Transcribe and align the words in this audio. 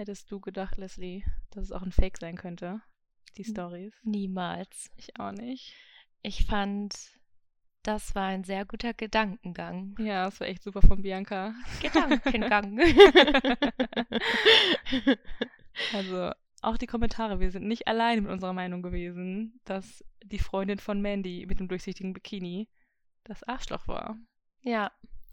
Hättest 0.00 0.30
du 0.30 0.40
gedacht, 0.40 0.78
Leslie, 0.78 1.24
dass 1.50 1.64
es 1.64 1.72
auch 1.72 1.82
ein 1.82 1.92
Fake 1.92 2.16
sein 2.16 2.34
könnte? 2.34 2.80
Die 3.36 3.44
Stories? 3.44 3.92
Niemals. 4.02 4.90
Ich 4.96 5.20
auch 5.20 5.32
nicht. 5.32 5.74
Ich 6.22 6.46
fand, 6.46 6.94
das 7.82 8.14
war 8.14 8.28
ein 8.28 8.42
sehr 8.42 8.64
guter 8.64 8.94
Gedankengang. 8.94 9.96
Ja, 9.98 10.24
das 10.24 10.40
war 10.40 10.46
echt 10.46 10.62
super 10.62 10.80
von 10.80 11.02
Bianca. 11.02 11.52
Gedankengang. 11.82 12.78
Also, 15.92 16.32
auch 16.62 16.78
die 16.78 16.86
Kommentare, 16.86 17.38
wir 17.38 17.50
sind 17.50 17.68
nicht 17.68 17.86
allein 17.86 18.22
mit 18.22 18.32
unserer 18.32 18.54
Meinung 18.54 18.80
gewesen, 18.80 19.60
dass 19.64 20.02
die 20.24 20.38
Freundin 20.38 20.78
von 20.78 21.02
Mandy 21.02 21.44
mit 21.46 21.60
dem 21.60 21.68
durchsichtigen 21.68 22.14
Bikini 22.14 22.70
das 23.24 23.42
Arschloch 23.42 23.86
war. 23.86 24.16
ja. 24.62 24.90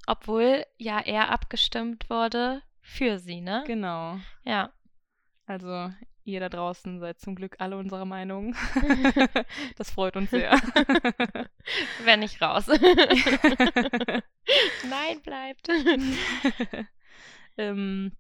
Obwohl 0.09 0.65
ja 0.77 0.99
er 0.99 1.31
abgestimmt 1.31 2.09
wurde 2.09 2.61
für 2.88 3.19
sie, 3.19 3.41
ne? 3.41 3.63
Genau. 3.67 4.17
Ja. 4.43 4.71
Also, 5.45 5.91
ihr 6.23 6.39
da 6.39 6.49
draußen 6.49 6.99
seid 6.99 7.20
zum 7.20 7.35
Glück 7.35 7.57
alle 7.59 7.77
unserer 7.77 8.05
Meinung. 8.05 8.55
das 9.75 9.91
freut 9.91 10.16
uns 10.16 10.31
sehr. 10.31 10.52
Wenn 12.03 12.21
nicht 12.21 12.41
raus. 12.41 12.67
Nein, 14.89 15.21
bleibt. 15.21 15.70
ähm, 17.57 18.13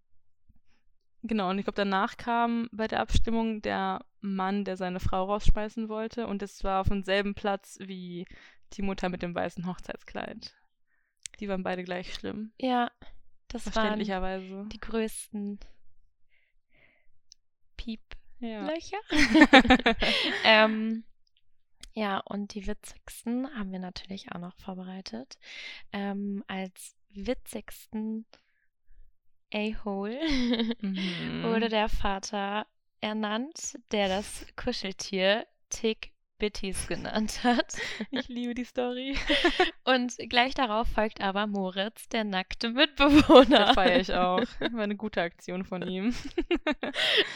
genau, 1.23 1.49
und 1.49 1.59
ich 1.59 1.65
glaube, 1.65 1.77
danach 1.77 2.17
kam 2.17 2.69
bei 2.71 2.87
der 2.87 2.99
Abstimmung 2.99 3.61
der 3.61 4.03
Mann, 4.19 4.65
der 4.65 4.75
seine 4.75 4.99
Frau 4.99 5.25
rausschmeißen 5.25 5.87
wollte. 5.87 6.27
Und 6.27 6.43
es 6.43 6.63
war 6.63 6.81
auf 6.81 6.89
demselben 6.89 7.35
Platz 7.35 7.77
wie 7.81 8.27
die 8.73 8.81
Mutter 8.81 9.07
mit 9.07 9.21
dem 9.21 9.33
weißen 9.33 9.65
Hochzeitskleid. 9.65 10.53
Die 11.39 11.47
waren 11.47 11.63
beide 11.63 11.83
gleich 11.83 12.13
schlimm. 12.13 12.51
Ja, 12.59 12.91
das 13.47 13.65
waren 13.67 13.73
Verständlicherweise. 13.73 14.65
die 14.71 14.79
größten 14.79 15.59
Pieplöcher. 17.77 18.97
Ja. 19.11 19.95
ähm, 20.43 21.03
ja, 21.93 22.19
und 22.19 22.53
die 22.53 22.67
witzigsten 22.67 23.47
haben 23.57 23.71
wir 23.71 23.79
natürlich 23.79 24.31
auch 24.31 24.39
noch 24.39 24.55
vorbereitet. 24.57 25.37
Ähm, 25.91 26.43
als 26.47 26.95
witzigsten 27.09 28.25
A-Hole 29.53 30.19
Mhm. 30.81 31.43
wurde 31.43 31.69
der 31.69 31.89
Vater 31.89 32.67
ernannt, 33.01 33.79
der 33.91 34.09
das 34.09 34.45
Kuscheltier 34.55 35.47
Tick 35.69 36.11
Bitties 36.39 36.87
genannt 36.87 37.39
hat. 37.43 37.73
Ich 38.11 38.27
liebe 38.27 38.53
die 38.53 38.63
Story. 38.65 39.15
Und 39.85 40.15
gleich 40.29 40.53
darauf 40.53 40.87
folgt 40.87 41.21
aber 41.21 41.47
Moritz, 41.47 42.07
der 42.09 42.23
nackte 42.23 42.69
Mitbewohner. 42.69 43.65
Das 43.67 43.75
feiere 43.75 43.99
ich 43.99 44.13
auch. 44.13 44.41
War 44.71 44.83
eine 44.83 44.95
gute 44.95 45.21
Aktion 45.21 45.63
von 45.65 45.81
ihm. 45.87 46.13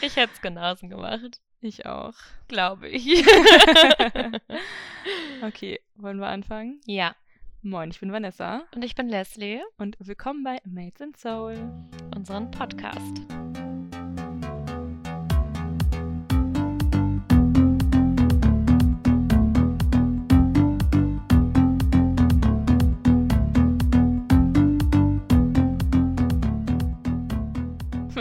Ich 0.01 0.15
hätte 0.15 0.33
es 0.33 0.41
genauso 0.41 0.87
gemacht, 0.87 1.39
Ich 1.61 1.85
auch. 1.85 2.13
glaube 2.47 2.87
ich. 2.89 3.05
Okay, 5.43 5.79
wollen 5.95 6.19
wir 6.19 6.27
anfangen? 6.27 6.79
ja, 6.85 7.15
Moin, 7.63 7.91
ich 7.91 7.99
bin 7.99 8.11
Vanessa 8.11 8.63
und 8.75 8.83
ich 8.83 8.95
bin 8.95 9.07
Leslie, 9.07 9.61
und 9.77 9.95
willkommen 9.99 10.43
bei 10.43 10.59
Mates 10.65 11.01
in 11.01 11.13
Soul. 11.15 11.57
unseren 12.15 12.49
Podcast. 12.49 13.21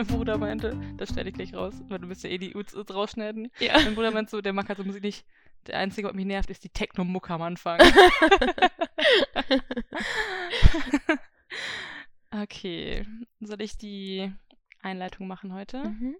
Mein 0.01 0.07
Bruder 0.07 0.39
meinte, 0.39 0.81
das 0.97 1.11
schneide 1.11 1.29
ich 1.29 1.35
gleich 1.35 1.53
raus, 1.53 1.75
weil 1.89 1.99
du 1.99 2.09
bist 2.09 2.25
ja 2.25 2.31
eh 2.31 2.39
die 2.39 2.55
Uts 2.55 2.75
rausschneiden. 2.75 3.53
Ja. 3.59 3.75
Mein 3.75 3.95
Bruder 3.95 4.11
meint 4.11 4.31
so, 4.31 4.41
der 4.41 4.55
mag 4.55 4.67
halt 4.67 4.79
so 4.79 4.85
Musik 4.85 5.03
nicht. 5.03 5.27
Der 5.67 5.77
Einzige, 5.77 6.09
was 6.09 6.15
mich 6.15 6.25
nervt, 6.25 6.49
ist 6.49 6.65
die 6.65 6.71
Techno-Mucke 6.71 7.35
am 7.35 7.43
Anfang. 7.43 7.79
okay, 12.31 13.07
soll 13.41 13.61
ich 13.61 13.77
die 13.77 14.33
Einleitung 14.81 15.27
machen 15.27 15.53
heute? 15.53 15.85
mhm. 15.85 16.17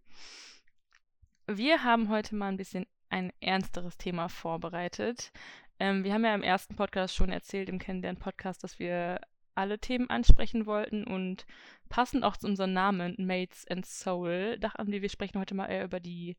Wir 1.47 1.83
haben 1.83 2.11
heute 2.11 2.35
mal 2.35 2.49
ein 2.49 2.59
bisschen 2.59 2.85
ein 3.09 3.33
ernsteres 3.41 3.97
Thema 3.97 4.29
vorbereitet. 4.29 5.33
Ähm, 5.79 6.05
wir 6.05 6.13
haben 6.13 6.27
ja 6.27 6.35
im 6.35 6.43
ersten 6.43 6.77
Podcast 6.77 7.15
schon 7.15 7.33
erzählt, 7.33 7.71
im 7.71 7.79
Kennenlernen-Podcast, 7.79 8.63
dass 8.63 8.79
wir 8.79 9.23
alle 9.55 9.79
Themen 9.79 10.11
ansprechen 10.11 10.67
wollten 10.67 11.05
und 11.05 11.47
passend 11.89 12.25
auch 12.25 12.37
zu 12.37 12.47
unserem 12.47 12.73
Namen, 12.73 13.15
Mates 13.19 13.67
and 13.69 13.87
Soul, 13.87 14.59
dachten 14.59 14.91
wir, 14.91 15.03
wir 15.03 15.09
sprechen 15.09 15.39
heute 15.39 15.55
mal 15.55 15.67
eher 15.67 15.85
über 15.85 16.01
die 16.01 16.37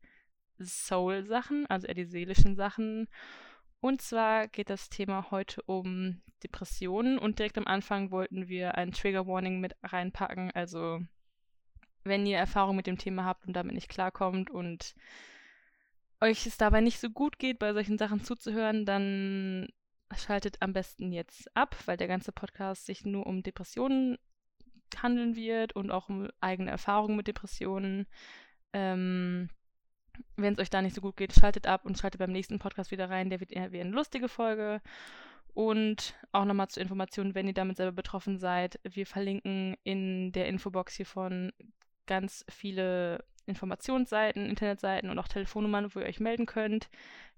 Soul-Sachen, 0.60 1.66
also 1.66 1.86
eher 1.86 1.94
die 1.94 2.04
seelischen 2.04 2.56
Sachen. 2.56 3.08
Und 3.80 4.00
zwar 4.00 4.48
geht 4.48 4.70
das 4.70 4.88
Thema 4.88 5.30
heute 5.30 5.62
um 5.62 6.22
Depressionen 6.42 7.18
und 7.18 7.38
direkt 7.38 7.58
am 7.58 7.66
Anfang 7.66 8.10
wollten 8.10 8.48
wir 8.48 8.76
ein 8.76 8.92
Trigger 8.92 9.26
Warning 9.26 9.60
mit 9.60 9.74
reinpacken, 9.82 10.50
also 10.52 11.00
wenn 12.04 12.26
ihr 12.26 12.38
Erfahrung 12.38 12.76
mit 12.76 12.86
dem 12.86 12.98
Thema 12.98 13.24
habt 13.24 13.46
und 13.46 13.54
damit 13.54 13.74
nicht 13.74 13.88
klarkommt 13.88 14.50
und 14.50 14.94
euch 16.20 16.46
es 16.46 16.56
dabei 16.56 16.80
nicht 16.80 17.00
so 17.00 17.10
gut 17.10 17.38
geht, 17.38 17.58
bei 17.58 17.72
solchen 17.72 17.98
Sachen 17.98 18.22
zuzuhören, 18.22 18.84
dann 18.84 19.68
schaltet 20.16 20.56
am 20.60 20.72
besten 20.72 21.12
jetzt 21.12 21.54
ab, 21.56 21.76
weil 21.86 21.96
der 21.96 22.08
ganze 22.08 22.32
Podcast 22.32 22.86
sich 22.86 23.04
nur 23.04 23.26
um 23.26 23.42
Depressionen 23.42 24.18
handeln 25.00 25.36
wird 25.36 25.74
und 25.74 25.90
auch 25.90 26.08
um 26.08 26.28
eigene 26.40 26.70
Erfahrungen 26.70 27.16
mit 27.16 27.26
Depressionen. 27.26 28.06
Ähm, 28.72 29.48
wenn 30.36 30.54
es 30.54 30.58
euch 30.58 30.70
da 30.70 30.82
nicht 30.82 30.94
so 30.94 31.00
gut 31.00 31.16
geht, 31.16 31.32
schaltet 31.32 31.66
ab 31.66 31.84
und 31.84 31.98
schaltet 31.98 32.18
beim 32.18 32.32
nächsten 32.32 32.58
Podcast 32.58 32.90
wieder 32.90 33.08
rein. 33.08 33.30
Der 33.30 33.40
wird 33.40 33.52
eher 33.52 33.72
wie 33.72 33.80
eine 33.80 33.90
lustige 33.90 34.28
Folge. 34.28 34.80
Und 35.54 36.14
auch 36.32 36.44
nochmal 36.44 36.68
zur 36.68 36.82
Information, 36.82 37.34
wenn 37.34 37.46
ihr 37.46 37.54
damit 37.54 37.76
selber 37.76 37.92
betroffen 37.92 38.38
seid, 38.38 38.80
wir 38.84 39.06
verlinken 39.06 39.76
in 39.84 40.32
der 40.32 40.48
Infobox 40.48 40.94
hiervon 40.94 41.52
ganz 42.06 42.44
viele 42.48 43.24
Informationsseiten, 43.46 44.48
Internetseiten 44.48 45.10
und 45.10 45.18
auch 45.18 45.28
Telefonnummern, 45.28 45.94
wo 45.94 46.00
ihr 46.00 46.06
euch 46.06 46.20
melden 46.20 46.46
könnt, 46.46 46.88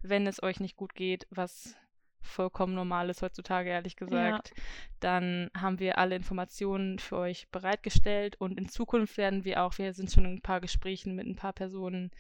wenn 0.01 0.27
es 0.27 0.43
euch 0.43 0.61
nicht 0.61 0.77
gut 0.77 0.95
geht, 0.95 1.27
was 1.31 1.77
vollkommen 2.25 2.75
normal 2.75 3.11
ist 3.11 3.23
heutzutage, 3.23 3.71
ehrlich 3.71 3.97
gesagt. 3.97 4.53
Dann 5.01 5.51
haben 5.57 5.79
wir 5.79 5.99
alle 5.99 6.17
Informationen 6.17 6.99
für 6.99 7.19
euch 7.19 7.49
bereitgestellt 7.51 8.37
und 8.41 8.59
in 8.59 8.69
Zukunft 8.69 9.17
werden 9.17 9.45
wir 9.45 9.63
auch, 9.63 9.79
wir 9.79 9.93
sind 9.95 10.11
schon 10.11 10.25
in 10.25 10.35
ein 10.35 10.43
paar 10.43 10.61
Gesprächen 10.61 11.15
mit 11.15 11.27
ein 11.27 11.37
paar 11.37 11.53
Personen, 11.53 12.11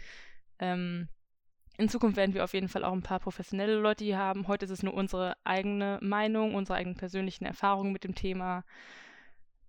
ähm, 0.59 1.09
in 1.77 1.89
Zukunft 1.89 2.17
werden 2.17 2.35
wir 2.35 2.45
auf 2.45 2.55
jeden 2.55 2.69
Fall 2.69 2.85
auch 2.85 2.93
ein 2.93 3.03
paar 3.03 3.19
professionelle 3.19 3.75
Leute 3.75 4.05
hier 4.05 4.19
haben. 4.19 4.47
Heute 4.47 4.65
ist 4.65 4.71
es 4.71 4.83
nur 4.85 4.95
unsere 4.95 5.37
eigene 5.43 5.99
Meinung, 6.03 6.55
unsere 6.55 6.79
eigenen 6.79 6.97
persönlichen 6.97 7.45
Erfahrungen 7.45 7.93
mit 7.93 8.05
dem 8.05 8.15
Thema. 8.15 8.65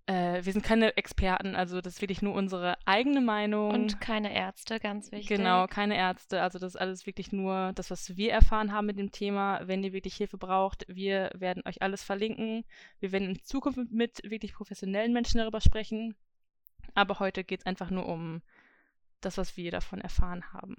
Äh, 0.06 0.44
wir 0.44 0.52
sind 0.52 0.62
keine 0.62 0.96
Experten, 0.96 1.56
also 1.56 1.80
das 1.80 1.94
ist 1.94 2.00
wirklich 2.00 2.22
nur 2.22 2.34
unsere 2.34 2.78
eigene 2.86 3.20
Meinung. 3.20 3.70
Und 3.72 4.00
keine 4.00 4.32
Ärzte, 4.32 4.78
ganz 4.78 5.10
wichtig. 5.10 5.36
Genau, 5.36 5.66
keine 5.66 5.96
Ärzte. 5.96 6.42
Also 6.42 6.60
das 6.60 6.74
ist 6.74 6.80
alles 6.80 7.06
wirklich 7.06 7.32
nur 7.32 7.72
das, 7.74 7.90
was 7.90 8.16
wir 8.16 8.32
erfahren 8.32 8.72
haben 8.72 8.86
mit 8.86 8.98
dem 8.98 9.10
Thema. 9.10 9.66
Wenn 9.66 9.82
ihr 9.82 9.92
wirklich 9.92 10.14
Hilfe 10.14 10.38
braucht, 10.38 10.84
wir 10.88 11.30
werden 11.34 11.64
euch 11.66 11.82
alles 11.82 12.04
verlinken. 12.04 12.64
Wir 13.00 13.10
werden 13.10 13.30
in 13.30 13.42
Zukunft 13.42 13.80
mit 13.90 14.20
wirklich 14.22 14.54
professionellen 14.54 15.12
Menschen 15.12 15.38
darüber 15.38 15.60
sprechen. 15.60 16.14
Aber 16.94 17.18
heute 17.18 17.42
geht 17.42 17.60
es 17.60 17.66
einfach 17.66 17.90
nur 17.90 18.06
um 18.06 18.42
das, 19.20 19.38
was 19.38 19.56
wir 19.56 19.72
davon 19.72 20.00
erfahren 20.00 20.52
haben. 20.52 20.76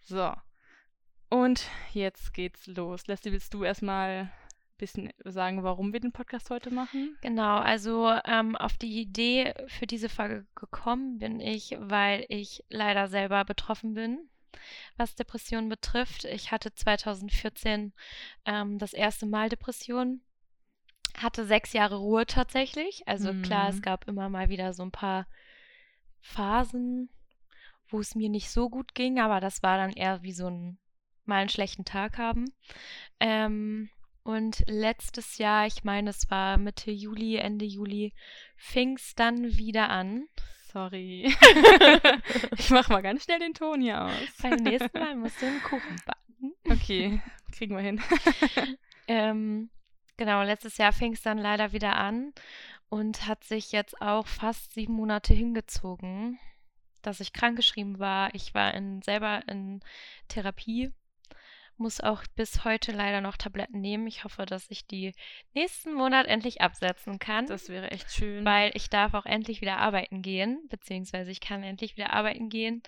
So. 0.00 0.32
Und 1.28 1.66
jetzt 1.92 2.32
geht's 2.32 2.66
los. 2.66 3.06
Leslie, 3.06 3.32
willst 3.32 3.52
du 3.52 3.64
erstmal 3.64 4.30
bisschen 4.78 5.12
sagen, 5.24 5.62
warum 5.62 5.92
wir 5.92 6.00
den 6.00 6.12
Podcast 6.12 6.50
heute 6.50 6.70
machen? 6.70 7.16
Genau, 7.22 7.58
also 7.58 8.10
ähm, 8.24 8.56
auf 8.56 8.76
die 8.76 9.00
Idee 9.00 9.54
für 9.68 9.86
diese 9.86 10.08
Folge 10.08 10.46
gekommen 10.54 11.18
bin 11.18 11.40
ich, 11.40 11.76
weil 11.78 12.24
ich 12.28 12.64
leider 12.68 13.08
selber 13.08 13.44
betroffen 13.44 13.94
bin, 13.94 14.28
was 14.96 15.14
Depressionen 15.14 15.68
betrifft. 15.68 16.24
Ich 16.24 16.50
hatte 16.50 16.74
2014 16.74 17.92
ähm, 18.44 18.78
das 18.78 18.92
erste 18.92 19.26
Mal 19.26 19.48
Depressionen, 19.48 20.22
hatte 21.16 21.44
sechs 21.44 21.72
Jahre 21.72 21.96
Ruhe 21.96 22.26
tatsächlich. 22.26 23.02
Also 23.06 23.32
klar, 23.42 23.68
es 23.68 23.76
Mhm. 23.76 23.82
gab 23.82 24.08
immer 24.08 24.28
mal 24.28 24.48
wieder 24.48 24.72
so 24.72 24.82
ein 24.82 24.90
paar 24.92 25.26
Phasen, 26.20 27.10
wo 27.88 28.00
es 28.00 28.14
mir 28.14 28.28
nicht 28.28 28.50
so 28.50 28.70
gut 28.70 28.94
ging, 28.94 29.20
aber 29.20 29.40
das 29.40 29.62
war 29.62 29.76
dann 29.76 29.92
eher 29.92 30.22
wie 30.22 30.32
so 30.32 30.46
ein 30.48 30.78
mal 31.24 31.36
einen 31.40 31.48
schlechten 31.48 31.84
Tag 31.84 32.18
haben. 32.18 32.52
Ähm, 33.20 33.90
und 34.24 34.62
letztes 34.66 35.38
Jahr, 35.38 35.66
ich 35.66 35.84
meine, 35.84 36.10
es 36.10 36.30
war 36.30 36.56
Mitte 36.58 36.90
Juli, 36.90 37.36
Ende 37.36 37.64
Juli, 37.64 38.12
fing 38.56 38.96
es 38.96 39.14
dann 39.14 39.56
wieder 39.56 39.90
an. 39.90 40.28
Sorry. 40.72 41.24
ich 42.56 42.70
mach 42.70 42.88
mal 42.88 43.02
ganz 43.02 43.24
schnell 43.24 43.40
den 43.40 43.52
Ton 43.54 43.80
hier 43.80 44.02
aus. 44.02 44.12
Beim 44.40 44.56
nächsten 44.56 44.98
Mal 44.98 45.16
musst 45.16 45.42
du 45.42 45.46
einen 45.46 45.62
Kuchen 45.62 46.00
backen. 46.06 46.54
Okay, 46.70 47.20
kriegen 47.52 47.76
wir 47.76 47.82
hin. 47.82 48.00
Ähm, 49.08 49.68
genau, 50.16 50.42
letztes 50.42 50.78
Jahr 50.78 50.92
fing 50.92 51.12
es 51.12 51.22
dann 51.22 51.36
leider 51.36 51.72
wieder 51.72 51.96
an 51.96 52.32
und 52.88 53.26
hat 53.26 53.42
sich 53.42 53.72
jetzt 53.72 54.00
auch 54.00 54.28
fast 54.28 54.72
sieben 54.74 54.92
Monate 54.94 55.34
hingezogen. 55.34 56.38
dass 57.02 57.18
ich 57.18 57.32
krankgeschrieben 57.32 57.98
war. 57.98 58.32
Ich 58.32 58.54
war 58.54 58.74
in, 58.74 59.02
selber 59.02 59.42
in 59.48 59.80
Therapie, 60.28 60.92
muss 61.76 62.00
auch 62.00 62.22
bis 62.36 62.64
heute 62.64 62.92
leider 62.92 63.20
noch 63.20 63.36
Tabletten 63.36 63.80
nehmen. 63.80 64.06
Ich 64.06 64.24
hoffe, 64.24 64.46
dass 64.46 64.70
ich 64.70 64.86
die 64.86 65.12
nächsten 65.54 65.94
Monat 65.94 66.26
endlich 66.26 66.60
absetzen 66.60 67.18
kann. 67.18 67.46
Das 67.46 67.68
wäre 67.68 67.90
echt 67.90 68.12
schön. 68.12 68.44
Weil 68.44 68.70
ich 68.74 68.90
darf 68.90 69.14
auch 69.14 69.26
endlich 69.26 69.60
wieder 69.60 69.78
arbeiten 69.78 70.22
gehen, 70.22 70.60
beziehungsweise 70.68 71.30
ich 71.30 71.40
kann 71.40 71.62
endlich 71.62 71.96
wieder 71.96 72.12
arbeiten 72.12 72.48
gehen. 72.48 72.82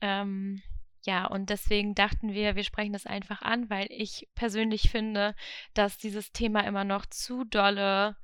Ähm, 0.00 0.62
ja, 1.04 1.26
und 1.26 1.50
deswegen 1.50 1.94
dachten 1.94 2.32
wir, 2.32 2.54
wir 2.54 2.64
sprechen 2.64 2.92
das 2.92 3.06
einfach 3.06 3.42
an, 3.42 3.68
weil 3.70 3.86
ich 3.90 4.28
persönlich 4.34 4.90
finde, 4.90 5.34
dass 5.74 5.98
dieses 5.98 6.32
Thema 6.32 6.60
immer 6.60 6.84
noch 6.84 7.06
zu 7.06 7.44
dolle 7.44 8.16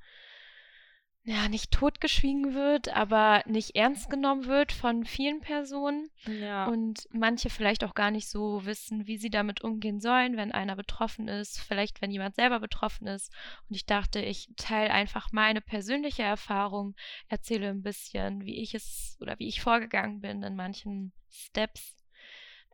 ja, 1.29 1.47
nicht 1.47 1.69
totgeschwiegen 1.69 2.55
wird, 2.55 2.89
aber 2.89 3.43
nicht 3.45 3.75
ernst 3.75 4.09
genommen 4.09 4.45
wird 4.45 4.71
von 4.71 5.05
vielen 5.05 5.41
Personen. 5.41 6.09
Ja. 6.25 6.65
Und 6.65 7.07
manche 7.11 7.51
vielleicht 7.51 7.83
auch 7.83 7.93
gar 7.93 8.09
nicht 8.09 8.27
so 8.27 8.65
wissen, 8.65 9.05
wie 9.05 9.19
sie 9.19 9.29
damit 9.29 9.61
umgehen 9.61 10.01
sollen, 10.01 10.37
wenn 10.37 10.51
einer 10.51 10.75
betroffen 10.75 11.27
ist, 11.27 11.59
vielleicht 11.59 12.01
wenn 12.01 12.09
jemand 12.09 12.33
selber 12.33 12.59
betroffen 12.59 13.05
ist. 13.05 13.31
Und 13.69 13.75
ich 13.75 13.85
dachte, 13.85 14.19
ich 14.21 14.49
teile 14.57 14.89
einfach 14.89 15.31
meine 15.31 15.61
persönliche 15.61 16.23
Erfahrung, 16.23 16.95
erzähle 17.27 17.69
ein 17.69 17.83
bisschen, 17.83 18.43
wie 18.43 18.59
ich 18.59 18.73
es 18.73 19.15
oder 19.21 19.37
wie 19.37 19.49
ich 19.49 19.61
vorgegangen 19.61 20.21
bin 20.21 20.41
in 20.41 20.55
manchen 20.55 21.13
Steps. 21.29 21.95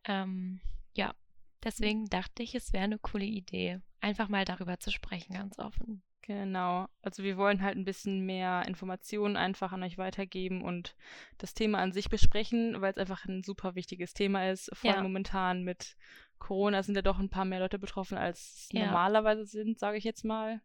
Ähm, 0.06 0.62
ja, 0.94 1.14
deswegen 1.62 2.06
dachte 2.06 2.42
ich, 2.42 2.56
es 2.56 2.72
wäre 2.72 2.86
eine 2.86 3.00
coole 3.00 3.26
Idee, 3.26 3.82
einfach 4.00 4.30
mal 4.30 4.46
darüber 4.46 4.80
zu 4.80 4.92
sprechen, 4.92 5.34
ganz 5.34 5.60
offen. 5.60 6.04
Genau. 6.28 6.88
Also 7.04 7.24
wir 7.24 7.38
wollen 7.38 7.62
halt 7.62 7.78
ein 7.78 7.86
bisschen 7.86 8.26
mehr 8.26 8.64
Informationen 8.68 9.38
einfach 9.38 9.72
an 9.72 9.84
euch 9.84 9.98
weitergeben 9.98 10.64
und 10.64 10.96
das 11.38 11.54
Thema 11.54 11.80
an 11.80 11.92
sich 11.92 12.10
besprechen, 12.10 12.82
weil 12.82 12.92
es 12.92 12.98
einfach 12.98 13.26
ein 13.26 13.44
super 13.44 13.76
wichtiges 13.76 14.14
Thema 14.14 14.50
ist. 14.50 14.72
Vor 14.74 14.90
allem 14.90 15.00
ja. 15.00 15.04
momentan 15.04 15.64
mit 15.64 15.96
Corona 16.40 16.82
sind 16.82 16.96
ja 16.96 17.04
doch 17.04 17.20
ein 17.20 17.30
paar 17.30 17.46
mehr 17.46 17.60
Leute 17.60 17.78
betroffen, 17.78 18.18
als 18.18 18.70
ja. 18.72 18.86
normalerweise 18.86 19.46
sind, 19.46 19.78
sage 19.78 19.98
ich 19.98 20.04
jetzt 20.04 20.26
mal. 20.26 20.62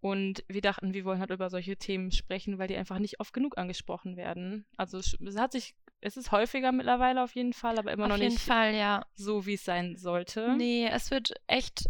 Und 0.00 0.42
wir 0.48 0.60
dachten, 0.60 0.94
wir 0.94 1.04
wollen 1.04 1.20
halt 1.20 1.30
über 1.30 1.48
solche 1.48 1.76
Themen 1.76 2.10
sprechen, 2.10 2.58
weil 2.58 2.66
die 2.66 2.76
einfach 2.76 2.98
nicht 2.98 3.20
oft 3.20 3.32
genug 3.32 3.56
angesprochen 3.56 4.16
werden. 4.16 4.66
Also 4.76 4.98
es, 4.98 5.16
hat 5.36 5.52
sich, 5.52 5.76
es 6.00 6.16
ist 6.16 6.32
häufiger 6.32 6.72
mittlerweile 6.72 7.22
auf 7.22 7.36
jeden 7.36 7.52
Fall, 7.52 7.78
aber 7.78 7.92
immer 7.92 8.04
auf 8.04 8.10
noch 8.10 8.18
nicht 8.18 8.40
Fall, 8.40 8.74
ja. 8.74 9.06
so, 9.14 9.46
wie 9.46 9.54
es 9.54 9.64
sein 9.64 9.96
sollte. 9.96 10.56
Nee, 10.56 10.88
es 10.90 11.12
wird 11.12 11.34
echt 11.46 11.88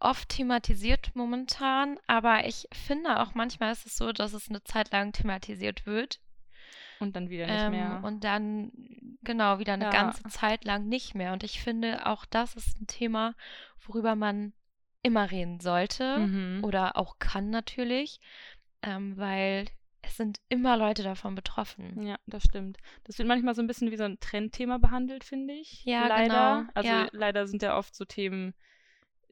oft 0.00 0.28
thematisiert 0.28 1.10
momentan, 1.14 1.98
aber 2.06 2.46
ich 2.46 2.68
finde 2.72 3.20
auch 3.20 3.34
manchmal 3.34 3.72
ist 3.72 3.86
es 3.86 3.96
so, 3.96 4.12
dass 4.12 4.32
es 4.32 4.48
eine 4.48 4.62
Zeit 4.62 4.92
lang 4.92 5.12
thematisiert 5.12 5.86
wird. 5.86 6.20
Und 7.00 7.14
dann 7.14 7.30
wieder 7.30 7.46
nicht 7.46 7.60
ähm, 7.60 7.70
mehr. 7.72 8.00
Und 8.02 8.24
dann, 8.24 8.72
genau, 9.22 9.58
wieder 9.58 9.74
eine 9.74 9.84
ja. 9.84 9.90
ganze 9.90 10.22
Zeit 10.24 10.64
lang 10.64 10.88
nicht 10.88 11.14
mehr. 11.14 11.32
Und 11.32 11.44
ich 11.44 11.62
finde, 11.62 12.06
auch 12.06 12.24
das 12.24 12.56
ist 12.56 12.80
ein 12.80 12.86
Thema, 12.86 13.34
worüber 13.86 14.16
man 14.16 14.52
immer 15.02 15.30
reden 15.30 15.60
sollte 15.60 16.18
mhm. 16.18 16.64
oder 16.64 16.96
auch 16.96 17.18
kann 17.18 17.50
natürlich, 17.50 18.20
ähm, 18.82 19.16
weil 19.16 19.66
es 20.02 20.16
sind 20.16 20.40
immer 20.48 20.76
Leute 20.76 21.02
davon 21.02 21.34
betroffen. 21.34 22.02
Ja, 22.06 22.18
das 22.26 22.44
stimmt. 22.44 22.78
Das 23.04 23.18
wird 23.18 23.28
manchmal 23.28 23.54
so 23.54 23.62
ein 23.62 23.66
bisschen 23.66 23.90
wie 23.90 23.96
so 23.96 24.04
ein 24.04 24.20
Trendthema 24.20 24.78
behandelt, 24.78 25.24
finde 25.24 25.54
ich. 25.54 25.84
Ja, 25.84 26.06
leider. 26.06 26.60
Genau. 26.60 26.70
Also 26.74 26.88
ja. 26.90 27.08
leider 27.12 27.46
sind 27.46 27.62
ja 27.62 27.76
oft 27.76 27.94
so 27.94 28.04
Themen, 28.04 28.54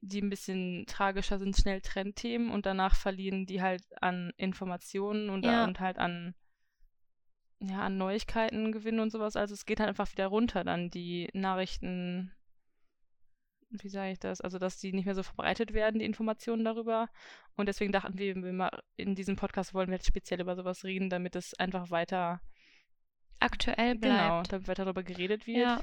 die 0.07 0.23
ein 0.23 0.31
bisschen 0.31 0.85
tragischer 0.87 1.39
sind, 1.39 1.57
schnell 1.57 1.81
Trendthemen 1.81 2.51
und 2.51 2.67
danach 2.67 2.95
verlieren 2.95 3.47
die 3.47 3.63
halt 3.63 3.83
an 4.01 4.33
Informationen 4.37 5.31
und, 5.31 5.45
ja. 5.45 5.65
und 5.65 5.81
halt 5.81 5.99
an, 5.99 6.35
ja, 7.61 7.81
an 7.81 7.99
Neuigkeiten 7.99 8.73
gewinnen 8.73 9.01
und 9.01 9.11
sowas. 9.11 9.37
Also 9.37 9.55
es 9.55 9.67
geht 9.67 9.81
halt 9.81 9.89
einfach 9.89 10.11
wieder 10.13 10.27
runter 10.29 10.65
dann, 10.65 10.91
die 10.91 11.29
Nachrichten, 11.33 12.33
wie 13.71 13.89
sage 13.89 14.13
ich 14.13 14.21
das? 14.21 14.41
Also, 14.41 14.59
dass 14.59 14.79
die 14.79 14.93
nicht 14.93 15.07
mehr 15.07 15.15
so 15.15 15.23
verbreitet 15.23 15.73
werden, 15.73 15.99
die 15.99 16.05
Informationen 16.05 16.65
darüber. 16.65 17.09
Und 17.57 17.67
deswegen 17.67 17.93
dachten 17.93 18.19
wir, 18.19 18.35
wir 18.37 18.53
mal 18.53 18.83
in 18.97 19.15
diesem 19.15 19.37
Podcast 19.37 19.75
wollen 19.75 19.89
wir 19.89 19.97
jetzt 19.97 20.07
speziell 20.07 20.41
über 20.41 20.57
sowas 20.57 20.85
reden, 20.85 21.11
damit 21.11 21.37
es 21.37 21.55
einfach 21.55 21.91
weiter 21.91 22.41
aktuell 23.47 23.97
genau, 23.97 24.01
bleibt. 24.01 24.29
Genau, 24.29 24.43
damit 24.43 24.69
weiter 24.69 24.85
darüber 24.85 25.03
geredet 25.03 25.47
wird. 25.47 25.59
Ja. 25.59 25.81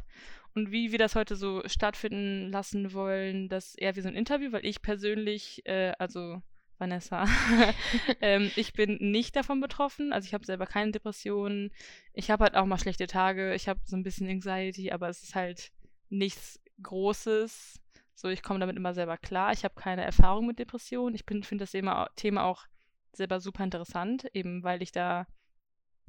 Und 0.56 0.71
wie 0.71 0.92
wir 0.92 1.00
das 1.00 1.15
heute 1.15 1.36
so 1.36 1.63
stattfinden 1.65 2.51
lassen 2.51 2.94
wollen, 2.94 3.50
das 3.50 3.75
eher 3.75 3.95
wie 3.95 4.01
so 4.01 4.07
ein 4.07 4.15
Interview, 4.15 4.51
weil 4.51 4.65
ich 4.65 4.81
persönlich, 4.81 5.65
äh, 5.65 5.94
also 5.98 6.42
Vanessa, 6.77 7.25
ähm, 8.21 8.51
ich 8.56 8.74
bin 8.74 8.98
nicht 9.00 9.36
davon 9.36 9.62
betroffen. 9.62 10.13
Also 10.13 10.27
ich 10.27 10.33
habe 10.33 10.45
selber 10.45 10.68
keine 10.68 10.92
Depressionen. 10.92 11.71
Ich 12.13 12.30
habe 12.30 12.44
halt 12.44 12.56
auch 12.56 12.65
mal 12.65 12.77
schlechte 12.77 13.07
Tage. 13.07 13.54
Ich 13.56 13.68
habe 13.68 13.80
so 13.86 13.95
ein 13.95 14.04
bisschen 14.04 14.30
Anxiety, 14.30 14.92
aber 14.92 15.10
es 15.10 15.24
ist 15.24 15.36
halt 15.36 15.71
nichts 16.10 16.60
Großes. 16.81 17.80
So, 18.13 18.27
ich 18.27 18.44
komme 18.44 18.60
damit 18.60 18.75
immer 18.75 18.94
selber 18.94 19.18
klar. 19.18 19.54
Ich 19.54 19.63
habe 19.63 19.75
keine 19.75 20.04
Erfahrung 20.04 20.45
mit 20.45 20.60
Depressionen. 20.60 21.15
Ich 21.15 21.24
finde 21.25 21.65
das 21.65 21.71
Thema 21.71 22.45
auch 22.45 22.65
selber 23.12 23.39
super 23.39 23.63
interessant, 23.63 24.25
eben 24.33 24.63
weil 24.63 24.81
ich 24.81 24.92
da 24.92 25.25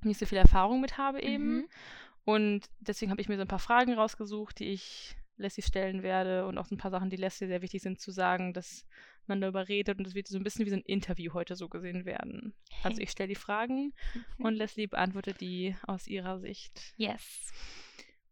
nicht 0.05 0.21
so 0.21 0.27
viel 0.27 0.39
Erfahrung 0.39 0.81
mit 0.81 0.99
habe 0.99 1.23
eben. 1.23 1.57
Mhm. 1.57 1.69
Und 2.25 2.67
deswegen 2.81 3.11
habe 3.11 3.21
ich 3.21 3.29
mir 3.29 3.37
so 3.37 3.43
ein 3.43 3.49
paar 3.49 3.59
Fragen 3.59 3.95
rausgesucht, 3.95 4.59
die 4.59 4.71
ich 4.73 5.17
Leslie 5.37 5.63
stellen 5.63 6.03
werde 6.03 6.47
und 6.47 6.59
auch 6.59 6.67
so 6.67 6.75
ein 6.75 6.79
paar 6.79 6.91
Sachen, 6.91 7.11
die 7.11 7.17
Leslie 7.17 7.49
sehr 7.49 7.63
wichtig 7.63 7.83
sind 7.83 8.01
zu 8.01 8.11
sagen, 8.11 8.53
dass 8.53 8.87
man 9.27 9.41
darüber 9.41 9.69
redet 9.69 9.99
und 9.99 10.07
es 10.07 10.15
wird 10.15 10.29
so 10.29 10.39
ein 10.39 10.45
bisschen 10.45 10.67
wie 10.67 10.71
so 10.71 10.77
ein 10.77 10.83
Interview 10.83 11.33
heute 11.33 11.57
so 11.57 11.69
gesehen 11.69 12.05
werden. 12.05 12.55
Also 12.83 13.01
ich 13.01 13.11
stelle 13.11 13.29
die 13.29 13.35
Fragen 13.35 13.93
und 14.39 14.55
Leslie 14.55 14.87
beantwortet 14.87 15.41
die 15.41 15.77
aus 15.87 16.07
ihrer 16.07 16.39
Sicht. 16.39 16.95
Yes. 16.97 17.53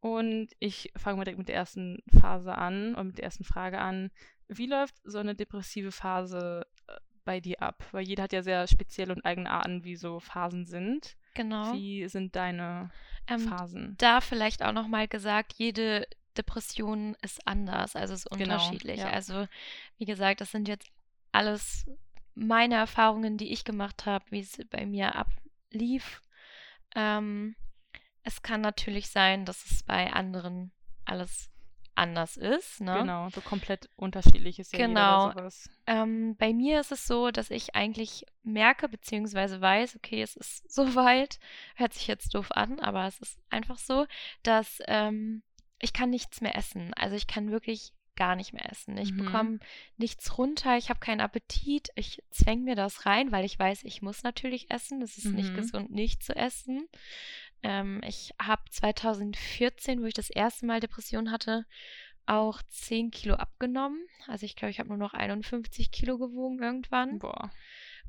Und 0.00 0.48
ich 0.58 0.92
fange 0.96 1.16
mal 1.16 1.24
direkt 1.24 1.38
mit 1.38 1.48
der 1.48 1.56
ersten 1.56 2.02
Phase 2.20 2.56
an 2.56 2.94
und 2.94 3.08
mit 3.08 3.18
der 3.18 3.24
ersten 3.24 3.44
Frage 3.44 3.78
an. 3.78 4.10
Wie 4.48 4.66
läuft 4.66 4.96
so 5.04 5.18
eine 5.18 5.34
depressive 5.34 5.92
Phase 5.92 6.66
äh, 6.88 6.92
bei 7.24 7.40
dir 7.40 7.62
ab? 7.62 7.84
Weil 7.92 8.02
jeder 8.02 8.24
hat 8.24 8.32
ja 8.32 8.42
sehr 8.42 8.66
spezielle 8.66 9.14
und 9.14 9.24
eigene 9.24 9.50
Arten, 9.50 9.84
wie 9.84 9.96
so 9.96 10.18
Phasen 10.18 10.66
sind. 10.66 11.16
Genau. 11.34 11.74
Wie 11.74 12.08
sind 12.08 12.36
deine 12.36 12.90
ähm, 13.26 13.40
Phasen? 13.40 13.94
Da 13.98 14.20
vielleicht 14.20 14.62
auch 14.62 14.72
nochmal 14.72 15.08
gesagt, 15.08 15.54
jede 15.56 16.06
Depression 16.36 17.16
ist 17.22 17.46
anders, 17.46 17.96
also 17.96 18.14
ist 18.14 18.30
genau, 18.30 18.54
unterschiedlich. 18.54 18.96
Genau, 18.96 19.08
ja. 19.08 19.14
Also, 19.14 19.46
wie 19.98 20.04
gesagt, 20.04 20.40
das 20.40 20.50
sind 20.50 20.68
jetzt 20.68 20.88
alles 21.30 21.86
meine 22.34 22.76
Erfahrungen, 22.76 23.36
die 23.36 23.52
ich 23.52 23.64
gemacht 23.64 24.06
habe, 24.06 24.24
wie 24.30 24.40
es 24.40 24.58
bei 24.70 24.86
mir 24.86 25.14
ablief. 25.14 26.22
Ähm, 26.94 27.54
es 28.22 28.42
kann 28.42 28.60
natürlich 28.60 29.10
sein, 29.10 29.44
dass 29.44 29.64
es 29.70 29.82
bei 29.82 30.12
anderen 30.12 30.72
alles 31.04 31.50
anders 31.94 32.36
ist. 32.36 32.80
Ne? 32.80 32.98
Genau, 33.00 33.28
so 33.30 33.40
komplett 33.40 33.88
unterschiedlich 33.96 34.58
ist 34.58 34.72
ja 34.72 34.86
genau. 34.86 35.28
jeder 35.28 35.40
sowas. 35.40 35.70
Ähm, 35.86 36.36
bei 36.36 36.52
mir 36.52 36.80
ist 36.80 36.92
es 36.92 37.06
so, 37.06 37.30
dass 37.30 37.50
ich 37.50 37.74
eigentlich 37.74 38.24
merke, 38.42 38.88
beziehungsweise 38.88 39.60
weiß, 39.60 39.96
okay, 39.96 40.22
es 40.22 40.36
ist 40.36 40.70
soweit, 40.72 41.38
hört 41.76 41.92
sich 41.92 42.06
jetzt 42.06 42.34
doof 42.34 42.52
an, 42.52 42.80
aber 42.80 43.06
es 43.06 43.18
ist 43.20 43.38
einfach 43.50 43.78
so, 43.78 44.06
dass 44.42 44.78
ähm, 44.86 45.42
ich 45.78 45.92
kann 45.92 46.10
nichts 46.10 46.40
mehr 46.40 46.56
essen. 46.56 46.94
Also 46.94 47.16
ich 47.16 47.26
kann 47.26 47.50
wirklich 47.50 47.92
gar 48.16 48.36
nicht 48.36 48.52
mehr 48.52 48.70
essen. 48.70 48.96
Ich 48.98 49.12
mhm. 49.12 49.24
bekomme 49.24 49.58
nichts 49.96 50.36
runter, 50.38 50.76
ich 50.76 50.90
habe 50.90 51.00
keinen 51.00 51.20
Appetit, 51.20 51.88
ich 51.96 52.22
zwänge 52.30 52.62
mir 52.62 52.76
das 52.76 53.06
rein, 53.06 53.32
weil 53.32 53.44
ich 53.44 53.58
weiß, 53.58 53.84
ich 53.84 54.02
muss 54.02 54.22
natürlich 54.22 54.70
essen. 54.70 55.02
Es 55.02 55.18
ist 55.18 55.26
mhm. 55.26 55.36
nicht 55.36 55.54
gesund, 55.54 55.90
nicht 55.90 56.22
zu 56.22 56.36
essen. 56.36 56.88
Ähm, 57.62 58.00
ich 58.06 58.32
habe 58.40 58.62
2014, 58.70 60.02
wo 60.02 60.06
ich 60.06 60.14
das 60.14 60.30
erste 60.30 60.66
Mal 60.66 60.80
Depression 60.80 61.30
hatte, 61.30 61.64
auch 62.26 62.62
10 62.62 63.10
Kilo 63.10 63.34
abgenommen. 63.34 64.06
Also 64.26 64.46
ich 64.46 64.56
glaube, 64.56 64.70
ich 64.70 64.78
habe 64.78 64.88
nur 64.88 64.98
noch 64.98 65.14
51 65.14 65.90
Kilo 65.90 66.18
gewogen 66.18 66.62
irgendwann. 66.62 67.18
Boah. 67.18 67.50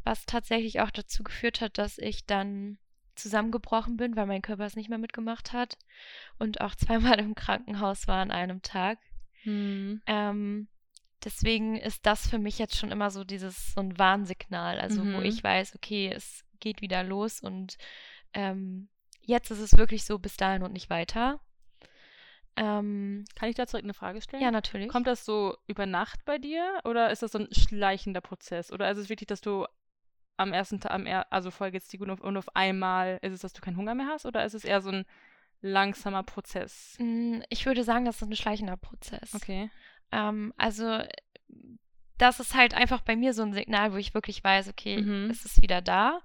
Was 0.03 0.25
tatsächlich 0.25 0.81
auch 0.81 0.91
dazu 0.91 1.23
geführt 1.23 1.61
hat, 1.61 1.77
dass 1.77 1.97
ich 1.97 2.25
dann 2.25 2.77
zusammengebrochen 3.15 3.97
bin, 3.97 4.15
weil 4.15 4.25
mein 4.25 4.41
Körper 4.41 4.65
es 4.65 4.75
nicht 4.75 4.89
mehr 4.89 4.97
mitgemacht 4.97 5.53
hat 5.53 5.77
und 6.39 6.61
auch 6.61 6.75
zweimal 6.75 7.19
im 7.19 7.35
Krankenhaus 7.35 8.07
war 8.07 8.21
an 8.21 8.31
einem 8.31 8.61
Tag. 8.61 8.99
Hm. 9.43 10.01
Ähm, 10.05 10.67
deswegen 11.23 11.77
ist 11.77 12.05
das 12.05 12.27
für 12.27 12.39
mich 12.39 12.59
jetzt 12.59 12.77
schon 12.77 12.91
immer 12.91 13.11
so 13.11 13.23
dieses 13.23 13.73
so 13.73 13.81
ein 13.81 13.97
Warnsignal, 13.97 14.79
also 14.79 15.03
mhm. 15.03 15.15
wo 15.15 15.21
ich 15.21 15.43
weiß, 15.43 15.75
okay, 15.75 16.11
es 16.13 16.43
geht 16.59 16.81
wieder 16.81 17.03
los 17.03 17.41
und 17.41 17.77
ähm, 18.33 18.89
jetzt 19.25 19.51
ist 19.51 19.59
es 19.59 19.77
wirklich 19.77 20.05
so 20.05 20.19
bis 20.19 20.37
dahin 20.37 20.63
und 20.63 20.73
nicht 20.73 20.89
weiter. 20.89 21.39
Ähm, 22.55 23.25
Kann 23.35 23.49
ich 23.49 23.55
dazu 23.55 23.77
eine 23.77 23.93
Frage 23.93 24.21
stellen? 24.21 24.43
Ja, 24.43 24.51
natürlich. 24.51 24.89
Kommt 24.89 25.07
das 25.07 25.25
so 25.25 25.57
über 25.67 25.85
Nacht 25.85 26.23
bei 26.25 26.37
dir 26.37 26.81
oder 26.83 27.11
ist 27.11 27.23
das 27.23 27.31
so 27.31 27.39
ein 27.39 27.47
schleichender 27.51 28.21
Prozess? 28.21 28.71
Oder 28.71 28.91
ist 28.91 28.97
es 28.97 29.09
wirklich, 29.09 29.27
dass 29.27 29.41
du 29.41 29.65
am 30.37 30.53
ersten 30.53 30.79
Tag, 30.79 30.91
am 30.91 31.05
er 31.05 31.31
also 31.31 31.51
voll 31.51 31.71
geht's 31.71 31.87
dir 31.87 31.99
gut 31.99 32.09
und 32.09 32.37
auf 32.37 32.55
einmal 32.55 33.19
ist 33.21 33.33
es, 33.33 33.41
dass 33.41 33.53
du 33.53 33.61
keinen 33.61 33.77
Hunger 33.77 33.95
mehr 33.95 34.07
hast? 34.07 34.25
Oder 34.25 34.45
ist 34.45 34.53
es 34.53 34.65
eher 34.65 34.81
so 34.81 34.89
ein 34.89 35.05
langsamer 35.61 36.23
Prozess? 36.23 36.95
Mm, 36.99 37.39
ich 37.49 37.65
würde 37.65 37.83
sagen, 37.83 38.05
das 38.05 38.21
ist 38.21 38.27
ein 38.27 38.35
schleichender 38.35 38.77
Prozess. 38.77 39.33
Okay. 39.33 39.71
Ähm, 40.11 40.53
also 40.57 40.99
das 42.17 42.39
ist 42.39 42.53
halt 42.53 42.73
einfach 42.73 43.01
bei 43.01 43.15
mir 43.15 43.33
so 43.33 43.41
ein 43.41 43.53
Signal, 43.53 43.93
wo 43.93 43.97
ich 43.97 44.13
wirklich 44.13 44.43
weiß, 44.43 44.69
okay, 44.69 44.97
mhm. 44.97 45.29
es 45.29 45.45
ist 45.45 45.61
wieder 45.61 45.81
da. 45.81 46.21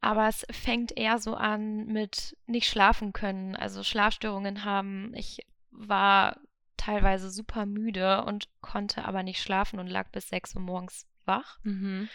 Aber 0.00 0.28
es 0.28 0.46
fängt 0.50 0.96
eher 0.96 1.18
so 1.18 1.34
an 1.34 1.86
mit 1.86 2.36
nicht 2.46 2.68
schlafen 2.68 3.12
können, 3.12 3.56
also 3.56 3.82
Schlafstörungen 3.82 4.64
haben. 4.64 5.12
Ich 5.14 5.40
war 5.70 6.38
teilweise 6.76 7.30
super 7.30 7.66
müde 7.66 8.24
und 8.24 8.48
konnte 8.60 9.04
aber 9.04 9.22
nicht 9.22 9.42
schlafen 9.42 9.78
und 9.80 9.88
lag 9.88 10.10
bis 10.10 10.28
6 10.28 10.54
Uhr 10.54 10.62
morgens 10.62 11.06
wach. 11.24 11.58
Mhm. 11.64 12.08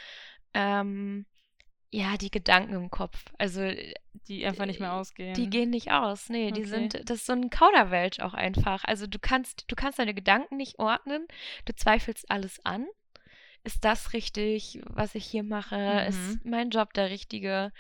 Ähm, 0.54 1.26
ja, 1.92 2.18
die 2.18 2.32
Gedanken 2.32 2.74
im 2.74 2.90
Kopf. 2.90 3.26
Also 3.38 3.70
Die 4.28 4.46
einfach 4.46 4.66
nicht 4.66 4.80
mehr 4.80 4.94
ausgehen. 4.94 5.36
die 5.36 5.50
gehen 5.50 5.70
nicht 5.70 5.92
aus. 5.92 6.30
Nee, 6.30 6.52
die 6.52 6.62
Okay. 6.62 6.70
sind, 6.70 7.10
das 7.10 7.18
ist 7.20 7.26
so 7.28 7.34
ein 7.34 7.50
Kauderwelsch 7.50 8.20
auch 8.20 8.34
einfach. 8.34 8.84
Also 8.86 9.06
du 9.06 9.20
kannst, 9.20 9.66
du 9.68 9.76
kannst 9.76 10.00
deine 10.00 10.14
Gedanken 10.16 10.58
nicht 10.58 10.80
ordnen, 10.80 11.28
du 11.66 11.76
zweifelst 11.76 12.32
alles 12.32 12.66
an. 12.66 12.88
Ist 13.64 13.86
das 13.86 14.14
richtig, 14.14 14.82
was 14.86 15.16
ich 15.16 15.26
hier 15.26 15.44
mache? 15.44 15.76
Mhm. 15.78 16.10
Ist 16.10 16.46
mein 16.46 16.70
Job 16.70 16.94
der 16.94 17.10
richtige? 17.10 17.72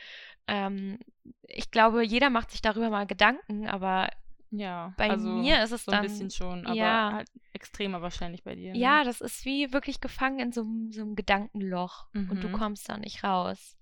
Ähm, 0.47 0.99
ich 1.47 1.71
glaube, 1.71 2.03
jeder 2.03 2.29
macht 2.29 2.51
sich 2.51 2.61
darüber 2.61 2.89
mal 2.89 3.05
Gedanken, 3.05 3.67
aber 3.67 4.09
ja, 4.51 4.93
bei 4.97 5.09
also 5.09 5.27
mir 5.29 5.63
ist 5.63 5.71
es 5.71 5.85
so 5.85 5.91
ein 5.91 5.95
dann, 5.97 6.03
bisschen 6.03 6.29
schon, 6.29 6.65
aber 6.67 6.75
ja. 6.75 7.11
halt 7.13 7.29
extremer 7.53 8.01
wahrscheinlich 8.01 8.43
bei 8.43 8.55
dir. 8.55 8.73
ne? 8.73 8.79
ja, 8.79 9.03
das 9.03 9.19
ist 9.19 9.45
wie 9.45 9.73
wirklich 9.73 9.99
gefangen 9.99 10.39
in 10.39 10.51
so, 10.51 10.61
einem- 10.61 10.91
so 10.91 11.01
einem 11.01 11.15
Gedankenloch 11.15 12.07
und 12.13 12.43
du 12.43 12.49
Mhm. 12.49 12.51
kommst 12.53 12.87
da 12.89 12.97
nicht 12.97 13.23
raus. 13.23 13.77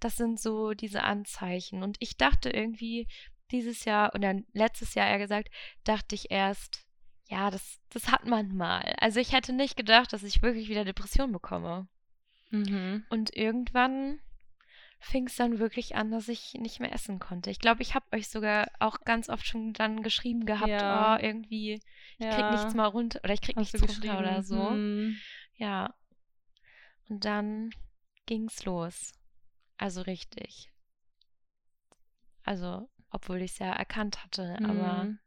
Das 0.00 0.16
sind 0.16 0.38
so 0.40 0.72
diese 0.74 1.02
Anzeichen. 1.02 1.82
Und 1.82 1.96
ich 2.00 2.16
dachte 2.16 2.50
irgendwie 2.50 3.08
dieses 3.50 3.84
Jahr 3.84 4.14
oder 4.14 4.34
letztes 4.52 4.94
Jahr 4.94 5.08
eher 5.08 5.18
gesagt, 5.18 5.48
dachte 5.84 6.14
ich 6.14 6.30
erst, 6.30 6.85
ja, 7.28 7.50
das, 7.50 7.80
das 7.90 8.10
hat 8.10 8.26
man 8.26 8.56
mal. 8.56 8.94
Also 9.00 9.20
ich 9.20 9.32
hätte 9.32 9.52
nicht 9.52 9.76
gedacht, 9.76 10.12
dass 10.12 10.22
ich 10.22 10.42
wirklich 10.42 10.68
wieder 10.68 10.84
Depression 10.84 11.32
bekomme. 11.32 11.88
Mhm. 12.50 13.04
Und 13.08 13.34
irgendwann 13.36 14.20
fing 14.98 15.26
es 15.26 15.36
dann 15.36 15.58
wirklich 15.58 15.94
an, 15.96 16.10
dass 16.10 16.28
ich 16.28 16.54
nicht 16.54 16.80
mehr 16.80 16.92
essen 16.92 17.18
konnte. 17.18 17.50
Ich 17.50 17.58
glaube, 17.58 17.82
ich 17.82 17.94
habe 17.94 18.06
euch 18.12 18.28
sogar 18.28 18.70
auch 18.78 19.00
ganz 19.00 19.28
oft 19.28 19.46
schon 19.46 19.72
dann 19.72 20.02
geschrieben 20.02 20.46
gehabt, 20.46 20.68
Ja. 20.68 21.16
oh, 21.16 21.22
irgendwie, 21.22 21.74
ich 22.18 22.24
ja. 22.24 22.34
krieg 22.34 22.50
nichts 22.50 22.74
mal 22.74 22.86
runter 22.86 23.20
oder 23.22 23.34
ich 23.34 23.42
krieg 23.42 23.56
hast 23.56 23.74
nichts 23.74 23.88
runter 23.96 24.18
oder 24.18 24.42
so. 24.42 24.70
Mhm. 24.70 25.16
Ja. 25.56 25.94
Und 27.08 27.24
dann 27.24 27.70
ging's 28.26 28.64
los. 28.64 29.12
Also 29.78 30.00
richtig. 30.02 30.70
Also, 32.44 32.88
obwohl 33.10 33.42
ich 33.42 33.52
es 33.52 33.58
ja 33.58 33.72
erkannt 33.72 34.22
hatte, 34.24 34.56
aber 34.62 35.04
Mhm. 35.04 35.18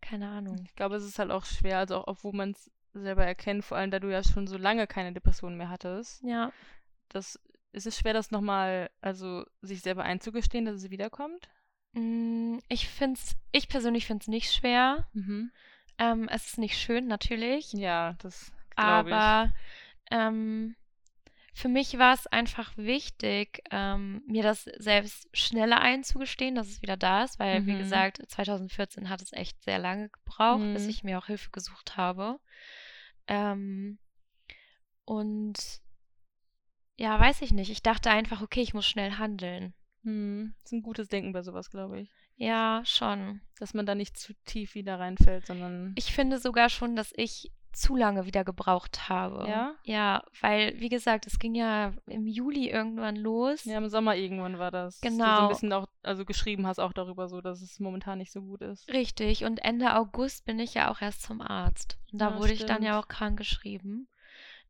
Keine 0.00 0.28
Ahnung. 0.28 0.56
Ich 0.64 0.74
glaube, 0.74 0.96
es 0.96 1.04
ist 1.04 1.18
halt 1.18 1.30
auch 1.30 1.44
schwer, 1.44 1.78
also 1.78 1.96
auch 1.98 2.06
obwohl 2.08 2.32
man 2.32 2.50
es 2.52 2.70
selber 2.92 3.24
erkennt, 3.24 3.64
vor 3.64 3.76
allem 3.78 3.90
da 3.90 3.98
du 4.00 4.10
ja 4.10 4.22
schon 4.24 4.46
so 4.46 4.56
lange 4.56 4.86
keine 4.86 5.12
Depression 5.12 5.56
mehr 5.56 5.68
hattest, 5.68 6.22
Ja. 6.22 6.52
das 7.08 7.38
ist 7.72 7.86
es 7.86 7.96
schwer, 7.98 8.12
das 8.14 8.32
nochmal, 8.32 8.90
also 9.00 9.44
sich 9.62 9.80
selber 9.82 10.02
einzugestehen, 10.02 10.64
dass 10.64 10.76
es 10.76 10.90
wiederkommt. 10.90 11.48
Mm, 11.92 12.58
Ich 12.68 12.88
find's, 12.88 13.36
ich 13.52 13.68
persönlich 13.68 14.06
finde 14.06 14.22
es 14.22 14.28
nicht 14.28 14.52
schwer. 14.52 15.08
Mhm. 15.12 15.52
Ähm, 15.98 16.28
es 16.28 16.46
ist 16.46 16.58
nicht 16.58 16.76
schön, 16.78 17.06
natürlich. 17.06 17.72
Ja, 17.72 18.14
das 18.18 18.52
glaube 18.74 19.10
ich. 19.10 19.14
Aber 19.14 19.52
ähm, 20.10 20.74
für 21.54 21.68
mich 21.68 21.98
war 21.98 22.14
es 22.14 22.26
einfach 22.26 22.76
wichtig, 22.76 23.62
ähm, 23.70 24.22
mir 24.26 24.42
das 24.42 24.64
selbst 24.78 25.28
schneller 25.32 25.80
einzugestehen, 25.80 26.54
dass 26.54 26.68
es 26.68 26.82
wieder 26.82 26.96
da 26.96 27.24
ist, 27.24 27.38
weil, 27.38 27.66
wie 27.66 27.72
Mhm. 27.74 27.78
gesagt, 27.78 28.20
2014 28.28 29.08
hat 29.08 29.22
es 29.22 29.32
echt 29.32 29.62
sehr 29.62 29.78
lange 29.78 30.08
gebraucht, 30.10 30.72
bis 30.72 30.84
Mhm. 30.84 30.90
ich 30.90 31.04
mir 31.04 31.18
auch 31.18 31.26
Hilfe 31.26 31.50
gesucht 31.50 31.96
habe. 31.96 32.38
Ähm, 33.26 33.98
und 35.04 35.80
ja, 36.96 37.18
weiß 37.18 37.42
ich 37.42 37.52
nicht. 37.52 37.70
Ich 37.70 37.82
dachte 37.82 38.10
einfach, 38.10 38.42
okay, 38.42 38.60
ich 38.60 38.74
muss 38.74 38.86
schnell 38.86 39.12
handeln. 39.12 39.74
Mhm. 40.02 40.54
Das 40.62 40.72
ist 40.72 40.76
ein 40.78 40.82
gutes 40.82 41.08
Denken 41.08 41.32
bei 41.32 41.42
sowas, 41.42 41.70
glaube 41.70 42.00
ich. 42.00 42.10
Ja, 42.36 42.82
schon. 42.84 43.40
Dass 43.58 43.74
man 43.74 43.86
da 43.86 43.94
nicht 43.94 44.16
zu 44.18 44.34
tief 44.44 44.74
wieder 44.74 44.98
reinfällt, 44.98 45.46
sondern. 45.46 45.92
Ich 45.96 46.12
finde 46.12 46.38
sogar 46.38 46.70
schon, 46.70 46.96
dass 46.96 47.12
ich 47.16 47.52
zu 47.72 47.96
lange 47.96 48.26
wieder 48.26 48.44
gebraucht 48.44 49.08
habe. 49.08 49.46
Ja? 49.48 49.74
Ja, 49.84 50.22
weil, 50.40 50.78
wie 50.80 50.88
gesagt, 50.88 51.26
es 51.26 51.38
ging 51.38 51.54
ja 51.54 51.92
im 52.06 52.26
Juli 52.26 52.68
irgendwann 52.68 53.16
los. 53.16 53.64
Ja, 53.64 53.78
im 53.78 53.88
Sommer 53.88 54.16
irgendwann 54.16 54.58
war 54.58 54.70
das. 54.70 55.00
Dass 55.00 55.12
du 55.12 55.18
so 55.18 55.22
Genau. 55.24 55.42
ein 55.42 55.48
bisschen 55.48 55.72
auch, 55.72 55.86
also 56.02 56.24
geschrieben 56.24 56.66
hast 56.66 56.78
auch 56.80 56.92
darüber 56.92 57.28
so, 57.28 57.40
dass 57.40 57.62
es 57.62 57.78
momentan 57.80 58.18
nicht 58.18 58.32
so 58.32 58.42
gut 58.42 58.60
ist. 58.62 58.88
Richtig, 58.88 59.44
und 59.44 59.58
Ende 59.64 59.94
August 59.94 60.44
bin 60.44 60.58
ich 60.58 60.74
ja 60.74 60.90
auch 60.90 61.00
erst 61.00 61.22
zum 61.22 61.40
Arzt. 61.40 61.98
Und 62.12 62.20
da 62.20 62.30
Ja, 62.30 62.38
wurde 62.38 62.52
ich 62.52 62.64
dann 62.66 62.82
ja 62.82 62.92
stimmt. 62.92 63.04
auch 63.04 63.08
krank 63.08 63.38
geschrieben. 63.38 64.08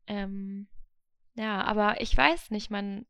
Ähm, 0.07 0.67
ja, 1.35 1.61
aber 1.63 2.01
ich 2.01 2.15
weiß 2.15 2.51
nicht, 2.51 2.69
man, 2.69 3.05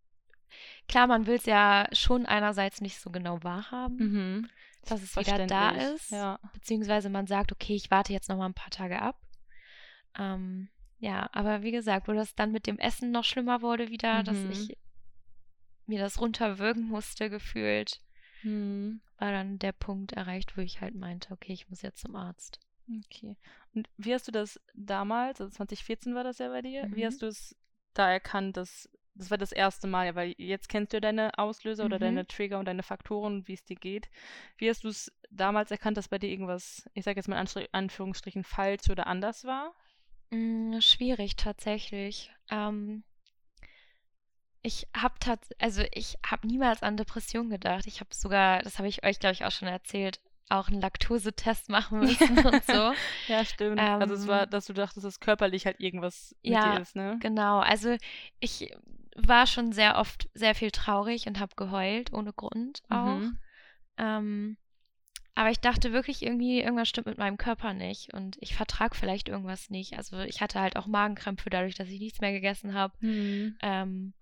klar, 0.88 1.08
man 1.08 1.26
will 1.26 1.36
es 1.36 1.46
ja 1.46 1.88
schon 1.92 2.26
einerseits 2.26 2.82
nicht 2.82 3.00
so 3.00 3.10
genau 3.10 3.40
wahrhaben, 3.44 3.98
Mhm. 3.98 4.50
dass 4.86 5.02
es 5.02 5.16
wieder 5.18 5.46
da 5.48 5.70
ist. 5.72 6.12
Ja. 6.12 6.40
Beziehungsweise 6.54 7.10
man 7.10 7.28
sagt, 7.28 7.52
okay, 7.52 7.74
ich 7.76 7.92
warte 7.92 8.14
jetzt 8.14 8.30
noch 8.30 8.38
mal 8.38 8.46
ein 8.48 8.54
paar 8.54 8.70
Tage 8.72 9.02
ab. 9.02 9.18
Ähm, 10.18 10.70
ja, 11.00 11.30
aber 11.34 11.64
wie 11.64 11.72
gesagt, 11.72 12.08
wo 12.08 12.14
das 12.14 12.36
dann 12.36 12.52
mit 12.52 12.68
dem 12.68 12.78
Essen 12.80 13.12
noch 13.12 13.24
schlimmer 13.24 13.62
wurde 13.62 13.90
wieder, 13.90 14.24
dass 14.24 14.46
Mhm. 14.46 14.52
ich 14.52 14.78
mir 15.88 16.00
das 16.00 16.20
runterwürgen 16.20 16.88
musste, 16.88 17.30
gefühlt, 17.30 18.00
Mhm. 18.44 19.02
war 19.18 19.32
dann 19.32 19.60
der 19.60 19.72
Punkt 19.72 20.14
erreicht, 20.14 20.58
wo 20.58 20.62
ich 20.62 20.82
halt 20.82 20.96
meinte, 20.96 21.32
okay, 21.32 21.54
ich 21.54 21.70
muss 21.70 21.82
jetzt 21.82 22.02
zum 22.02 22.16
Arzt. 22.16 22.60
Okay. 23.06 23.38
Und 23.74 23.88
wie 23.98 24.14
hast 24.14 24.28
du 24.28 24.32
das 24.32 24.60
damals, 24.74 25.40
also 25.40 25.52
2014 25.52 26.16
war 26.16 26.24
das 26.24 26.40
ja 26.40 26.50
bei 26.50 26.62
dir, 26.62 26.88
wie 26.92 27.06
Mhm. 27.06 27.06
hast 27.06 27.22
du 27.22 27.28
es 27.28 27.56
da 27.94 28.12
erkannt, 28.12 28.58
dass 28.58 28.90
das 29.14 29.30
war 29.30 29.38
das 29.38 29.52
erste 29.52 29.88
Mal, 29.88 30.06
ja, 30.08 30.16
weil 30.16 30.34
jetzt 30.38 30.70
kennst 30.70 30.94
du 30.94 30.98
ja 30.98 31.02
deine 31.02 31.38
Auslöser 31.38 31.86
oder 31.86 31.98
Mhm. 31.98 32.00
deine 32.00 32.26
Trigger 32.28 32.60
und 32.60 32.66
deine 32.66 32.82
Faktoren 32.82 33.36
und 33.36 33.48
wie 33.50 33.54
es 33.54 33.64
dir 33.66 33.76
geht. 33.76 34.10
Wie 34.58 34.70
hast 34.70 34.86
du 34.86 34.88
es 34.88 35.12
damals 35.30 35.70
erkannt, 35.70 35.98
dass 35.98 36.08
bei 36.08 36.18
dir 36.18 36.30
irgendwas, 36.30 36.90
ich 36.94 37.04
sage 37.04 37.20
jetzt 37.20 37.28
mal 37.28 37.40
in 37.42 37.68
Anführungsstrichen, 37.74 38.44
falsch 38.46 38.90
oder 38.90 39.08
anders 39.08 39.44
war? 39.44 39.76
Mm, 40.32 40.80
schwierig 40.80 41.36
tatsächlich. 41.36 42.32
Ähm, 42.50 43.04
ich 44.64 44.88
habe 44.96 45.16
tats 45.20 45.50
also 45.60 45.84
ich 45.94 46.18
habe 46.26 46.48
niemals 46.48 46.84
an 46.84 46.98
Depression 46.98 47.50
gedacht. 47.50 47.88
Ich 47.88 48.00
habe 48.00 48.14
sogar, 48.14 48.62
das 48.62 48.78
habe 48.78 48.88
ich 48.88 49.04
euch, 49.04 49.20
glaube 49.20 49.34
ich, 49.34 49.44
auch 49.46 49.52
schon 49.52 49.68
erzählt, 49.68 50.20
auch 50.50 50.68
einen 50.70 50.82
Laktosetest 50.82 51.70
machen 51.70 52.00
müssen 52.00 52.38
und 52.46 52.64
so. 52.66 52.94
Ja, 53.28 53.46
stimmt. 53.46 53.80
also 54.00 54.14
es 54.14 54.28
war, 54.28 54.44
Ähm, 54.44 54.50
dass 54.50 54.66
du 54.66 54.74
dachtest, 54.74 55.06
dass 55.06 55.20
körperlich 55.20 55.66
halt 55.66 55.80
irgendwas 55.80 56.36
mit 56.44 56.54
ja, 56.54 56.64
dir 56.64 56.82
ist, 56.82 56.96
ne? 56.96 57.18
Genau, 57.20 57.60
also 57.60 57.96
ich 58.40 58.74
war 59.16 59.48
schon 59.48 59.72
sehr 59.74 59.98
oft 59.98 60.30
sehr 60.34 60.56
viel 60.56 60.72
traurig 60.72 61.28
und 61.28 61.40
habe 61.40 61.56
geheult, 61.56 62.14
ohne 62.14 62.34
Grund 62.34 62.84
auch. 62.90 63.06
Mhm. 63.22 63.38
Ähm, 63.98 64.58
aber 65.34 65.50
ich 65.50 65.60
dachte 65.60 65.94
wirklich 65.94 66.24
irgendwie, 66.24 66.62
irgendwas 66.62 66.90
stimmt 66.90 67.08
mit 67.08 67.18
meinem 67.18 67.38
Körper 67.38 67.74
nicht 67.74 68.14
und 68.14 68.38
ich 68.42 68.56
vertrage 68.56 68.96
vielleicht 68.96 69.30
irgendwas 69.30 69.70
nicht. 69.70 69.98
Also 69.98 70.20
ich 70.20 70.42
hatte 70.42 70.60
halt 70.60 70.76
auch 70.76 70.88
Magenkrämpfe 70.88 71.50
dadurch, 71.50 71.76
dass 71.76 71.90
ich 71.90 72.00
nichts 72.00 72.20
mehr 72.20 72.34
gegessen 72.34 72.74
habe. 72.74 72.94
Mhm. 73.00 73.58
Ähm, 73.62 74.14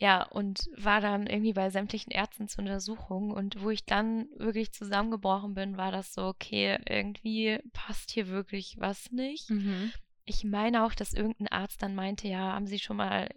ja, 0.00 0.22
und 0.22 0.70
war 0.76 1.00
dann 1.00 1.26
irgendwie 1.26 1.52
bei 1.52 1.70
sämtlichen 1.70 2.12
Ärzten 2.12 2.46
zur 2.46 2.60
Untersuchung. 2.60 3.32
Und 3.32 3.60
wo 3.60 3.70
ich 3.70 3.84
dann 3.84 4.28
wirklich 4.36 4.72
zusammengebrochen 4.72 5.54
bin, 5.54 5.76
war 5.76 5.90
das 5.90 6.14
so, 6.14 6.26
okay, 6.26 6.78
irgendwie 6.88 7.58
passt 7.72 8.12
hier 8.12 8.28
wirklich 8.28 8.76
was 8.78 9.10
nicht. 9.10 9.50
Mhm. 9.50 9.92
Ich 10.24 10.44
meine 10.44 10.84
auch, 10.84 10.94
dass 10.94 11.14
irgendein 11.14 11.48
Arzt 11.48 11.82
dann 11.82 11.96
meinte, 11.96 12.28
ja, 12.28 12.52
haben 12.52 12.68
Sie 12.68 12.78
schon 12.78 12.98
mal 12.98 13.28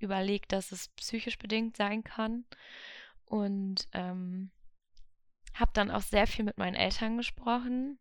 überlegt, 0.00 0.50
dass 0.50 0.72
es 0.72 0.88
psychisch 0.96 1.38
bedingt 1.38 1.76
sein 1.76 2.02
kann? 2.02 2.44
Und 3.26 3.86
ähm, 3.92 4.50
habe 5.60 5.70
dann 5.74 5.90
auch 5.90 6.02
sehr 6.02 6.26
viel 6.26 6.44
mit 6.44 6.58
meinen 6.58 6.74
Eltern 6.76 7.16
gesprochen. 7.16 7.98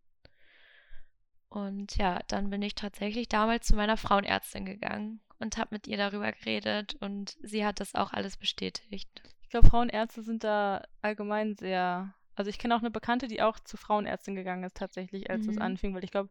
Und 1.49 1.97
ja, 1.97 2.19
dann 2.27 2.49
bin 2.49 2.61
ich 2.61 2.75
tatsächlich 2.75 3.27
damals 3.27 3.65
zu 3.67 3.75
meiner 3.75 3.97
Frauenärztin 3.97 4.65
gegangen 4.65 5.19
und 5.39 5.57
habe 5.57 5.69
mit 5.71 5.87
ihr 5.87 5.97
darüber 5.97 6.31
geredet 6.31 6.95
und 6.99 7.37
sie 7.41 7.65
hat 7.65 7.79
das 7.79 7.95
auch 7.95 8.13
alles 8.13 8.37
bestätigt. 8.37 9.09
Ich 9.41 9.49
glaube, 9.49 9.67
Frauenärzte 9.67 10.21
sind 10.21 10.43
da 10.43 10.83
allgemein 11.01 11.55
sehr. 11.55 12.13
Also 12.35 12.49
ich 12.49 12.59
kenne 12.59 12.75
auch 12.75 12.79
eine 12.79 12.91
Bekannte, 12.91 13.27
die 13.27 13.41
auch 13.41 13.59
zu 13.59 13.77
Frauenärztin 13.77 14.35
gegangen 14.35 14.63
ist, 14.63 14.77
tatsächlich, 14.77 15.29
als 15.29 15.47
das 15.47 15.55
Mhm. 15.55 15.61
anfing, 15.61 15.95
weil 15.95 16.03
ich 16.03 16.11
glaube, 16.11 16.29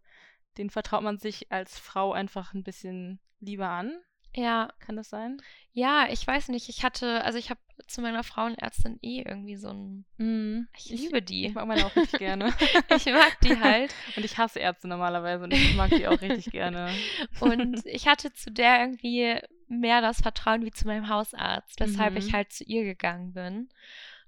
denen 0.57 0.71
vertraut 0.71 1.03
man 1.03 1.19
sich 1.19 1.51
als 1.51 1.79
Frau 1.79 2.13
einfach 2.13 2.55
ein 2.55 2.63
bisschen 2.63 3.19
lieber 3.41 3.69
an. 3.69 3.93
Ja, 4.39 4.71
Kann 4.81 4.97
das 4.97 5.09
sein? 5.11 5.41
ja, 5.73 6.07
ich 6.11 6.27
weiß 6.27 6.49
nicht, 6.49 6.69
ich 6.69 6.83
hatte, 6.85 7.23
also 7.25 7.39
ich 7.39 7.51
habe 7.51 7.61
zu 7.87 8.01
meiner 8.01 8.25
Frauenärztin 8.25 8.99
eh 9.03 9.23
irgendwie 9.23 9.57
so 9.57 9.69
ein, 9.71 10.05
Mhm. 10.17 10.69
ich 10.77 10.87
liebe 10.91 11.19
Ich 11.19 11.25
die. 11.25 11.49
mag 11.51 11.67
meine 11.67 11.85
auch 11.87 11.95
richtig 11.97 12.19
gerne. 12.19 12.53
Ich 12.91 13.07
mag 13.07 13.41
die 13.43 13.59
halt. 13.59 13.95
Und 14.17 14.25
ich 14.25 14.37
hasse 14.39 14.59
Ärzte 14.59 14.89
normalerweise 14.89 15.45
und 15.45 15.53
ich 15.53 15.75
mag 15.75 15.91
die 15.91 16.07
auch 16.07 16.21
richtig 16.21 16.51
gerne. 16.51 16.93
Und 17.41 17.85
ich 17.87 18.07
hatte 18.09 18.33
zu 18.33 18.51
der 18.51 18.81
irgendwie 18.81 19.39
mehr 19.69 20.01
das 20.01 20.21
Vertrauen 20.21 20.65
wie 20.65 20.71
zu 20.73 20.87
meinem 20.87 21.09
Hausarzt, 21.09 21.79
weshalb 21.81 22.17
ich 22.17 22.29
Mhm. 22.29 22.33
halt 22.33 22.53
zu 22.53 22.65
ihr 22.65 22.85
gegangen 22.85 23.33
bin. 23.33 23.69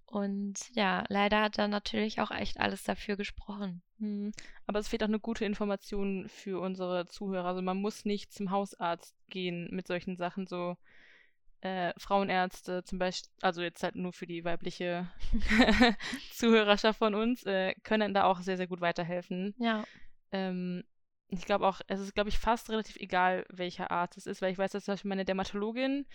Und 0.07 0.59
ja, 0.75 1.05
leider 1.09 1.43
hat 1.43 1.59
dann 1.59 1.71
natürlich 1.71 2.21
auch 2.21 2.31
echt 2.31 2.59
alles 2.61 2.83
dafür 2.85 3.17
gesprochen. 3.17 3.83
Mhm. 4.00 4.33
Aber 4.66 4.80
es 4.80 4.88
fehlt 4.88 5.02
auch 5.04 5.09
eine 5.09 5.21
gute 5.21 5.45
Information 5.45 6.28
für 6.28 6.61
unsere 6.61 7.07
Zuhörer. 7.07 7.47
Also 7.47 7.62
man 7.62 7.76
muss 7.78 8.04
nicht 8.04 8.33
zum 8.33 8.50
Hausarzt 8.50 9.16
gehen 9.28 9.69
mit 9.73 9.87
solchen 9.87 10.16
Sachen 10.16 10.47
so. 10.49 10.76
äh, 11.62 11.92
Frauenärzte 11.99 12.85
zum 12.85 12.99
Beispiel, 12.99 13.30
also 13.42 13.62
jetzt 13.62 13.83
halt 13.83 13.97
nur 13.97 14.12
für 14.12 14.26
die 14.26 14.45
weibliche 14.45 15.11
Zuhörerschaft 16.33 16.99
von 16.99 17.14
uns, 17.14 17.45
äh, 17.47 17.75
können 17.85 18.14
da 18.14 18.25
auch 18.25 18.40
sehr, 18.40 18.57
sehr 18.57 18.69
gut 18.69 18.80
weiterhelfen. 18.80 19.54
Ja. 19.59 19.87
Ähm, 20.33 20.85
ich 21.28 21.45
glaube 21.47 21.66
auch, 21.69 21.80
es 21.88 22.00
ist, 22.00 22.14
glaube 22.14 22.30
ich, 22.30 22.38
fast 22.38 22.71
relativ 22.71 22.97
egal, 22.97 23.47
welcher 23.50 23.90
Arzt 23.90 24.19
es 24.19 24.26
ist, 24.26 24.42
weil 24.42 24.52
ich 24.52 24.59
weiß, 24.59 24.73
dass 24.73 24.85
zum 24.87 24.95
Beispiel 24.95 25.11
meine 25.11 25.25
Dermatologin, 25.26 26.07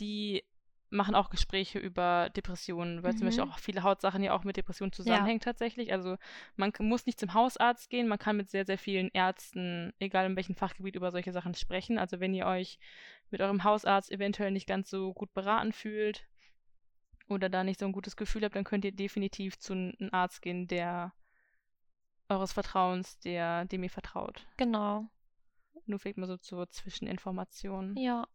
die 0.00 0.44
machen 0.92 1.14
auch 1.14 1.30
Gespräche 1.30 1.78
über 1.78 2.30
Depressionen, 2.30 3.02
weil 3.02 3.12
mhm. 3.12 3.18
zum 3.18 3.26
Beispiel 3.26 3.44
mhm. 3.44 3.50
auch 3.50 3.58
viele 3.58 3.82
Hautsachen 3.82 4.22
ja 4.22 4.32
auch 4.34 4.44
mit 4.44 4.56
Depressionen 4.56 4.92
zusammenhängen 4.92 5.40
ja. 5.40 5.44
tatsächlich. 5.44 5.92
Also 5.92 6.16
man 6.56 6.72
muss 6.78 7.06
nicht 7.06 7.18
zum 7.18 7.34
Hausarzt 7.34 7.90
gehen, 7.90 8.08
man 8.08 8.18
kann 8.18 8.36
mit 8.36 8.50
sehr, 8.50 8.64
sehr 8.64 8.78
vielen 8.78 9.08
Ärzten, 9.12 9.92
egal 9.98 10.26
in 10.26 10.36
welchem 10.36 10.54
Fachgebiet, 10.54 10.94
über 10.94 11.10
solche 11.10 11.32
Sachen 11.32 11.54
sprechen. 11.54 11.98
Also 11.98 12.20
wenn 12.20 12.34
ihr 12.34 12.46
euch 12.46 12.78
mit 13.30 13.40
eurem 13.40 13.64
Hausarzt 13.64 14.12
eventuell 14.12 14.50
nicht 14.50 14.66
ganz 14.66 14.90
so 14.90 15.12
gut 15.14 15.32
beraten 15.32 15.72
fühlt 15.72 16.26
oder 17.28 17.48
da 17.48 17.64
nicht 17.64 17.80
so 17.80 17.86
ein 17.86 17.92
gutes 17.92 18.16
Gefühl 18.16 18.44
habt, 18.44 18.54
dann 18.54 18.64
könnt 18.64 18.84
ihr 18.84 18.92
definitiv 18.92 19.58
zu 19.58 19.72
einem 19.72 20.10
Arzt 20.12 20.42
gehen, 20.42 20.68
der 20.68 21.12
eures 22.28 22.52
Vertrauens, 22.52 23.18
der 23.20 23.64
dem 23.64 23.82
ihr 23.82 23.90
vertraut. 23.90 24.46
Genau. 24.56 25.06
Nur 25.86 25.98
vielleicht 25.98 26.18
mal 26.18 26.26
so 26.26 26.36
zur 26.36 26.68
Zwischeninformation. 26.70 27.96
Ja. 27.96 28.28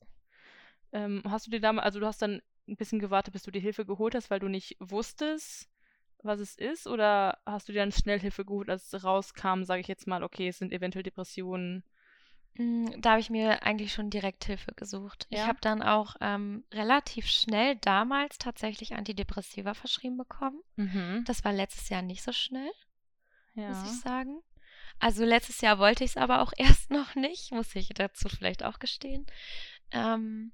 Ähm, 0.91 1.21
hast 1.25 1.47
du 1.47 1.51
dir 1.51 1.59
damals, 1.59 1.85
also 1.85 1.99
du 1.99 2.05
hast 2.05 2.21
dann 2.21 2.41
ein 2.67 2.75
bisschen 2.75 2.99
gewartet, 2.99 3.33
bis 3.33 3.43
du 3.43 3.51
die 3.51 3.59
Hilfe 3.59 3.85
geholt 3.85 4.15
hast, 4.15 4.29
weil 4.29 4.39
du 4.39 4.47
nicht 4.47 4.75
wusstest, 4.79 5.69
was 6.23 6.39
es 6.39 6.55
ist? 6.55 6.87
Oder 6.87 7.39
hast 7.45 7.67
du 7.67 7.73
dir 7.73 7.79
dann 7.79 7.91
schnell 7.91 8.19
Hilfe 8.19 8.45
geholt, 8.45 8.69
als 8.69 8.91
es 8.91 9.03
rauskam, 9.03 9.63
sage 9.63 9.81
ich 9.81 9.87
jetzt 9.87 10.07
mal, 10.07 10.23
okay, 10.23 10.49
es 10.49 10.57
sind 10.57 10.71
eventuell 10.71 11.03
Depressionen? 11.03 11.83
Mm, 12.55 12.87
da 12.99 13.11
habe 13.11 13.19
ich 13.21 13.29
mir 13.29 13.63
eigentlich 13.63 13.93
schon 13.93 14.09
direkt 14.09 14.45
Hilfe 14.45 14.73
gesucht. 14.73 15.27
Ja? 15.29 15.41
Ich 15.41 15.47
habe 15.47 15.59
dann 15.61 15.81
auch 15.81 16.15
ähm, 16.21 16.65
relativ 16.73 17.27
schnell 17.27 17.75
damals 17.77 18.37
tatsächlich 18.37 18.95
Antidepressiva 18.95 19.73
verschrieben 19.73 20.17
bekommen. 20.17 20.61
Mhm. 20.75 21.23
Das 21.25 21.43
war 21.43 21.53
letztes 21.53 21.89
Jahr 21.89 22.01
nicht 22.01 22.23
so 22.23 22.31
schnell, 22.31 22.71
ja. 23.53 23.69
muss 23.69 23.91
ich 23.91 23.99
sagen. 24.01 24.41
Also 24.99 25.23
letztes 25.23 25.61
Jahr 25.61 25.77
wollte 25.77 26.03
ich 26.03 26.11
es 26.11 26.17
aber 26.17 26.41
auch 26.41 26.53
erst 26.57 26.89
noch 26.89 27.15
nicht, 27.15 27.51
muss 27.51 27.75
ich 27.75 27.89
dazu 27.89 28.27
vielleicht 28.29 28.63
auch 28.63 28.79
gestehen. 28.79 29.25
Ähm, 29.91 30.51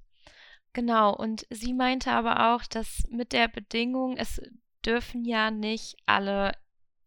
Genau, 0.73 1.15
und 1.15 1.45
sie 1.49 1.73
meinte 1.73 2.11
aber 2.11 2.53
auch, 2.55 2.63
dass 2.65 3.03
mit 3.09 3.31
der 3.31 3.47
Bedingung, 3.47 4.17
es 4.17 4.41
dürfen 4.85 5.23
ja 5.23 5.51
nicht 5.51 5.95
alle 6.05 6.51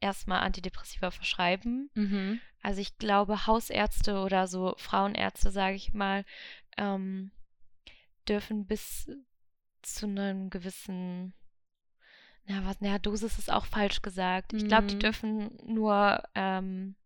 erstmal 0.01 0.41
Antidepressiva 0.41 1.11
verschreiben. 1.11 1.91
Mhm. 1.95 2.41
Also 2.63 2.81
ich 2.81 2.97
glaube, 2.99 3.47
Hausärzte 3.47 4.21
oder 4.21 4.47
so 4.47 4.75
Frauenärzte, 4.79 5.51
sage 5.51 5.77
ich 5.77 5.93
mal, 5.93 6.25
ähm, 6.77 7.33
dürfen 8.29 8.67
bis 8.67 9.11
zu 9.83 10.07
einem 10.07 10.51
gewissen, 10.51 11.33
na 12.45 12.65
was, 12.65 12.81
naja, 12.81 12.99
Dosis 12.99 13.39
ist 13.39 13.53
auch 13.53 13.67
falsch 13.67 14.03
gesagt. 14.03 14.53
Ich 14.53 14.67
glaube, 14.67 14.87
die 14.87 14.95
Mhm. 14.95 15.01
dürfen 15.01 15.59
nur 15.65 16.23
ähm, 16.35 16.97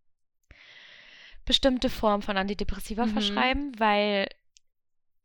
bestimmte 1.45 1.91
Formen 1.91 2.23
von 2.23 2.37
Antidepressiva 2.37 3.07
Mhm. 3.07 3.11
verschreiben, 3.11 3.79
weil 3.79 4.29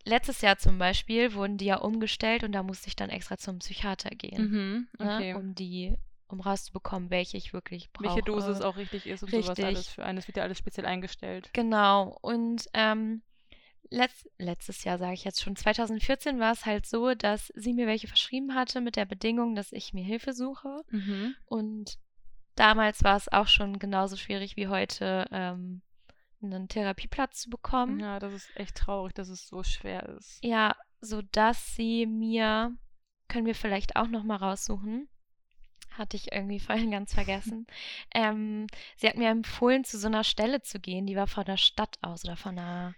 letztes 0.05 0.41
Jahr 0.41 0.57
zum 0.57 0.77
Beispiel 0.77 1.33
wurden 1.33 1.57
die 1.57 1.65
ja 1.65 1.77
umgestellt 1.77 2.43
und 2.43 2.51
da 2.53 2.63
musste 2.63 2.88
ich 2.88 2.95
dann 2.95 3.09
extra 3.09 3.38
zum 3.38 3.59
Psychiater 3.59 4.09
gehen, 4.12 4.43
Mhm. 4.51 4.88
ne, 5.00 5.15
Okay. 5.15 5.33
um 5.33 5.53
die, 5.55 5.95
um 6.27 6.39
rauszubekommen, 6.39 7.09
welche 7.09 7.38
ich 7.38 7.53
wirklich 7.53 7.91
brauche. 7.91 8.15
Welche 8.15 8.21
Dosis 8.24 8.62
auch 8.62 8.77
richtig 8.77 9.05
ist 9.05 9.24
und 9.24 9.29
sowas 9.31 9.50
Richtig. 9.50 9.65
alles 9.65 9.88
für 9.88 10.05
eines 10.05 10.27
wird 10.27 10.38
ja 10.38 10.43
alles 10.43 10.57
speziell 10.57 10.85
eingestellt. 10.85 11.50
Genau. 11.53 12.17
Und 12.21 12.65
ähm, 12.74 13.21
letzt, 13.89 14.27
letztes 14.38 14.83
Jahr, 14.83 14.97
sage 14.97 15.13
ich 15.13 15.24
jetzt 15.24 15.41
schon, 15.43 15.55
2014 15.55 16.39
war 16.39 16.51
es 16.53 16.65
halt 16.65 16.85
so, 16.85 17.13
dass 17.13 17.51
sie 17.55 17.74
mir 17.74 17.85
welche 17.88 18.07
verschrieben 18.07 18.55
hatte 18.55 18.81
mit 18.81 18.95
der 18.95 19.05
Bedingung, 19.05 19.55
dass 19.55 19.71
ich 19.71 19.93
mir 19.93 20.03
Hilfe 20.03 20.33
suche. 20.33 20.81
Mhm. 20.89 21.35
Und 21.45 21.97
damals 22.55 23.03
war 23.03 23.17
es 23.17 23.31
auch 23.31 23.47
schon 23.47 23.79
genauso 23.79 24.15
schwierig 24.17 24.55
wie 24.55 24.67
heute, 24.67 25.25
ähm, 25.31 25.81
einen 26.41 26.67
Therapieplatz 26.67 27.41
zu 27.41 27.50
bekommen. 27.50 28.00
Ja, 28.00 28.19
das 28.19 28.33
ist 28.33 28.55
echt 28.55 28.75
traurig, 28.75 29.13
dass 29.13 29.29
es 29.29 29.48
so 29.48 29.63
schwer 29.63 30.07
ist. 30.09 30.39
Ja, 30.43 30.75
sodass 31.01 31.75
sie 31.75 32.05
mir, 32.05 32.75
können 33.27 33.45
wir 33.45 33.55
vielleicht 33.55 33.95
auch 33.95 34.07
noch 34.07 34.24
mal 34.24 34.37
raussuchen, 34.37 35.07
hatte 35.91 36.17
ich 36.17 36.31
irgendwie 36.31 36.59
vorhin 36.87 36.91
ganz 36.91 37.13
vergessen. 37.13 37.67
ähm, 38.13 38.67
sie 38.98 39.07
hat 39.07 39.17
mir 39.17 39.29
empfohlen, 39.29 39.83
zu 39.83 39.98
so 39.98 40.07
einer 40.07 40.24
Stelle 40.24 40.61
zu 40.61 40.79
gehen, 40.79 41.05
die 41.07 41.15
war 41.15 41.27
von 41.27 41.45
der 41.45 41.57
Stadt 41.57 41.98
aus 42.01 42.24
oder 42.25 42.35
von 42.37 42.57
einer, 42.57 42.95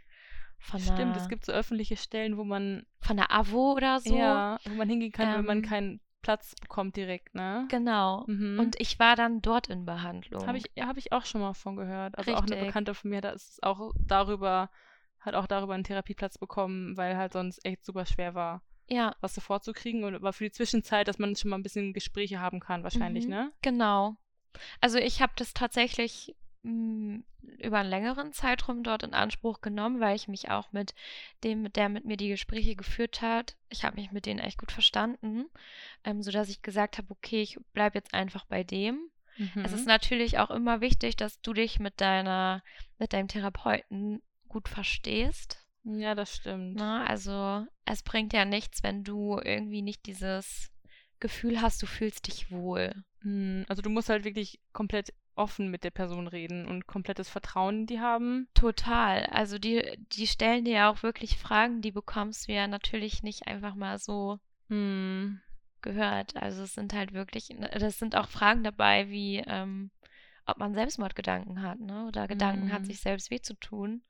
von 0.60 0.80
Stimmt, 0.80 1.16
es 1.16 1.30
gibt 1.30 1.46
so 1.46 1.52
öffentliche 1.52 1.98
Stellen, 1.98 2.38
wo 2.38 2.44
man 2.44 2.86
von 3.00 3.18
der 3.18 3.32
AWO 3.32 3.74
oder 3.74 4.00
so. 4.00 4.18
ja, 4.18 4.58
wo 4.66 4.74
man 4.74 4.90
hingehen 4.90 5.12
kann, 5.12 5.38
wenn 5.38 5.46
man 5.46 5.58
Ähm, 5.60 5.64
keinen 5.64 6.02
Platz 6.28 6.56
bekommt 6.60 6.98
direkt, 6.98 7.36
ne? 7.36 7.66
Genau. 7.70 8.26
Mhm. 8.28 8.60
Und 8.60 8.78
ich 8.82 9.00
war 9.00 9.16
dann 9.16 9.42
dort 9.42 9.68
in 9.70 9.86
Behandlung. 9.86 10.46
Habe 10.46 10.58
ich, 10.58 10.66
hab 10.78 10.98
ich 10.98 11.14
auch 11.14 11.24
schon 11.24 11.40
mal 11.40 11.54
von 11.54 11.78
gehört. 11.78 12.18
Also 12.18 12.34
auch 12.34 12.42
eine 12.42 12.52
Richtig. 12.52 12.68
Bekannte 12.68 12.94
von 12.94 13.12
mir, 13.12 13.22
da 13.22 13.30
ist 13.30 13.64
auch 13.64 13.94
darüber, 13.98 14.70
hat 15.22 15.36
auch 15.36 15.48
darüber 15.48 15.74
einen 15.74 15.86
Therapieplatz 15.86 16.38
bekommen, 16.38 16.98
weil 16.98 17.16
halt 17.16 17.32
sonst 17.32 17.64
echt 17.66 17.86
super 17.86 18.06
schwer 18.06 18.36
war, 18.36 18.62
ja, 18.90 19.16
was 19.22 19.36
sofort 19.36 19.64
zu 19.64 19.72
kriegen. 19.72 20.04
Und 20.04 20.16
aber 20.16 20.34
für 20.34 20.44
die 20.44 20.52
Zwischenzeit, 20.52 21.08
dass 21.08 21.18
man 21.18 21.34
schon 21.38 21.50
mal 21.50 21.58
ein 21.58 21.64
bisschen 21.64 21.94
Gespräche 21.94 22.42
haben 22.42 22.60
kann, 22.60 22.84
wahrscheinlich, 22.84 23.24
Mhm. 23.24 23.30
ne? 23.32 23.54
genau. 23.62 24.18
Also 24.82 24.98
ich 24.98 25.22
habe 25.22 25.32
das 25.38 25.54
tatsächlich 25.54 26.36
über 26.64 27.78
einen 27.80 27.90
längeren 27.90 28.34
Zeitraum 28.34 28.84
dort 28.84 29.04
in 29.04 29.14
Anspruch 29.14 29.62
genommen, 29.62 30.00
weil 30.00 30.16
ich 30.16 30.28
mich 30.28 30.50
auch 30.50 30.72
mit 30.72 30.94
dem, 31.44 31.72
der 31.74 31.90
mit 31.90 32.06
mir 32.06 32.18
die 32.18 32.30
Gespräche 32.30 32.76
geführt 32.76 33.22
hat, 33.22 33.56
ich 33.70 33.84
habe 33.84 33.96
mich 33.96 34.12
mit 34.12 34.26
denen 34.26 34.40
echt 34.40 34.58
gut 34.58 34.72
verstanden, 34.72 35.46
ähm, 36.04 36.22
sodass 36.22 36.50
ich 36.50 36.62
gesagt 36.62 36.98
habe, 36.98 37.10
okay, 37.12 37.42
ich 37.42 37.58
bleibe 37.74 37.98
jetzt 37.98 38.14
einfach 38.14 38.46
bei 38.46 38.64
dem. 38.64 39.10
Es 39.64 39.72
ist 39.72 39.82
Mhm. 39.82 39.88
natürlich 39.88 40.40
auch 40.40 40.50
immer 40.50 40.82
wichtig, 40.82 41.16
dass 41.16 41.42
du 41.42 41.54
dich 41.54 41.80
mit 41.80 42.02
deiner, 42.02 42.64
mit 42.98 43.14
deinem 43.14 43.28
Therapeuten 43.28 44.22
gut 44.50 44.68
verstehst. 44.68 45.64
Ja, 45.84 46.16
das 46.16 46.36
stimmt. 46.36 46.76
Ne? 46.76 47.06
Also 47.08 47.66
es 47.86 48.02
bringt 48.02 48.34
ja 48.34 48.46
nichts, 48.46 48.84
wenn 48.84 49.04
du 49.04 49.40
irgendwie 49.40 49.82
nicht 49.84 50.06
dieses 50.06 50.72
Gefühl 51.20 51.62
hast, 51.62 51.82
du 51.82 51.86
fühlst 51.86 52.28
dich 52.28 52.52
wohl. 52.52 53.04
Hm, 53.22 53.66
Also 53.68 53.82
du 53.82 53.90
musst 53.90 54.10
halt 54.10 54.24
wirklich 54.24 54.60
komplett 54.74 55.14
offen 55.38 55.70
mit 55.70 55.84
der 55.84 55.92
Person 55.92 56.28
reden 56.28 56.68
und 56.68 56.88
komplettes 56.88 57.30
Vertrauen 57.30 57.82
in 57.82 57.86
die 57.88 58.00
haben. 58.00 58.48
Total. 58.54 59.26
Also 59.28 59.60
die, 59.60 59.98
die 60.14 60.28
stellen 60.28 60.66
dir 60.66 60.74
ja 60.74 60.90
auch 60.90 61.04
wirklich 61.04 61.38
Fragen, 61.38 61.82
die 61.82 61.92
bekommst 61.92 62.48
du 62.48 62.54
ja 62.54 62.68
natürlich 62.68 63.24
nicht 63.24 63.48
einfach 63.48 63.76
mal 63.76 64.00
so 64.00 64.40
Hm. 64.70 65.40
gehört. 65.82 66.36
Also 66.36 66.64
es 66.64 66.74
sind 66.74 66.94
halt 66.94 67.14
wirklich, 67.14 67.56
das 67.74 68.00
sind 68.00 68.16
auch 68.16 68.28
Fragen 68.28 68.64
dabei, 68.64 69.10
wie 69.10 69.38
ähm, 69.46 69.92
ob 70.46 70.58
man 70.58 70.74
Selbstmordgedanken 70.74 71.62
hat, 71.62 71.80
ne? 71.80 72.06
Oder 72.08 72.28
Gedanken 72.28 72.72
hat, 72.72 72.84
Mhm. 72.84 72.86
sich 72.86 73.00
selbst 73.00 73.32
weh 73.32 73.40
zu 73.42 73.54
tun. 73.56 74.02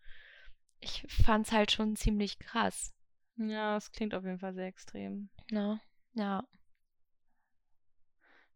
Ich 0.80 1.06
fand's 1.10 1.52
halt 1.52 1.72
schon 1.72 1.96
ziemlich 1.96 2.38
krass. 2.40 2.94
Ja, 3.38 3.76
es 3.78 3.92
klingt 3.92 4.14
auf 4.14 4.24
jeden 4.24 4.40
Fall 4.40 4.54
sehr 4.54 4.68
extrem. 4.68 5.30
Ne? 5.52 5.80
Ja. 6.14 6.44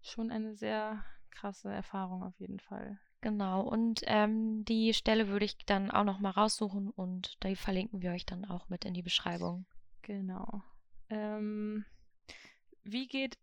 Schon 0.02 0.32
eine 0.32 0.56
sehr 0.56 1.04
krasse 1.32 1.72
Erfahrung 1.72 2.24
auf 2.24 2.40
jeden 2.40 2.60
Fall. 2.60 3.00
Genau, 3.22 3.62
und 3.62 4.02
ähm, 4.08 4.66
die 4.66 4.94
Stelle 4.94 5.28
würde 5.28 5.46
ich 5.46 5.58
dann 5.66 5.92
auch 5.92 6.04
noch 6.04 6.20
mal 6.20 6.32
raussuchen 6.32 6.90
und 6.90 7.38
die 7.44 7.56
verlinken 7.56 8.02
wir 8.02 8.12
euch 8.12 8.26
dann 8.26 8.46
auch 8.46 8.68
mit 8.70 8.84
in 8.84 8.94
die 8.96 9.04
Beschreibung. 9.04 9.66
Genau. 10.02 10.64
Ähm, 11.10 11.86
wie 12.84 13.08
geht 13.08 13.38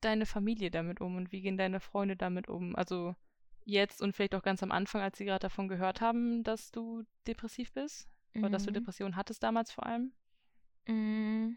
deine 0.00 0.26
Familie 0.26 0.70
damit 0.70 1.00
um 1.00 1.16
und 1.16 1.30
wie 1.30 1.40
gehen 1.40 1.56
deine 1.56 1.78
Freunde 1.80 2.16
damit 2.16 2.48
um? 2.48 2.74
Also 2.74 3.14
jetzt 3.64 4.02
und 4.02 4.14
vielleicht 4.16 4.34
auch 4.34 4.42
ganz 4.42 4.62
am 4.62 4.72
Anfang, 4.72 5.02
als 5.02 5.18
sie 5.18 5.24
gerade 5.24 5.42
davon 5.42 5.68
gehört 5.68 6.00
haben, 6.00 6.42
dass 6.42 6.72
du 6.72 7.04
depressiv 7.28 7.72
bist 7.72 8.08
oder 8.38 8.50
dass 8.50 8.64
du 8.64 8.70
Mhm. 8.70 8.74
Depressionen 8.74 9.14
hattest 9.16 9.42
damals 9.44 9.70
vor 9.70 9.86
allem. 9.86 10.12
Mm, 10.88 11.56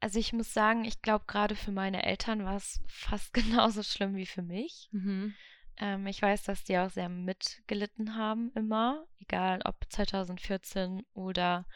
Also 0.00 0.18
ich 0.18 0.32
muss 0.32 0.52
sagen, 0.52 0.84
ich 0.84 1.02
glaube, 1.02 1.24
gerade 1.26 1.56
für 1.56 1.72
meine 1.72 2.04
Eltern 2.04 2.44
war 2.44 2.56
es 2.56 2.80
fast 2.86 3.32
genauso 3.34 3.82
schlimm 3.82 4.14
wie 4.14 4.26
für 4.26 4.42
mich. 4.42 4.88
Mhm. 4.92 5.34
Ähm, 5.76 6.06
ich 6.06 6.22
weiß, 6.22 6.44
dass 6.44 6.64
die 6.64 6.78
auch 6.78 6.90
sehr 6.90 7.08
mitgelitten 7.08 8.16
haben 8.16 8.52
immer, 8.54 9.06
egal 9.20 9.60
ob 9.64 9.76
2014 9.88 11.04
oder 11.14 11.66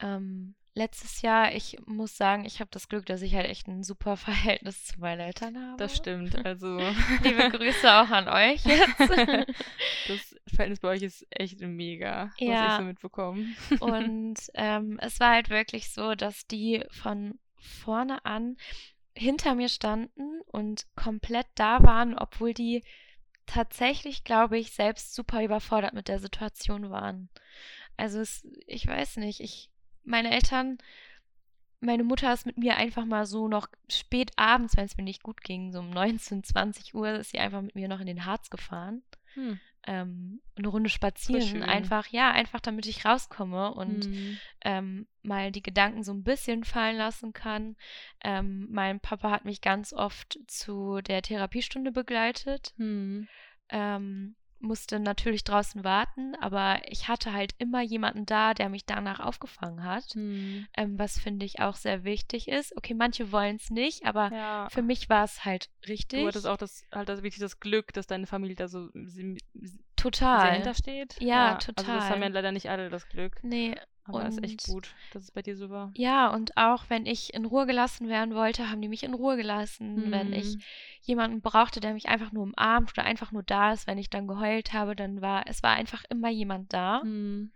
ähm, 0.00 0.54
letztes 0.74 1.22
Jahr. 1.22 1.52
Ich 1.54 1.76
muss 1.86 2.16
sagen, 2.16 2.44
ich 2.44 2.60
habe 2.60 2.70
das 2.70 2.88
Glück, 2.88 3.06
dass 3.06 3.22
ich 3.22 3.34
halt 3.34 3.46
echt 3.48 3.66
ein 3.68 3.82
super 3.82 4.16
Verhältnis 4.16 4.84
zu 4.84 5.00
meinen 5.00 5.20
Eltern 5.20 5.56
habe. 5.58 5.76
Das 5.78 5.96
stimmt. 5.96 6.34
Also 6.46 6.78
Liebe 7.22 7.50
Grüße 7.50 7.92
auch 7.92 8.10
an 8.10 8.28
euch 8.28 8.64
jetzt. 8.64 8.98
das 10.08 10.36
Verhältnis 10.48 10.80
bei 10.80 10.88
euch 10.88 11.02
ist 11.02 11.26
echt 11.30 11.60
mega, 11.60 12.26
was 12.26 12.34
ich 12.40 12.48
Ja. 12.48 12.76
so 12.78 12.84
mitbekommen. 12.84 13.56
Und 13.80 14.36
ähm, 14.54 14.98
es 15.02 15.20
war 15.20 15.30
halt 15.32 15.50
wirklich 15.50 15.90
so, 15.92 16.14
dass 16.14 16.46
die 16.46 16.84
von 16.90 17.38
vorne 17.56 18.24
an 18.24 18.56
hinter 19.14 19.54
mir 19.54 19.68
standen 19.68 20.40
und 20.46 20.86
komplett 20.96 21.46
da 21.54 21.82
waren, 21.82 22.16
obwohl 22.18 22.54
die 22.54 22.82
tatsächlich, 23.46 24.24
glaube 24.24 24.58
ich, 24.58 24.72
selbst 24.72 25.14
super 25.14 25.44
überfordert 25.44 25.92
mit 25.92 26.08
der 26.08 26.18
Situation 26.18 26.90
waren. 26.90 27.28
Also 27.96 28.20
es, 28.20 28.46
ich 28.66 28.86
weiß 28.86 29.18
nicht, 29.18 29.40
ich, 29.40 29.68
meine 30.04 30.30
Eltern 30.30 30.78
meine 31.82 32.04
Mutter 32.04 32.32
ist 32.32 32.46
mit 32.46 32.56
mir 32.56 32.76
einfach 32.76 33.04
mal 33.04 33.26
so 33.26 33.48
noch 33.48 33.68
spät 33.90 34.30
abends, 34.36 34.76
wenn 34.76 34.84
es 34.84 34.96
mir 34.96 35.02
nicht 35.02 35.22
gut 35.22 35.42
ging, 35.42 35.72
so 35.72 35.80
um 35.80 35.90
19, 35.90 36.44
20 36.44 36.94
Uhr, 36.94 37.10
ist 37.14 37.32
sie 37.32 37.40
einfach 37.40 37.60
mit 37.60 37.74
mir 37.74 37.88
noch 37.88 38.00
in 38.00 38.06
den 38.06 38.24
Harz 38.24 38.50
gefahren. 38.50 39.02
Hm. 39.34 39.58
Ähm, 39.84 40.40
eine 40.54 40.68
Runde 40.68 40.88
spazieren, 40.88 41.64
einfach, 41.64 42.06
ja, 42.06 42.30
einfach 42.30 42.60
damit 42.60 42.86
ich 42.86 43.04
rauskomme 43.04 43.74
und 43.74 44.04
Hm. 44.04 44.38
ähm, 44.64 45.06
mal 45.22 45.50
die 45.50 45.62
Gedanken 45.62 46.04
so 46.04 46.12
ein 46.12 46.22
bisschen 46.22 46.62
fallen 46.62 46.96
lassen 46.96 47.32
kann. 47.32 47.74
Ähm, 48.22 48.68
mein 48.70 49.00
Papa 49.00 49.32
hat 49.32 49.44
mich 49.44 49.60
ganz 49.60 49.92
oft 49.92 50.38
zu 50.46 51.00
der 51.00 51.20
Therapiestunde 51.22 51.90
begleitet. 51.90 52.74
Hm. 52.76 53.26
Musste 54.62 55.00
natürlich 55.00 55.42
draußen 55.44 55.82
warten, 55.84 56.34
aber 56.40 56.80
ich 56.86 57.08
hatte 57.08 57.32
halt 57.32 57.52
immer 57.58 57.82
jemanden 57.82 58.24
da, 58.26 58.54
der 58.54 58.68
mich 58.68 58.86
danach 58.86 59.18
aufgefangen 59.20 59.82
hat. 59.84 60.04
Hm. 60.14 60.66
Ähm, 60.76 60.98
was 60.98 61.18
finde 61.18 61.44
ich 61.44 61.60
auch 61.60 61.74
sehr 61.74 62.04
wichtig 62.04 62.46
ist. 62.48 62.76
Okay, 62.76 62.94
manche 62.94 63.32
wollen 63.32 63.56
es 63.56 63.70
nicht, 63.70 64.06
aber 64.06 64.32
Ja. 64.32 64.68
für 64.70 64.82
mich 64.82 65.08
war 65.10 65.24
es 65.24 65.44
halt 65.44 65.68
richtig. 65.88 66.20
Du 66.20 66.28
hattest 66.28 66.46
auch 66.46 66.56
das, 66.56 66.84
halt 66.92 67.08
das, 67.08 67.22
wirklich 67.22 67.40
das 67.40 67.58
Glück, 67.58 67.92
dass 67.92 68.06
deine 68.06 68.26
Familie 68.26 68.54
da 68.56 68.68
so 68.68 68.88
sie- 68.94 69.36
sie- 69.54 69.68
sehr 70.02 70.10
total. 70.10 70.52
hintersteht. 70.54 71.16
Ja, 71.20 71.54
Also 71.56 71.72
das 71.72 71.84
total. 71.84 72.08
haben 72.08 72.22
ja 72.22 72.28
leider 72.28 72.50
nicht 72.52 72.70
alle 72.70 72.88
das 72.88 73.08
Glück. 73.08 73.38
Nee, 73.42 73.74
Aber 74.04 74.26
ist 74.26 74.42
echt 74.42 74.66
Und- 74.68 74.74
gut, 74.74 74.94
dass 75.12 75.22
es 75.24 75.30
bei 75.30 75.42
dir 75.42 75.56
so 75.56 75.70
war. 75.70 75.90
ja, 75.94 76.28
und 76.34 76.56
auch 76.56 76.84
wenn 76.88 77.06
ich 77.06 77.34
in 77.34 77.44
Ruhe 77.44 77.66
gelassen 77.66 78.08
werden 78.08 78.34
wollte, 78.34 78.68
haben 78.68 78.80
die 78.82 78.88
mich 78.88 79.04
in 79.04 79.14
Ruhe 79.14 79.36
gelassen. 79.36 80.10
Wenn 80.10 80.32
ich 80.32 80.54
Hm. 80.54 80.60
jemanden 81.02 81.40
brauchte, 81.40 81.78
der 81.80 81.94
mich 81.94 82.08
einfach 82.08 82.32
nur 82.32 82.42
umarmt 82.42 82.90
oder 82.92 83.04
einfach 83.04 83.30
nur 83.32 83.42
da 83.44 83.72
ist, 83.72 83.86
wenn 83.86 83.98
ich 83.98 84.10
dann 84.10 84.26
geheult 84.26 84.72
habe, 84.72 84.96
dann 84.96 85.20
war 85.20 85.44
es 85.46 85.62
war 85.62 85.72
einfach 85.72 86.04
immer 86.10 86.30
jemand 86.30 86.72
da. 86.72 87.00
Hm. 87.02 87.52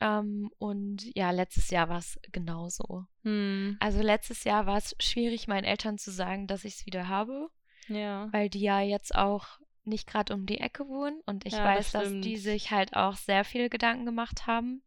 Ähm, 0.00 0.50
und 0.58 1.04
ja, 1.16 1.30
letztes 1.30 1.70
Jahr 1.70 1.88
war 1.88 1.98
es 1.98 2.18
genauso. 2.32 3.06
Hm. 3.22 3.76
Also 3.80 4.02
letztes 4.02 4.44
Jahr 4.44 4.66
war 4.66 4.76
es 4.76 4.94
schwierig, 5.00 5.46
meinen 5.48 5.64
Eltern 5.64 5.98
zu 5.98 6.10
sagen, 6.10 6.46
dass 6.46 6.64
ich 6.64 6.74
es 6.74 6.86
wieder 6.86 7.08
habe, 7.08 7.48
Ja. 7.88 8.28
weil 8.32 8.48
die 8.48 8.60
ja 8.60 8.80
jetzt 8.80 9.14
auch 9.14 9.46
nicht 9.84 10.06
gerade 10.08 10.34
um 10.34 10.46
die 10.46 10.58
Ecke 10.58 10.88
wohnen 10.88 11.20
und 11.26 11.46
ich 11.46 11.52
Ja, 11.52 11.64
weiß, 11.64 11.92
das 11.92 12.04
dass 12.04 12.12
die 12.22 12.36
sich 12.38 12.70
halt 12.70 12.96
auch 12.96 13.16
sehr 13.16 13.44
viele 13.44 13.68
Gedanken 13.70 14.04
gemacht 14.06 14.46
haben. 14.46 14.82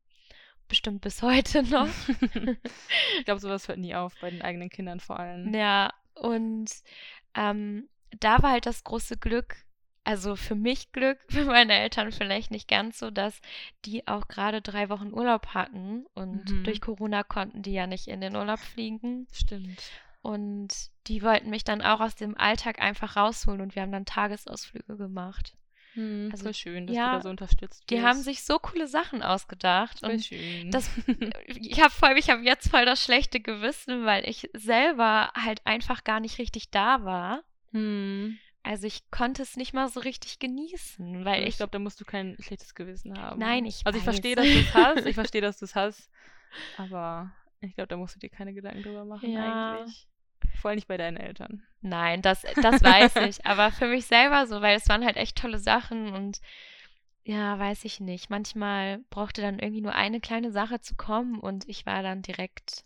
Bestimmt 0.68 1.02
bis 1.02 1.22
heute 1.22 1.64
noch. 1.64 1.88
ich 3.20 3.26
glaube, 3.26 3.40
sowas 3.40 3.68
hört 3.68 3.78
nie 3.80 3.96
auf, 3.96 4.14
bei 4.20 4.30
den 4.30 4.42
eigenen 4.42 4.70
Kindern 4.70 5.00
vor 5.00 5.20
allem. 5.20 5.54
Ja, 5.54 5.94
und 6.14 6.70
ähm, 7.36 7.88
da 8.20 8.42
war 8.42 8.52
halt 8.52 8.66
das 8.66 8.84
große 8.84 9.18
Glück, 9.18 9.56
also 10.04 10.36
für 10.36 10.56
mich 10.56 10.92
Glück, 10.92 11.20
für 11.30 11.46
meine 11.46 11.74
Eltern 11.74 12.12
vielleicht 12.12 12.52
nicht 12.52 12.68
ganz 12.68 13.00
so, 13.00 13.12
dass 13.12 13.40
die 13.86 14.08
auch 14.08 14.28
gerade 14.28 14.62
drei 14.62 14.90
Wochen 14.90 15.14
Urlaub 15.14 15.48
hatten 15.54 16.06
und 16.14 16.50
Mhm. 16.50 16.64
durch 16.64 16.82
Corona 16.82 17.24
konnten 17.24 17.62
die 17.62 17.74
ja 17.74 17.88
nicht 17.88 18.08
in 18.08 18.22
den 18.22 18.36
Urlaub 18.36 18.60
fliegen. 18.60 19.28
Stimmt. 19.32 19.82
Und 20.22 20.74
die 21.08 21.22
wollten 21.22 21.50
mich 21.50 21.64
dann 21.64 21.82
auch 21.82 22.02
aus 22.02 22.16
dem 22.16 22.36
Alltag 22.38 22.82
einfach 22.82 23.16
rausholen 23.16 23.62
und 23.62 23.76
wir 23.76 23.84
haben 23.84 23.92
dann 23.94 24.06
Tagesausflüge 24.06 24.98
gemacht. 24.98 25.54
Hm, 25.98 26.30
Also, 26.32 26.44
voll 26.44 26.54
schön, 26.54 26.88
dass 26.88 26.96
ja, 26.96 27.06
du 27.12 27.18
da 27.18 27.22
so 27.24 27.30
unterstützt 27.30 27.90
Die 27.90 27.96
wirst. 27.96 28.06
haben 28.06 28.22
sich 28.22 28.44
so 28.44 28.60
coole 28.60 28.88
Sachen 28.88 29.24
ausgedacht 29.24 30.00
voll 30.00 30.12
und 30.12 30.24
schön. 30.24 30.72
das 30.72 30.90
ich 31.48 31.80
habe 31.82 32.20
ich 32.20 32.30
habe 32.30 32.44
jetzt 32.44 32.70
voll 32.70 32.86
das 32.86 33.04
schlechte 33.04 33.40
Gewissen, 33.40 34.06
weil 34.06 34.28
ich 34.30 34.50
selber 34.54 35.32
halt 35.36 35.66
einfach 35.66 36.04
gar 36.04 36.20
nicht 36.20 36.38
richtig 36.38 36.70
da 36.70 37.04
war. 37.04 37.44
hm. 37.72 38.38
Also 38.64 38.86
ich 38.86 39.10
konnte 39.12 39.42
es 39.44 39.56
nicht 39.56 39.74
mal 39.74 39.88
so 39.88 40.02
richtig 40.02 40.40
genießen, 40.40 41.24
weil 41.24 41.44
ich 41.44 41.50
ich, 41.50 41.58
glaube, 41.58 41.72
da 41.72 41.80
musst 41.80 42.02
du 42.02 42.06
kein 42.06 42.36
schlechtes 42.40 42.76
Gewissen 42.76 43.18
haben. 43.18 43.40
Nein, 43.40 43.66
ich 43.66 43.86
Also 43.86 43.98
ich 43.98 44.04
weiß. 44.06 44.14
verstehe, 44.16 44.36
dass 44.36 44.52
du 44.52 44.60
es 44.60 44.74
hast. 44.74 45.06
Ich 45.06 45.16
verstehe, 45.16 45.42
dass 45.42 45.58
du 45.60 45.66
es 45.66 45.74
hast. 45.76 46.10
Aber 46.76 47.32
ich 47.62 47.76
glaube, 47.76 47.88
da 47.88 47.98
musst 47.98 48.16
du 48.16 48.20
dir 48.20 48.30
keine 48.30 48.54
Gedanken 48.54 48.84
drüber 48.84 49.06
machen 49.06 49.34
Ja. 49.34 49.42
eigentlich. 49.42 50.08
Vor 50.56 50.70
allem 50.70 50.76
nicht 50.78 50.88
bei 50.88 50.98
deinen 50.98 51.18
Eltern. 51.18 51.64
nein, 51.82 52.22
das, 52.22 52.42
das 52.62 52.84
weiß 52.84 53.18
ich, 53.28 53.46
aber 53.46 53.72
für 53.72 53.88
mich 53.88 54.06
selber 54.08 54.48
so, 54.48 54.62
weil 54.62 54.76
es 54.78 54.90
waren 54.90 55.06
halt 55.06 55.18
echt 55.18 55.38
tolle 55.38 55.60
Sachen 55.60 56.14
und 56.14 56.40
ja, 57.24 57.60
weiß 57.60 57.84
ich 57.86 58.00
nicht. 58.00 58.30
Manchmal 58.30 59.00
brauchte 59.10 59.42
dann 59.42 59.60
irgendwie 59.60 59.82
nur 59.82 59.94
eine 59.96 60.22
kleine 60.22 60.52
Sache 60.52 60.80
zu 60.80 60.96
kommen 60.96 61.40
und 61.40 61.68
ich 61.68 61.86
war 61.86 62.02
dann 62.02 62.22
direkt 62.22 62.86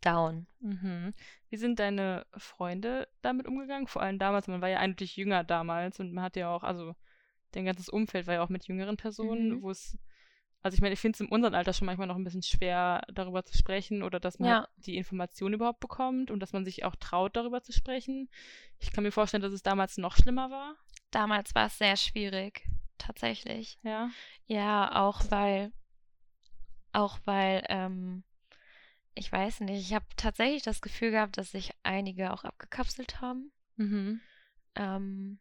down. 0.00 0.46
Mhm. 0.60 1.14
Wie 1.50 1.56
sind 1.56 1.78
deine 1.78 2.26
Freunde 2.36 3.06
damit 3.22 3.46
umgegangen? 3.46 3.86
Vor 3.86 4.02
allem 4.02 4.18
damals, 4.18 4.48
man 4.48 4.60
war 4.60 4.68
ja 4.68 4.78
eindeutig 4.78 5.16
jünger 5.16 5.44
damals 5.44 6.00
und 6.00 6.12
man 6.12 6.24
hat 6.24 6.36
ja 6.36 6.48
auch, 6.52 6.62
also 6.64 6.94
dein 7.52 7.64
ganzes 7.64 7.88
Umfeld 7.88 8.26
war 8.26 8.34
ja 8.34 8.42
auch 8.42 8.48
mit 8.48 8.66
jüngeren 8.66 8.96
Personen, 8.96 9.58
Mhm. 9.58 9.62
wo 9.62 9.70
es, 9.70 9.96
also 10.62 10.74
ich 10.74 10.80
meine, 10.80 10.92
ich 10.92 11.00
finde 11.00 11.16
es 11.16 11.20
in 11.20 11.28
unserem 11.28 11.54
Alter 11.54 11.72
schon 11.72 11.86
manchmal 11.86 12.06
noch 12.06 12.16
ein 12.16 12.24
bisschen 12.24 12.42
schwer, 12.42 13.02
darüber 13.12 13.44
zu 13.44 13.56
sprechen 13.56 14.02
oder 14.02 14.20
dass 14.20 14.38
man 14.38 14.48
Ja. 14.50 14.68
die 14.76 14.96
Information 14.96 15.52
überhaupt 15.54 15.80
bekommt 15.80 16.30
und 16.30 16.40
dass 16.40 16.52
man 16.52 16.64
sich 16.64 16.84
auch 16.84 16.96
traut, 16.96 17.34
darüber 17.36 17.62
zu 17.62 17.72
sprechen. 17.72 18.28
Ich 18.78 18.92
kann 18.92 19.04
mir 19.04 19.12
vorstellen, 19.12 19.42
dass 19.42 19.52
es 19.52 19.62
damals 19.62 19.96
noch 19.96 20.16
schlimmer 20.16 20.50
war. 20.50 20.76
Damals 21.10 21.54
war 21.54 21.66
es 21.66 21.78
sehr 21.78 21.96
schwierig, 21.96 22.68
tatsächlich. 22.98 23.78
Ja. 23.82 24.10
Ja, 24.46 25.00
auch 25.02 25.22
weil, 25.30 25.72
auch 26.92 27.18
weil, 27.24 27.64
ähm, 27.68 28.22
ich 29.14 29.30
weiß 29.32 29.60
nicht, 29.60 29.80
ich 29.80 29.94
habe 29.94 30.06
tatsächlich 30.16 30.62
das 30.62 30.80
Gefühl 30.82 31.10
gehabt, 31.10 31.36
dass 31.38 31.50
sich 31.50 31.70
einige 31.82 32.32
auch 32.32 32.44
abgekapselt 32.44 33.20
haben. 33.20 33.50
Mhm. 33.76 34.20
Ähm, 34.76 35.40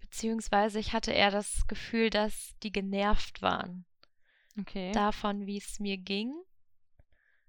beziehungsweise 0.00 0.78
ich 0.78 0.92
hatte 0.92 1.12
eher 1.12 1.30
das 1.30 1.66
Gefühl, 1.68 2.10
dass 2.10 2.54
die 2.62 2.72
genervt 2.72 3.40
waren 3.40 3.84
Okay. 4.58 4.92
davon, 4.92 5.46
wie 5.46 5.58
es 5.58 5.78
mir 5.80 5.96
ging. 5.96 6.34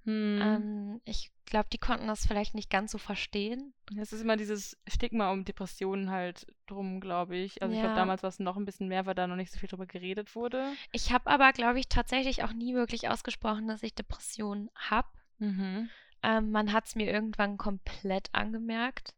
Hm. 0.06 0.40
Ähm, 0.42 1.02
ich 1.06 1.32
glaube, 1.46 1.68
die 1.72 1.78
konnten 1.78 2.08
das 2.08 2.26
vielleicht 2.26 2.56
nicht 2.56 2.70
ganz 2.70 2.92
so 2.92 2.98
verstehen. 2.98 3.74
Es 3.98 4.14
ist 4.14 4.22
immer 4.22 4.38
dieses 4.38 4.78
Stigma 4.88 5.32
um 5.32 5.44
Depressionen 5.44 6.12
halt 6.12 6.48
drum, 6.68 7.02
glaube 7.02 7.36
ich. 7.36 7.62
Also 7.62 7.74
ich 7.74 7.80
glaube, 7.80 7.96
Ja. 7.96 8.02
damals 8.02 8.24
war 8.24 8.30
es 8.30 8.40
noch 8.40 8.56
ein 8.56 8.66
bisschen 8.66 8.88
mehr, 8.88 9.06
weil 9.06 9.16
da 9.16 9.28
noch 9.28 9.36
nicht 9.36 9.52
so 9.52 9.60
viel 9.60 9.70
drüber 9.70 9.88
geredet 9.88 10.36
wurde. 10.36 10.72
Ich 10.92 11.12
habe 11.12 11.30
aber, 11.30 11.52
glaube 11.52 11.80
ich, 11.80 11.90
tatsächlich 11.90 12.44
auch 12.44 12.54
nie 12.54 12.76
wirklich 12.76 13.10
ausgesprochen, 13.10 13.68
dass 13.68 13.84
ich 13.84 13.94
Depressionen 13.94 14.70
habe. 14.76 15.10
Mhm. 15.40 15.90
Ähm, 16.22 16.52
man 16.52 16.72
hat 16.72 16.86
es 16.88 16.96
mir 16.96 17.12
irgendwann 17.12 17.58
komplett 17.58 18.30
angemerkt. 18.34 19.16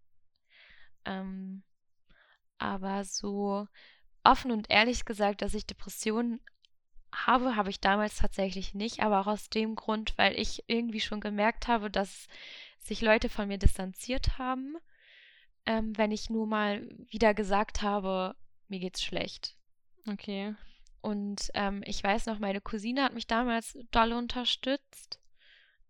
Ähm, 1.06 1.64
aber 2.58 3.04
so 3.04 3.68
offen 4.24 4.52
und 4.52 4.70
ehrlich 4.70 5.06
gesagt, 5.06 5.42
dass 5.42 5.54
ich 5.54 5.66
Depressionen 5.66 6.40
habe, 7.14 7.56
habe 7.56 7.70
ich 7.70 7.80
damals 7.80 8.18
tatsächlich 8.18 8.74
nicht, 8.74 9.02
aber 9.02 9.22
auch 9.22 9.28
aus 9.28 9.50
dem 9.50 9.76
Grund, 9.76 10.18
weil 10.18 10.40
ich 10.40 10.64
irgendwie 10.68 11.02
schon 11.02 11.20
gemerkt 11.20 11.68
habe, 11.68 11.90
dass 11.90 12.28
sich 12.80 13.02
Leute 13.02 13.30
von 13.30 13.48
mir 13.48 13.58
distanziert 13.58 14.38
haben, 14.38 14.78
ähm, 15.66 15.98
wenn 15.98 16.12
ich 16.12 16.30
nur 16.30 16.48
mal 16.48 16.88
wieder 17.10 17.34
gesagt 17.34 17.82
habe, 17.82 18.36
mir 18.68 18.80
geht's 18.80 19.04
schlecht. 19.04 19.56
Okay. 20.08 20.56
Und 21.02 21.50
ähm, 21.54 21.84
ich 21.86 22.04
weiß 22.04 22.28
noch, 22.28 22.40
meine 22.40 22.62
Cousine 22.62 23.04
hat 23.04 23.14
mich 23.14 23.28
damals 23.28 23.78
doll 23.92 24.14
unterstützt. 24.14 25.20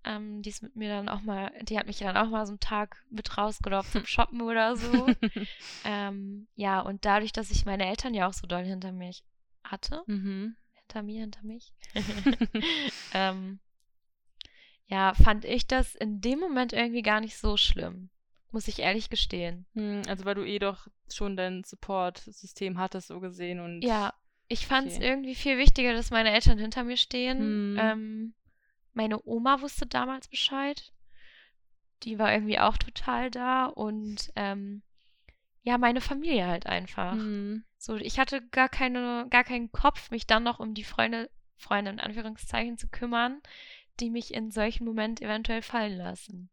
Ähm, 0.03 0.41
die 0.41 0.49
ist 0.49 0.63
mit 0.63 0.75
mir 0.75 0.89
dann 0.89 1.09
auch 1.09 1.21
mal, 1.21 1.51
die 1.61 1.77
hat 1.77 1.85
mich 1.85 1.99
dann 1.99 2.17
auch 2.17 2.29
mal 2.29 2.45
so 2.45 2.53
einen 2.53 2.59
Tag 2.59 3.03
mit 3.09 3.37
rausgelaufen 3.37 3.91
zum 3.91 4.05
Shoppen 4.07 4.41
oder 4.41 4.75
so. 4.75 5.07
ähm, 5.85 6.47
ja, 6.55 6.79
und 6.79 7.05
dadurch, 7.05 7.33
dass 7.33 7.51
ich 7.51 7.65
meine 7.65 7.85
Eltern 7.85 8.13
ja 8.13 8.27
auch 8.27 8.33
so 8.33 8.47
doll 8.47 8.63
hinter 8.63 8.91
mich 8.91 9.23
hatte, 9.63 10.01
mhm. 10.07 10.55
Hinter 10.91 11.03
mir, 11.03 11.21
hinter 11.21 11.43
mich, 11.43 11.73
ähm, 13.13 13.59
ja, 14.87 15.13
fand 15.13 15.45
ich 15.45 15.67
das 15.67 15.95
in 15.95 16.19
dem 16.21 16.39
Moment 16.39 16.73
irgendwie 16.73 17.01
gar 17.01 17.21
nicht 17.21 17.37
so 17.37 17.55
schlimm. 17.55 18.09
Muss 18.51 18.67
ich 18.67 18.79
ehrlich 18.79 19.09
gestehen. 19.09 19.65
Hm, 19.73 20.01
Also 20.09 20.25
weil 20.25 20.35
du 20.35 20.45
eh 20.45 20.59
doch 20.59 20.87
schon 21.09 21.37
dein 21.37 21.63
Support-System 21.63 22.77
hattest, 22.77 23.07
so 23.07 23.21
gesehen 23.21 23.61
und 23.61 23.81
Ja, 23.81 24.13
ich 24.49 24.67
fand 24.67 24.87
es 24.87 24.97
Okay. 24.97 25.05
irgendwie 25.07 25.35
viel 25.35 25.57
wichtiger, 25.57 25.93
dass 25.93 26.11
meine 26.11 26.31
Eltern 26.31 26.57
hinter 26.57 26.83
mir 26.83 26.97
stehen. 26.97 27.37
Hm. 27.39 27.77
Ähm, 27.79 28.33
meine 28.93 29.25
Oma 29.25 29.61
wusste 29.61 29.85
damals 29.85 30.27
Bescheid. 30.27 30.91
Die 32.03 32.19
war 32.19 32.33
irgendwie 32.33 32.59
auch 32.59 32.77
total 32.77 33.31
da 33.31 33.67
und 33.67 34.33
ähm, 34.35 34.81
ja, 35.63 35.77
meine 35.77 36.01
Familie 36.01 36.47
halt 36.47 36.65
einfach. 36.65 37.13
Hm. 37.13 37.63
So, 37.81 37.95
ich 37.95 38.19
hatte 38.19 38.47
gar 38.49 38.69
keine, 38.69 39.25
gar 39.31 39.43
keinen 39.43 39.71
Kopf, 39.71 40.11
mich 40.11 40.27
dann 40.27 40.43
noch 40.43 40.59
um 40.59 40.75
die 40.75 40.83
Freunde, 40.83 41.31
Freunde 41.57 41.89
in 41.89 41.99
Anführungszeichen 41.99 42.77
zu 42.77 42.87
kümmern, 42.87 43.41
die 43.99 44.11
mich 44.11 44.35
in 44.35 44.51
solchen 44.51 44.85
Momenten 44.85 45.25
eventuell 45.25 45.63
fallen 45.63 45.97
lassen. 45.97 46.51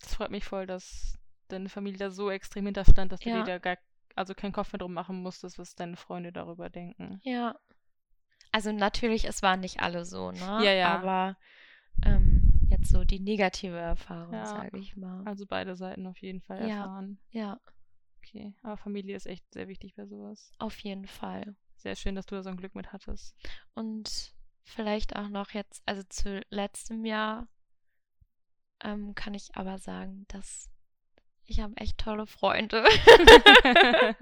Das 0.00 0.14
freut 0.14 0.30
mich 0.30 0.44
voll, 0.44 0.68
dass 0.68 1.18
deine 1.48 1.68
Familie 1.68 1.98
da 1.98 2.10
so 2.12 2.30
extrem 2.30 2.66
hinterstand, 2.66 3.10
dass 3.10 3.18
du 3.18 3.28
Ja. 3.30 3.38
dir 3.38 3.44
da 3.44 3.58
gar, 3.58 3.76
also 4.14 4.34
keinen 4.34 4.52
Kopf 4.52 4.72
mehr 4.72 4.78
drum 4.78 4.94
machen 4.94 5.20
musstest, 5.20 5.58
was 5.58 5.74
deine 5.74 5.96
Freunde 5.96 6.30
darüber 6.30 6.70
denken. 6.70 7.20
Ja. 7.24 7.58
Also 8.52 8.70
natürlich, 8.70 9.24
es 9.24 9.42
waren 9.42 9.58
nicht 9.58 9.80
alle 9.80 10.04
so, 10.04 10.30
ne? 10.30 10.62
Ja, 10.62 10.72
ja. 10.72 10.94
Aber 10.94 11.36
ähm, 12.04 12.52
jetzt 12.70 12.92
so 12.92 13.02
die 13.02 13.18
negative 13.18 13.76
Erfahrung, 13.78 14.34
Ja. 14.34 14.46
sage 14.46 14.78
ich 14.78 14.96
mal. 14.96 15.26
Also 15.26 15.44
beide 15.44 15.74
Seiten 15.74 16.06
auf 16.06 16.18
jeden 16.18 16.40
Fall 16.40 16.58
Ja. 16.58 16.84
erfahren. 16.84 17.18
Ja, 17.32 17.58
Okay. 18.26 18.54
Aber 18.62 18.76
Familie 18.76 19.16
ist 19.16 19.26
echt 19.26 19.44
sehr 19.52 19.68
wichtig 19.68 19.94
bei 19.94 20.06
sowas. 20.06 20.52
auf 20.58 20.78
jeden 20.80 21.06
Fall. 21.06 21.54
Sehr 21.76 21.94
schön, 21.94 22.14
dass 22.14 22.26
du 22.26 22.34
da 22.34 22.42
so 22.42 22.50
ein 22.50 22.56
Glück 22.56 22.74
mit 22.74 22.92
hattest. 22.92 23.36
Und 23.74 24.32
vielleicht 24.64 25.14
auch 25.14 25.28
noch 25.28 25.50
jetzt, 25.50 25.82
also 25.86 26.02
zu 26.08 26.40
letztem 26.50 27.04
Jahr, 27.04 27.46
ähm, 28.82 29.14
kann 29.14 29.34
ich 29.34 29.54
aber 29.54 29.78
sagen, 29.78 30.24
dass 30.28 30.68
ich 31.48 31.60
habe 31.60 31.76
echt 31.76 31.98
tolle 31.98 32.26
Freunde. 32.26 32.84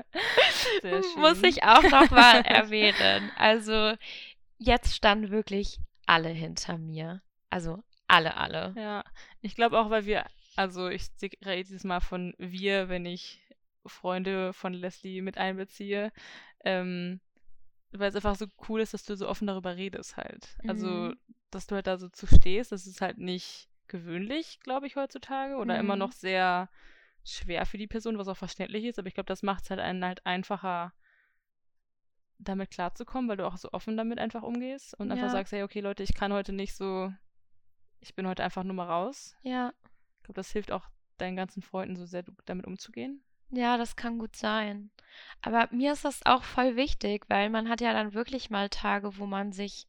Sehr 0.82 1.02
schön. 1.02 1.20
Muss 1.20 1.42
ich 1.42 1.62
auch 1.64 1.82
nochmal 1.82 2.42
erwähnen. 2.44 3.30
Also 3.36 3.94
jetzt 4.58 4.94
standen 4.94 5.30
wirklich 5.30 5.78
alle 6.06 6.28
hinter 6.28 6.76
mir. 6.76 7.22
Also 7.48 7.82
alle, 8.08 8.36
alle. 8.36 8.74
Ja, 8.76 9.04
ich 9.40 9.54
glaube 9.54 9.78
auch, 9.78 9.88
weil 9.88 10.04
wir, 10.04 10.26
also 10.56 10.88
ich 10.88 11.06
rede 11.44 11.64
dieses 11.64 11.84
Mal 11.84 12.00
von 12.00 12.34
wir, 12.36 12.90
wenn 12.90 13.06
ich 13.06 13.40
Freunde 13.86 14.52
von 14.52 14.72
Leslie 14.74 15.22
mit 15.22 15.38
einbeziehe, 15.38 16.12
ähm, 16.64 17.20
weil 17.92 18.08
es 18.10 18.16
einfach 18.16 18.36
so 18.36 18.46
cool 18.68 18.80
ist, 18.80 18.94
dass 18.94 19.04
du 19.04 19.16
so 19.16 19.28
offen 19.28 19.46
darüber 19.46 19.76
redest 19.76 20.16
halt. 20.16 20.58
Also, 20.66 21.10
Mhm. 21.10 21.16
dass 21.50 21.66
du 21.66 21.74
halt 21.76 21.86
da 21.86 21.96
so 21.98 22.08
zu 22.08 22.26
stehst, 22.26 22.72
das 22.72 22.86
ist 22.86 23.00
halt 23.00 23.18
nicht 23.18 23.68
gewöhnlich, 23.86 24.58
glaube 24.60 24.86
ich, 24.86 24.96
heutzutage 24.96 25.56
oder 25.56 25.78
immer 25.78 25.94
Mhm. 25.94 25.98
noch 25.98 26.12
sehr 26.12 26.68
schwer 27.24 27.66
für 27.66 27.78
die 27.78 27.86
Person, 27.86 28.18
was 28.18 28.28
auch 28.28 28.36
verständlich 28.36 28.84
ist, 28.84 28.98
aber 28.98 29.08
ich 29.08 29.14
glaube, 29.14 29.26
das 29.28 29.42
macht 29.42 29.64
es 29.64 29.70
halt 29.70 29.80
einen 29.80 30.04
halt 30.04 30.24
einfacher, 30.26 30.92
damit 32.38 32.70
klarzukommen, 32.70 33.28
weil 33.28 33.36
du 33.36 33.46
auch 33.46 33.56
so 33.56 33.70
offen 33.72 33.96
damit 33.96 34.18
einfach 34.18 34.42
umgehst 34.42 34.94
und 34.98 35.10
einfach 35.10 35.26
Ja. 35.26 35.32
sagst, 35.32 35.52
hey, 35.52 35.62
okay, 35.62 35.80
Leute, 35.80 36.02
ich 36.02 36.14
kann 36.14 36.32
heute 36.32 36.52
nicht 36.52 36.74
so, 36.74 37.12
ich 38.00 38.14
bin 38.14 38.26
heute 38.26 38.42
einfach 38.44 38.64
nur 38.64 38.74
mal 38.74 38.86
raus. 38.86 39.36
Ja, 39.42 39.72
Ich 40.18 40.24
glaube, 40.24 40.34
das 40.34 40.50
hilft 40.50 40.72
auch 40.72 40.88
deinen 41.18 41.36
ganzen 41.36 41.62
Freunden 41.62 41.96
so 41.96 42.06
sehr 42.06 42.24
damit 42.44 42.66
umzugehen. 42.66 43.22
Ja, 43.56 43.76
das 43.76 43.96
kann 43.96 44.18
gut 44.18 44.36
sein. 44.36 44.90
Aber 45.42 45.68
mir 45.70 45.92
ist 45.92 46.04
das 46.04 46.24
auch 46.26 46.42
voll 46.42 46.76
wichtig, 46.76 47.24
weil 47.28 47.50
man 47.50 47.68
hat 47.68 47.80
ja 47.80 47.92
dann 47.92 48.14
wirklich 48.14 48.50
mal 48.50 48.68
Tage, 48.68 49.18
wo 49.18 49.26
man 49.26 49.52
sich 49.52 49.86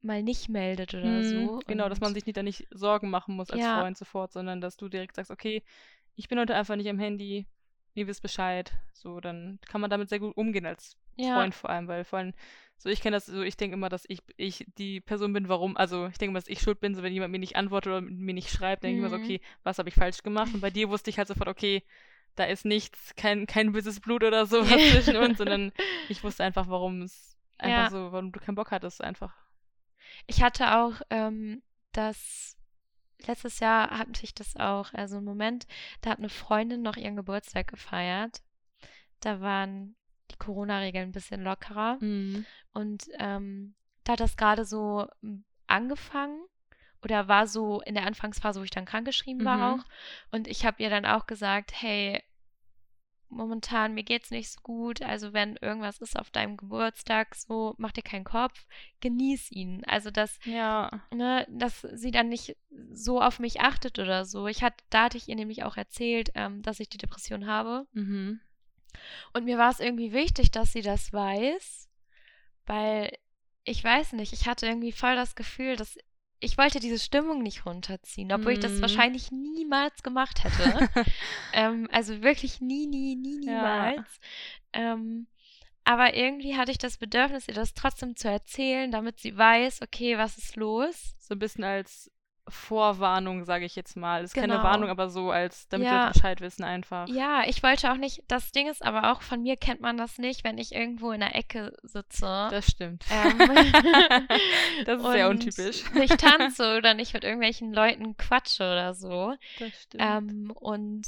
mal 0.00 0.22
nicht 0.22 0.48
meldet 0.48 0.94
oder 0.94 1.22
Mhm, 1.22 1.22
so. 1.22 1.62
Genau, 1.66 1.88
dass 1.88 2.00
man 2.00 2.14
sich 2.14 2.26
nicht 2.26 2.36
da 2.36 2.42
nicht 2.42 2.66
Sorgen 2.70 3.10
machen 3.10 3.36
muss 3.36 3.50
als 3.50 3.62
Ja. 3.62 3.74
Freund 3.80 3.96
sofort, 3.96 4.32
sondern 4.32 4.60
dass 4.60 4.76
du 4.76 4.88
direkt 4.88 5.16
sagst, 5.16 5.30
okay, 5.30 5.62
ich 6.16 6.28
bin 6.28 6.38
heute 6.38 6.54
einfach 6.54 6.76
nicht 6.76 6.88
am 6.88 6.98
Handy, 6.98 7.46
ihr 7.94 8.06
wisst 8.06 8.22
Bescheid. 8.22 8.72
So, 8.92 9.20
dann 9.20 9.58
kann 9.66 9.80
man 9.80 9.90
damit 9.90 10.08
sehr 10.08 10.18
gut 10.20 10.36
umgehen 10.36 10.66
als 10.66 10.96
ja, 11.16 11.32
Freund 11.34 11.54
vor 11.54 11.70
allem, 11.70 11.88
weil 11.88 12.04
vor 12.04 12.18
allem, 12.18 12.34
so 12.78 12.88
ich 12.88 13.00
kenne 13.00 13.16
das, 13.16 13.26
so 13.26 13.42
ich 13.42 13.56
denke 13.56 13.74
immer, 13.74 13.88
dass 13.88 14.04
ich, 14.08 14.20
ich 14.36 14.64
die 14.78 15.00
Person 15.00 15.32
bin, 15.32 15.48
warum, 15.48 15.76
also 15.76 16.06
ich 16.06 16.18
denke 16.18 16.30
immer, 16.32 16.38
dass 16.40 16.48
ich 16.48 16.60
schuld 16.60 16.80
bin, 16.80 16.94
so 16.94 17.02
wenn 17.02 17.12
jemand 17.12 17.32
mir 17.32 17.38
nicht 17.38 17.56
antwortet 17.56 17.88
oder 17.92 18.00
mir 18.00 18.34
nicht 18.34 18.50
schreibt, 18.50 18.82
denke 18.82 18.94
ich 18.94 18.98
immer 18.98 19.10
so, 19.10 19.16
Mhm. 19.16 19.16
okay, 19.16 19.40
was 19.62 19.78
habe 19.78 19.88
ich 19.88 19.94
falsch 19.94 20.22
gemacht? 20.22 20.54
Und 20.54 20.60
bei 20.60 20.70
dir 20.70 20.88
wusste 20.88 21.10
ich 21.10 21.18
halt 21.18 21.28
sofort, 21.28 21.48
okay, 21.48 21.82
da 22.36 22.44
ist 22.44 22.64
nichts, 22.64 23.14
kein, 23.16 23.46
kein 23.46 23.72
böses 23.72 24.00
Blut 24.00 24.22
oder 24.24 24.46
so 24.46 24.60
was 24.62 24.90
zwischen 24.90 25.16
uns, 25.16 25.38
sondern 25.38 25.72
ich 26.08 26.22
wusste 26.24 26.44
einfach, 26.44 26.68
warum 26.68 27.02
es 27.02 27.36
einfach 27.58 27.84
Ja. 27.84 27.90
so, 27.90 28.12
warum 28.12 28.32
du 28.32 28.40
keinen 28.40 28.54
Bock 28.54 28.70
hattest, 28.70 29.02
einfach. 29.02 29.34
Ich 30.26 30.42
hatte 30.42 30.76
auch 30.76 31.00
ähm, 31.10 31.62
das, 31.92 32.56
letztes 33.26 33.60
Jahr 33.60 33.90
hatte 33.90 34.24
ich 34.24 34.34
das 34.34 34.56
auch, 34.56 34.92
also 34.94 35.16
einen 35.16 35.24
Moment, 35.26 35.66
da 36.00 36.10
hat 36.10 36.18
eine 36.18 36.28
Freundin 36.28 36.82
noch 36.82 36.96
ihren 36.96 37.16
Geburtstag 37.16 37.68
gefeiert. 37.68 38.42
Da 39.20 39.40
waren 39.40 39.94
die 40.30 40.36
Corona-Regeln 40.36 41.10
ein 41.10 41.12
bisschen 41.12 41.42
lockerer. 41.42 41.98
Mhm. 42.00 42.44
Und 42.72 43.04
ähm, 43.18 43.74
da 44.04 44.12
hat 44.14 44.20
das 44.20 44.36
gerade 44.36 44.64
so 44.64 45.06
m, 45.22 45.44
angefangen 45.66 46.42
oder 47.02 47.28
war 47.28 47.46
so 47.46 47.80
in 47.82 47.94
der 47.94 48.06
Anfangsphase, 48.06 48.60
wo 48.60 48.64
ich 48.64 48.70
dann 48.70 48.84
krankgeschrieben 48.84 49.44
war 49.44 49.56
Mhm. 49.56 49.62
auch. 49.80 49.84
Und 50.30 50.48
ich 50.48 50.64
habe 50.64 50.82
ihr 50.82 50.90
dann 50.90 51.06
auch 51.06 51.26
gesagt, 51.26 51.72
hey, 51.74 52.22
momentan 53.28 53.94
mir 53.94 54.02
geht's 54.04 54.30
nicht 54.30 54.50
so 54.50 54.60
gut. 54.62 55.02
Also 55.02 55.32
wenn 55.32 55.56
irgendwas 55.56 55.98
ist 56.00 56.18
auf 56.18 56.30
deinem 56.30 56.56
Geburtstag, 56.56 57.34
so 57.34 57.74
mach 57.78 57.92
dir 57.92 58.02
keinen 58.02 58.24
Kopf, 58.24 58.66
genieß 59.00 59.50
ihn. 59.50 59.84
Also 59.86 60.10
dass 60.10 60.38
Ja. 60.44 60.90
ne, 61.10 61.46
dass 61.50 61.80
sie 61.80 62.10
dann 62.10 62.28
nicht 62.28 62.56
so 62.92 63.20
auf 63.20 63.38
mich 63.38 63.60
achtet 63.60 63.98
oder 63.98 64.24
so. 64.24 64.46
Ich 64.46 64.62
hatte, 64.62 64.84
da 64.90 65.04
hatte 65.04 65.16
ich 65.16 65.28
ihr 65.28 65.36
nämlich 65.36 65.64
auch 65.64 65.76
erzählt, 65.76 66.30
ähm, 66.34 66.62
dass 66.62 66.80
ich 66.80 66.88
die 66.88 66.98
Depression 66.98 67.46
habe. 67.46 67.86
Mhm. 67.92 68.40
Und 69.32 69.44
mir 69.44 69.56
war 69.56 69.70
es 69.70 69.80
irgendwie 69.80 70.12
wichtig, 70.12 70.50
dass 70.50 70.72
sie 70.72 70.82
das 70.82 71.12
weiß, 71.12 71.88
weil 72.66 73.16
ich 73.64 73.82
weiß 73.82 74.12
nicht, 74.12 74.34
ich 74.34 74.46
hatte 74.46 74.66
irgendwie 74.66 74.92
voll 74.92 75.14
das 75.16 75.34
Gefühl, 75.34 75.76
dass 75.76 75.96
ich 76.42 76.58
wollte 76.58 76.80
diese 76.80 76.98
Stimmung 76.98 77.42
nicht 77.42 77.66
runterziehen, 77.66 78.32
obwohl 78.32 78.52
ich 78.52 78.58
das 78.60 78.76
Mhm. 78.78 78.82
wahrscheinlich 78.82 79.30
niemals 79.32 80.02
gemacht 80.02 80.44
hätte. 80.44 80.88
ähm, 81.52 81.88
also 81.92 82.22
wirklich 82.22 82.60
nie, 82.60 82.86
nie, 82.86 83.16
nie, 83.16 83.38
Ja. 83.46 83.92
niemals. 83.94 84.20
Ähm, 84.72 85.26
aber 85.84 86.14
irgendwie 86.14 86.56
hatte 86.56 86.70
ich 86.70 86.78
das 86.78 86.98
Bedürfnis, 86.98 87.48
ihr 87.48 87.54
das 87.54 87.74
trotzdem 87.74 88.14
zu 88.16 88.28
erzählen, 88.28 88.92
damit 88.92 89.18
sie 89.18 89.36
weiß, 89.36 89.82
okay, 89.82 90.16
was 90.18 90.38
ist 90.38 90.54
los? 90.56 91.16
So 91.18 91.34
ein 91.34 91.40
bisschen 91.40 91.64
als 91.64 92.11
Vorwarnung, 92.48 93.44
sage 93.44 93.64
ich 93.64 93.76
jetzt 93.76 93.96
mal. 93.96 94.24
Ist 94.24 94.34
keine 94.34 94.54
Genau. 94.54 94.64
Warnung, 94.64 94.90
aber 94.90 95.08
so 95.08 95.30
als, 95.30 95.68
damit 95.68 95.86
Ja. 95.86 96.06
wir 96.06 96.12
Bescheid 96.12 96.40
wissen 96.40 96.64
einfach. 96.64 97.08
Ja, 97.08 97.44
ich 97.46 97.62
wollte 97.62 97.90
auch 97.92 97.96
nicht, 97.96 98.24
das 98.28 98.50
Ding 98.50 98.68
ist 98.68 98.84
aber 98.84 99.12
auch, 99.12 99.22
von 99.22 99.42
mir 99.42 99.56
kennt 99.56 99.80
man 99.80 99.96
das 99.96 100.18
nicht, 100.18 100.42
wenn 100.44 100.58
ich 100.58 100.72
irgendwo 100.72 101.12
in 101.12 101.20
der 101.20 101.36
Ecke 101.36 101.72
sitze. 101.82 102.48
Das 102.50 102.66
stimmt. 102.68 103.04
Ähm, 103.10 103.38
das 104.86 105.00
ist 105.02 105.10
sehr 105.12 105.28
untypisch. 105.30 105.90
Nicht 105.94 106.18
tanze 106.18 106.76
oder 106.76 106.94
nicht 106.94 107.14
mit 107.14 107.24
irgendwelchen 107.24 107.72
Leuten 107.72 108.16
quatsche 108.16 108.64
oder 108.64 108.94
so. 108.94 109.34
Das 109.58 109.82
stimmt. 109.82 110.02
Ähm, 110.04 110.50
und 110.54 111.06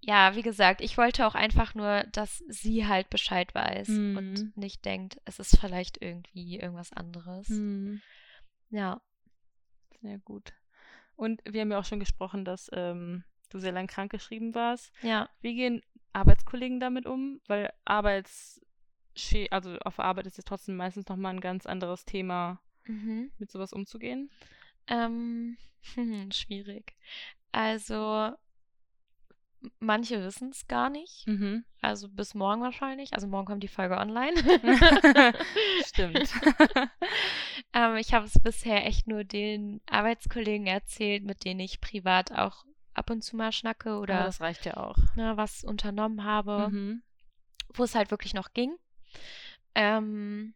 ja, 0.00 0.34
wie 0.36 0.42
gesagt, 0.42 0.80
ich 0.82 0.98
wollte 0.98 1.26
auch 1.26 1.34
einfach 1.34 1.74
nur, 1.74 2.04
dass 2.12 2.42
sie 2.48 2.86
halt 2.86 3.08
Bescheid 3.10 3.54
weiß 3.54 3.88
Mhm. 3.88 4.16
und 4.16 4.56
nicht 4.56 4.84
denkt, 4.84 5.18
es 5.24 5.38
ist 5.38 5.58
vielleicht 5.58 6.02
irgendwie 6.02 6.58
irgendwas 6.58 6.92
anderes. 6.92 7.48
Hm, 7.48 8.02
Ja. 8.70 9.00
sehr 10.02 10.18
gut. 10.18 10.52
Und 11.16 11.42
wir 11.44 11.60
haben 11.60 11.70
ja 11.70 11.78
auch 11.78 11.84
schon 11.84 12.00
gesprochen, 12.00 12.44
dass 12.44 12.70
ähm, 12.72 13.24
du 13.50 13.58
sehr 13.58 13.72
lang 13.72 13.86
krankgeschrieben 13.86 14.54
warst. 14.54 14.92
Ja. 15.02 15.28
Wie 15.40 15.54
gehen 15.54 15.82
Arbeitskollegen 16.12 16.80
damit 16.80 17.06
um? 17.06 17.40
Weil 17.46 17.72
Arbeits 17.84 18.60
also 19.50 19.78
auf 19.78 20.00
Arbeit 20.00 20.26
ist 20.26 20.38
ja 20.38 20.42
trotzdem 20.44 20.76
meistens 20.76 21.06
nochmal 21.08 21.34
ein 21.34 21.40
ganz 21.40 21.66
anderes 21.66 22.04
Thema, 22.04 22.60
Mhm. 22.86 23.30
mit 23.38 23.50
sowas 23.50 23.72
umzugehen. 23.72 24.30
Ähm, 24.88 25.56
schwierig. 26.32 26.96
Also, 27.52 28.32
manche 29.78 30.22
wissen 30.22 30.50
es 30.50 30.66
gar 30.66 30.90
nicht. 30.90 31.26
Mhm. 31.26 31.64
Also 31.80 32.08
bis 32.08 32.34
morgen 32.34 32.62
wahrscheinlich. 32.62 33.12
Also 33.12 33.26
morgen 33.26 33.46
kommt 33.46 33.62
die 33.62 33.68
Folge 33.68 33.96
online. 33.98 34.34
Stimmt. 35.84 36.32
ähm, 37.74 37.96
ich 37.96 38.14
habe 38.14 38.26
es 38.26 38.34
bisher 38.42 38.86
echt 38.86 39.06
nur 39.06 39.24
den 39.24 39.80
Arbeitskollegen 39.86 40.66
erzählt, 40.66 41.24
mit 41.24 41.44
denen 41.44 41.60
ich 41.60 41.80
privat 41.80 42.32
auch 42.32 42.64
ab 42.94 43.10
und 43.10 43.22
zu 43.22 43.36
mal 43.36 43.52
schnacke 43.52 43.90
Aber 43.90 44.00
oder 44.00 44.24
das 44.24 44.40
reicht 44.40 44.64
ja 44.66 44.76
auch. 44.76 44.96
ne, 45.16 45.36
was 45.36 45.64
unternommen 45.64 46.24
habe, 46.24 46.68
Mhm. 46.70 47.02
wo 47.74 47.84
es 47.84 47.94
halt 47.94 48.10
wirklich 48.10 48.34
noch 48.34 48.52
ging. 48.52 48.76
Ähm, 49.74 50.54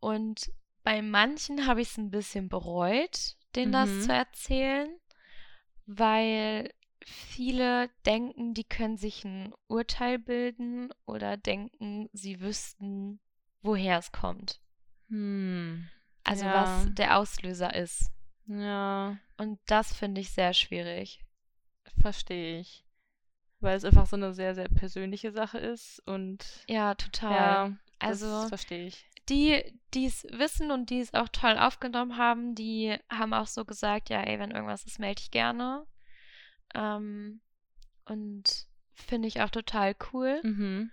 und 0.00 0.50
bei 0.82 1.00
manchen 1.02 1.66
habe 1.66 1.80
ich 1.80 1.90
es 1.90 1.96
ein 1.98 2.10
bisschen 2.10 2.48
bereut, 2.48 3.36
denen 3.54 3.72
das 3.72 3.88
Mhm. 3.88 4.00
zu 4.00 4.12
erzählen, 4.12 4.88
weil 5.86 6.72
viele 7.06 7.90
denken, 8.06 8.54
die 8.54 8.64
können 8.64 8.96
sich 8.96 9.24
ein 9.24 9.52
Urteil 9.68 10.18
bilden 10.18 10.92
oder 11.06 11.36
denken, 11.36 12.08
sie 12.12 12.40
wüssten, 12.40 13.20
woher 13.62 13.98
es 13.98 14.12
kommt. 14.12 14.60
Hm. 15.08 15.88
Also 16.24 16.44
Ja. 16.44 16.52
was 16.52 16.94
der 16.94 17.16
Auslöser 17.18 17.74
ist. 17.74 18.10
Ja, 18.46 19.18
Und 19.36 19.58
das 19.66 19.94
finde 19.94 20.20
ich 20.20 20.30
sehr 20.30 20.52
schwierig. 20.52 21.20
verstehe 22.00 22.60
ich. 22.60 22.84
Weil 23.60 23.76
es 23.76 23.84
einfach 23.84 24.06
so 24.06 24.16
eine 24.16 24.34
sehr, 24.34 24.54
sehr 24.54 24.68
persönliche 24.68 25.30
Sache 25.32 25.58
ist 25.58 26.00
und 26.06 26.64
Ja, 26.68 26.94
total. 26.94 27.36
ja, 27.36 27.72
also 28.00 28.48
verstehe 28.48 28.86
ich. 28.88 29.04
die, 29.28 29.62
die 29.94 30.06
es 30.06 30.24
wissen 30.32 30.70
und 30.72 30.90
die 30.90 30.98
es 31.00 31.14
auch 31.14 31.28
toll 31.28 31.56
aufgenommen 31.58 32.16
haben, 32.16 32.54
die 32.56 32.96
haben 33.08 33.32
auch 33.34 33.46
so 33.46 33.64
gesagt, 33.64 34.10
ja, 34.10 34.20
ey, 34.22 34.38
wenn 34.40 34.50
irgendwas 34.50 34.84
ist, 34.84 34.98
melde 34.98 35.20
ich 35.22 35.30
gerne. 35.30 35.86
Ähm, 36.74 37.40
und 38.06 38.66
finde 38.94 39.28
ich 39.28 39.40
auch 39.40 39.50
total 39.50 39.94
cool. 40.12 40.40
Mhm. 40.42 40.90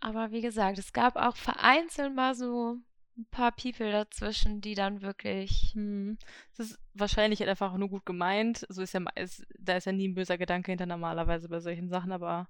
Aber 0.00 0.30
wie 0.32 0.40
gesagt, 0.40 0.78
es 0.78 0.92
gab 0.92 1.16
auch 1.16 1.36
vereinzelt 1.36 2.14
mal 2.14 2.34
so 2.34 2.76
ein 3.18 3.26
paar 3.30 3.52
People 3.52 3.92
dazwischen, 3.92 4.60
die 4.60 4.74
dann 4.74 5.02
wirklich, 5.02 5.72
Hm. 5.74 6.16
Es 6.52 6.60
ist 6.60 6.78
wahrscheinlich 6.94 7.40
halt 7.40 7.50
einfach 7.50 7.76
nur 7.76 7.88
gut 7.88 8.06
gemeint. 8.06 8.64
So 8.68 8.82
ist 8.82 8.94
ja, 8.94 9.00
ist, 9.16 9.46
da 9.58 9.76
ist 9.76 9.84
ja 9.86 9.92
nie 9.92 10.08
ein 10.08 10.14
böser 10.14 10.38
Gedanke 10.38 10.72
hinter 10.72 10.86
normalerweise 10.86 11.48
bei 11.48 11.60
solchen 11.60 11.88
Sachen, 11.88 12.12
aber 12.12 12.48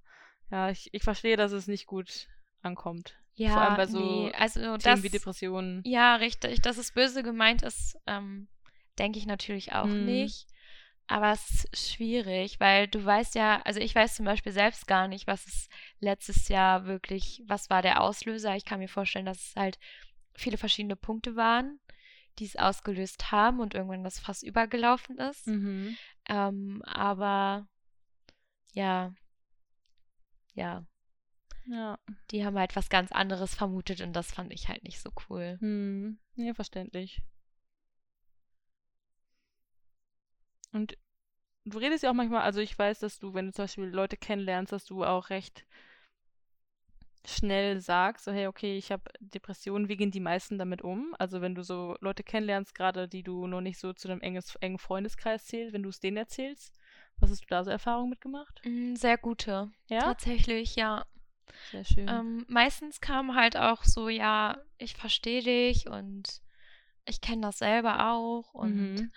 ja, 0.51 0.71
ich, 0.71 0.89
ich 0.93 1.03
verstehe, 1.03 1.37
dass 1.37 1.53
es 1.53 1.67
nicht 1.67 1.87
gut 1.87 2.29
ankommt. 2.63 3.17
ja, 3.35 3.53
Vor 3.53 3.63
allem 3.63 3.77
bei 3.77 3.87
so 3.87 3.99
nee, 3.99 4.33
also 4.39 4.61
Themen 4.61 4.79
das, 4.79 5.03
wie 5.03 5.09
Depressionen. 5.11 5.83
ja, 5.85 6.17
richtig, 6.17 6.61
dass 6.63 6.79
es 6.79 6.93
böse 6.93 7.23
gemeint 7.23 7.63
ist, 7.63 7.97
ähm, 8.07 8.49
denke 8.99 9.19
ich 9.19 9.27
natürlich 9.27 9.73
auch 9.73 9.87
Mhm. 9.87 10.05
nicht. 10.07 10.47
Aber 11.11 11.33
es 11.33 11.65
ist 11.65 11.91
schwierig, 11.95 12.61
weil 12.61 12.87
du 12.87 13.05
weißt 13.05 13.35
ja, 13.35 13.61
also 13.63 13.81
ich 13.81 13.97
weiß 13.97 14.15
zum 14.15 14.27
Beispiel 14.27 14.53
selbst 14.53 14.87
gar 14.87 15.09
nicht, 15.09 15.27
was 15.27 15.45
es 15.45 15.69
letztes 15.99 16.47
Jahr 16.47 16.87
wirklich, 16.87 17.43
was 17.49 17.69
war 17.69 17.83
der 17.83 18.01
Auslöser. 18.01 18.55
Ich 18.55 18.65
kann 18.65 18.79
mir 18.79 18.89
vorstellen, 18.89 19.27
dass 19.27 19.49
es 19.49 19.57
halt 19.57 19.81
viele 20.35 20.57
verschiedene 20.57 20.95
Punkte 20.95 21.35
waren, 21.35 21.81
die 22.39 22.45
es 22.45 22.55
ausgelöst 22.55 23.33
haben 23.33 23.59
und 23.59 23.75
irgendwann 23.75 24.05
das 24.05 24.21
Fass 24.21 24.45
übergelaufen 24.45 25.19
ist. 25.19 25.49
Mhm. 25.49 25.97
Ähm, 26.29 26.81
aber 26.87 27.67
ja, 28.73 29.13
ja, 30.55 30.87
Ja. 31.67 31.99
die 32.31 32.45
haben 32.45 32.57
halt 32.57 32.77
was 32.77 32.89
ganz 32.89 33.11
anderes 33.11 33.57
vermutet 33.57 34.01
und 34.01 34.13
das 34.13 34.31
fand 34.31 34.53
ich 34.53 34.69
halt 34.69 34.85
nicht 34.85 35.01
so 35.01 35.11
cool. 35.29 35.57
Hm. 35.59 36.21
Ja, 36.37 36.55
verständlich. 36.55 37.21
Und 40.73 40.97
du 41.65 41.79
redest 41.79 42.03
ja 42.03 42.11
auch 42.11 42.15
manchmal, 42.15 42.43
also 42.43 42.61
ich 42.61 42.79
weiß, 42.79 43.01
dass 43.01 43.19
du, 43.19 43.35
wenn 43.35 43.47
du 43.47 43.53
zum 43.53 43.65
Beispiel 43.65 43.85
Leute 43.85 44.17
kennenlernst, 44.17 44.73
dass 44.73 44.85
du 44.85 45.05
auch 45.05 45.31
recht 45.31 45.67
schnell 47.27 47.81
sagst, 47.81 48.25
so 48.25 48.33
hey, 48.33 48.47
okay, 48.47 48.77
ich 48.79 48.91
habe 48.91 49.03
Depressionen, 49.21 49.89
wie 49.89 49.97
gehen 49.97 50.11
die 50.11 50.21
meisten 50.21 50.59
damit 50.59 50.83
um? 50.83 51.15
Also 51.19 51.41
wenn 51.43 51.55
du 51.55 51.63
so 51.63 51.97
Leute 52.01 52.23
kennenlernst, 52.23 52.75
gerade 52.75 53.09
die 53.09 53.23
du 53.23 53.47
noch 53.47 53.61
nicht 53.61 53.79
so 53.79 53.93
zu 53.93 54.09
einem 54.09 54.21
enges, 54.21 54.55
engen 54.57 54.79
Freundeskreis 54.79 55.45
zählst, 55.45 55.75
wenn 55.75 55.83
du 55.83 55.91
es 55.91 56.01
denen 56.01 56.17
erzählst, 56.17 56.73
was 57.19 57.31
hast 57.31 57.43
du 57.43 57.47
da 57.49 57.63
so 57.63 57.71
Erfahrungen 57.71 58.11
mitgemacht? 58.11 58.63
Mm, 58.65 58.95
Sehr 58.95 59.19
gute. 59.19 59.71
Ja? 59.89 60.01
Tatsächlich, 60.01 60.77
ja. 60.77 61.05
Sehr 61.71 61.85
schön. 61.85 62.09
Ähm, 62.09 62.47
meistens 62.49 63.01
kam 63.01 63.35
halt 63.35 63.57
auch 63.57 63.85
so, 63.85 64.09
ja, 64.09 64.59
ich 64.79 64.95
verstehe 64.97 65.43
dich 65.43 65.89
und 65.89 66.41
ich 67.05 67.21
kenne 67.21 67.43
das 67.43 67.59
selber 67.59 68.13
auch 68.13 68.55
und 68.55 68.77
Mhm. 68.77 69.13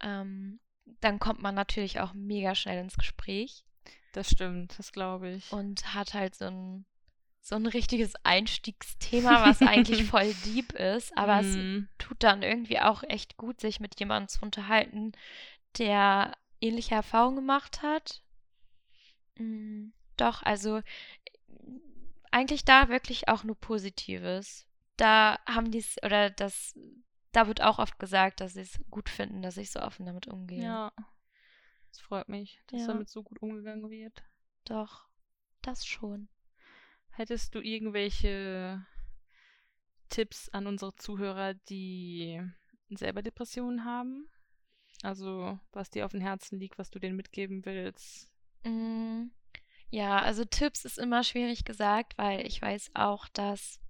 ähm, 0.00 0.60
dann 1.00 1.18
kommt 1.18 1.42
man 1.42 1.54
natürlich 1.54 2.00
auch 2.00 2.12
mega 2.14 2.54
schnell 2.54 2.80
ins 2.80 2.96
Gespräch 2.96 3.64
Das 4.12 4.30
stimmt, 4.30 4.78
das 4.78 4.92
glaube 4.92 5.30
ich. 5.30 5.50
und 5.50 5.94
hat 5.94 6.14
halt 6.14 6.34
so 6.34 6.46
ein, 6.46 6.84
so 7.40 7.56
ein 7.56 7.66
richtiges 7.66 8.14
Einstiegsthema, 8.24 9.42
was 9.42 9.62
eigentlich 9.62 10.04
voll 10.10 10.32
deep 10.44 10.72
ist, 10.74 11.16
aber 11.16 11.40
es 11.40 11.56
Mhm. 11.56 11.88
tut 11.98 12.22
dann 12.22 12.42
irgendwie 12.42 12.80
auch 12.80 13.02
echt 13.04 13.36
gut, 13.36 13.60
sich 13.60 13.80
mit 13.80 13.98
jemandem 14.00 14.28
zu 14.28 14.42
unterhalten, 14.42 15.12
der 15.78 16.36
ähnliche 16.60 16.94
Erfahrungen 16.94 17.36
gemacht 17.36 17.82
hat. 17.82 18.22
Mm, 19.38 19.90
Doch, 20.16 20.42
also 20.42 20.82
eigentlich 22.30 22.64
da 22.64 22.88
wirklich 22.88 23.28
auch 23.28 23.44
nur 23.44 23.56
Positives. 23.56 24.66
Da 24.96 25.38
haben 25.46 25.70
die 25.70 25.78
es, 25.78 25.96
oder 26.02 26.30
das, 26.30 26.74
da 27.32 27.46
wird 27.46 27.60
auch 27.62 27.78
oft 27.78 27.98
gesagt, 27.98 28.40
dass 28.40 28.54
sie 28.54 28.60
es 28.60 28.80
gut 28.90 29.08
finden, 29.08 29.42
dass 29.42 29.56
ich 29.56 29.70
so 29.70 29.80
offen 29.80 30.06
damit 30.06 30.28
umgehe. 30.28 30.62
Ja. 30.62 30.92
Das 31.90 32.00
freut 32.00 32.28
mich, 32.28 32.60
dass 32.68 32.82
Ja. 32.82 32.86
damit 32.88 33.08
so 33.10 33.22
gut 33.22 33.40
umgegangen 33.42 33.90
wird. 33.90 34.22
Doch, 34.64 35.06
das 35.60 35.84
schon. 35.86 36.28
Hättest 37.10 37.54
du 37.54 37.60
irgendwelche 37.60 38.86
Tipps 40.08 40.48
an 40.50 40.66
unsere 40.66 40.94
Zuhörer, 40.96 41.54
die 41.54 42.42
selber 42.90 43.22
Depressionen 43.22 43.84
haben? 43.84 44.28
Also, 45.02 45.58
was 45.72 45.90
dir 45.90 46.04
auf 46.06 46.12
dem 46.12 46.20
Herzen 46.20 46.58
liegt, 46.58 46.78
was 46.78 46.90
du 46.90 46.98
denen 46.98 47.16
mitgeben 47.16 47.64
willst? 47.64 48.30
Mm, 48.64 49.24
Ja, 49.90 50.18
also 50.20 50.44
Tipps 50.46 50.84
ist 50.86 50.98
immer 50.98 51.22
schwierig 51.24 51.64
gesagt, 51.64 52.16
weil 52.16 52.46
ich 52.46 52.62
weiß 52.62 52.92
auch, 52.94 53.28
dass 53.28 53.80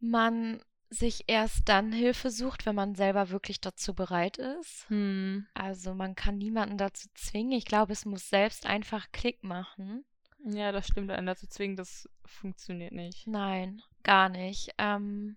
man 0.00 0.60
sich 0.88 1.24
erst 1.26 1.68
dann 1.68 1.92
Hilfe 1.92 2.30
sucht, 2.30 2.66
wenn 2.66 2.74
man 2.74 2.94
selber 2.94 3.30
wirklich 3.30 3.60
dazu 3.60 3.94
bereit 3.94 4.38
ist. 4.38 4.88
Hm. 4.88 5.46
Also 5.54 5.94
man 5.94 6.14
kann 6.14 6.38
niemanden 6.38 6.78
dazu 6.78 7.08
zwingen. 7.14 7.52
Ich 7.52 7.64
glaube, 7.64 7.92
es 7.92 8.04
muss 8.04 8.28
selbst 8.28 8.66
einfach 8.66 9.10
Klick 9.12 9.42
machen. 9.42 10.04
Ja, 10.44 10.70
das 10.72 10.86
stimmt. 10.86 11.10
Einen 11.10 11.26
dazu 11.26 11.46
zwingen, 11.46 11.76
das 11.76 12.08
funktioniert 12.24 12.92
nicht. 12.92 13.26
Nein, 13.26 13.82
gar 14.04 14.28
nicht. 14.28 14.70
Ähm, 14.78 15.36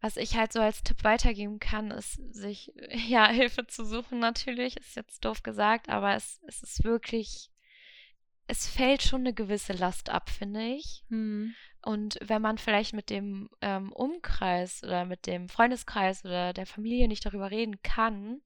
was 0.00 0.16
ich 0.16 0.36
halt 0.36 0.52
so 0.52 0.60
als 0.60 0.82
Tipp 0.84 1.02
weitergeben 1.02 1.58
kann, 1.58 1.90
ist, 1.90 2.20
sich 2.32 2.72
ja 3.08 3.28
Hilfe 3.28 3.66
zu 3.66 3.84
suchen 3.84 4.20
natürlich. 4.20 4.76
Ist 4.76 4.96
jetzt 4.96 5.24
doof 5.24 5.42
gesagt, 5.42 5.88
aber 5.88 6.14
es, 6.14 6.40
es 6.46 6.62
ist 6.62 6.84
wirklich, 6.84 7.50
es 8.46 8.68
fällt 8.68 9.02
schon 9.02 9.20
eine 9.20 9.34
gewisse 9.34 9.72
Last 9.72 10.10
ab, 10.10 10.30
finde 10.30 10.64
ich. 10.64 11.04
Hm. 11.08 11.54
Und 11.82 12.18
wenn 12.22 12.42
man 12.42 12.58
vielleicht 12.58 12.94
mit 12.94 13.10
dem 13.10 13.48
ähm, 13.60 13.92
Umkreis 13.92 14.82
oder 14.82 15.04
mit 15.04 15.26
dem 15.26 15.48
Freundeskreis 15.48 16.24
oder 16.24 16.52
der 16.52 16.66
Familie 16.66 17.08
nicht 17.08 17.24
darüber 17.24 17.50
reden 17.50 17.80
kann, 17.82 18.40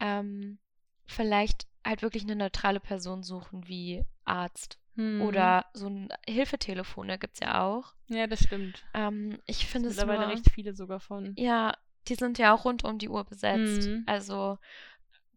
ähm, 0.00 0.58
vielleicht 1.06 1.66
halt 1.84 2.02
wirklich 2.02 2.22
eine 2.24 2.36
neutrale 2.36 2.80
Person 2.80 3.22
suchen 3.22 3.66
wie 3.68 4.04
Arzt 4.24 4.78
Hm. 4.96 5.22
oder 5.22 5.64
so 5.72 5.86
ein 5.86 6.10
Hilfetelefon, 6.28 7.08
da 7.08 7.16
gibt 7.16 7.34
es 7.34 7.40
ja 7.40 7.62
auch. 7.62 7.94
Ja, 8.08 8.26
das 8.26 8.40
stimmt. 8.42 8.84
Ähm, 8.92 9.38
ich 9.46 9.66
finde 9.66 9.88
es 9.88 9.96
Mittlerweile 9.96 10.26
nur, 10.26 10.34
recht 10.36 10.50
viele 10.50 10.74
sogar 10.74 11.00
von. 11.00 11.32
ja, 11.36 11.74
die 12.08 12.14
sind 12.14 12.36
ja 12.38 12.54
auch 12.54 12.64
rund 12.66 12.84
um 12.84 12.98
die 12.98 13.08
Uhr 13.08 13.24
besetzt. 13.24 13.88
Mhm. 13.88 14.02
Also 14.06 14.58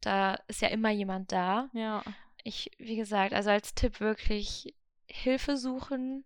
da 0.02 0.34
ist 0.48 0.62
ja 0.62 0.68
immer 0.70 0.90
jemand 0.90 1.32
da. 1.32 1.70
Ja. 1.74 2.04
Ich, 2.48 2.70
wie 2.78 2.96
gesagt, 2.96 3.34
also 3.34 3.50
als 3.50 3.74
Tipp 3.74 4.00
wirklich 4.00 4.76
Hilfe 5.08 5.58
suchen, 5.58 6.24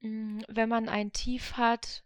mh, 0.00 0.44
wenn 0.48 0.68
man 0.68 0.90
ein 0.90 1.12
Tief 1.12 1.56
hat, 1.56 2.04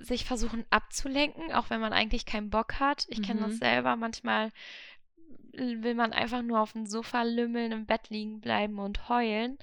sich 0.00 0.24
versuchen 0.24 0.64
abzulenken, 0.70 1.52
auch 1.52 1.70
wenn 1.70 1.80
man 1.80 1.92
eigentlich 1.92 2.26
keinen 2.26 2.50
Bock 2.50 2.80
hat. 2.80 3.06
Ich 3.08 3.22
kenne 3.22 3.42
das 3.42 3.52
Mhm. 3.54 3.58
selber. 3.58 3.94
Manchmal 3.94 4.50
will 5.52 5.94
man 5.94 6.12
einfach 6.12 6.42
nur 6.42 6.60
auf 6.60 6.72
dem 6.72 6.86
Sofa 6.86 7.22
lümmeln, 7.22 7.70
im 7.70 7.86
Bett 7.86 8.10
liegen 8.10 8.40
bleiben 8.40 8.80
und 8.80 9.08
heulen. 9.08 9.56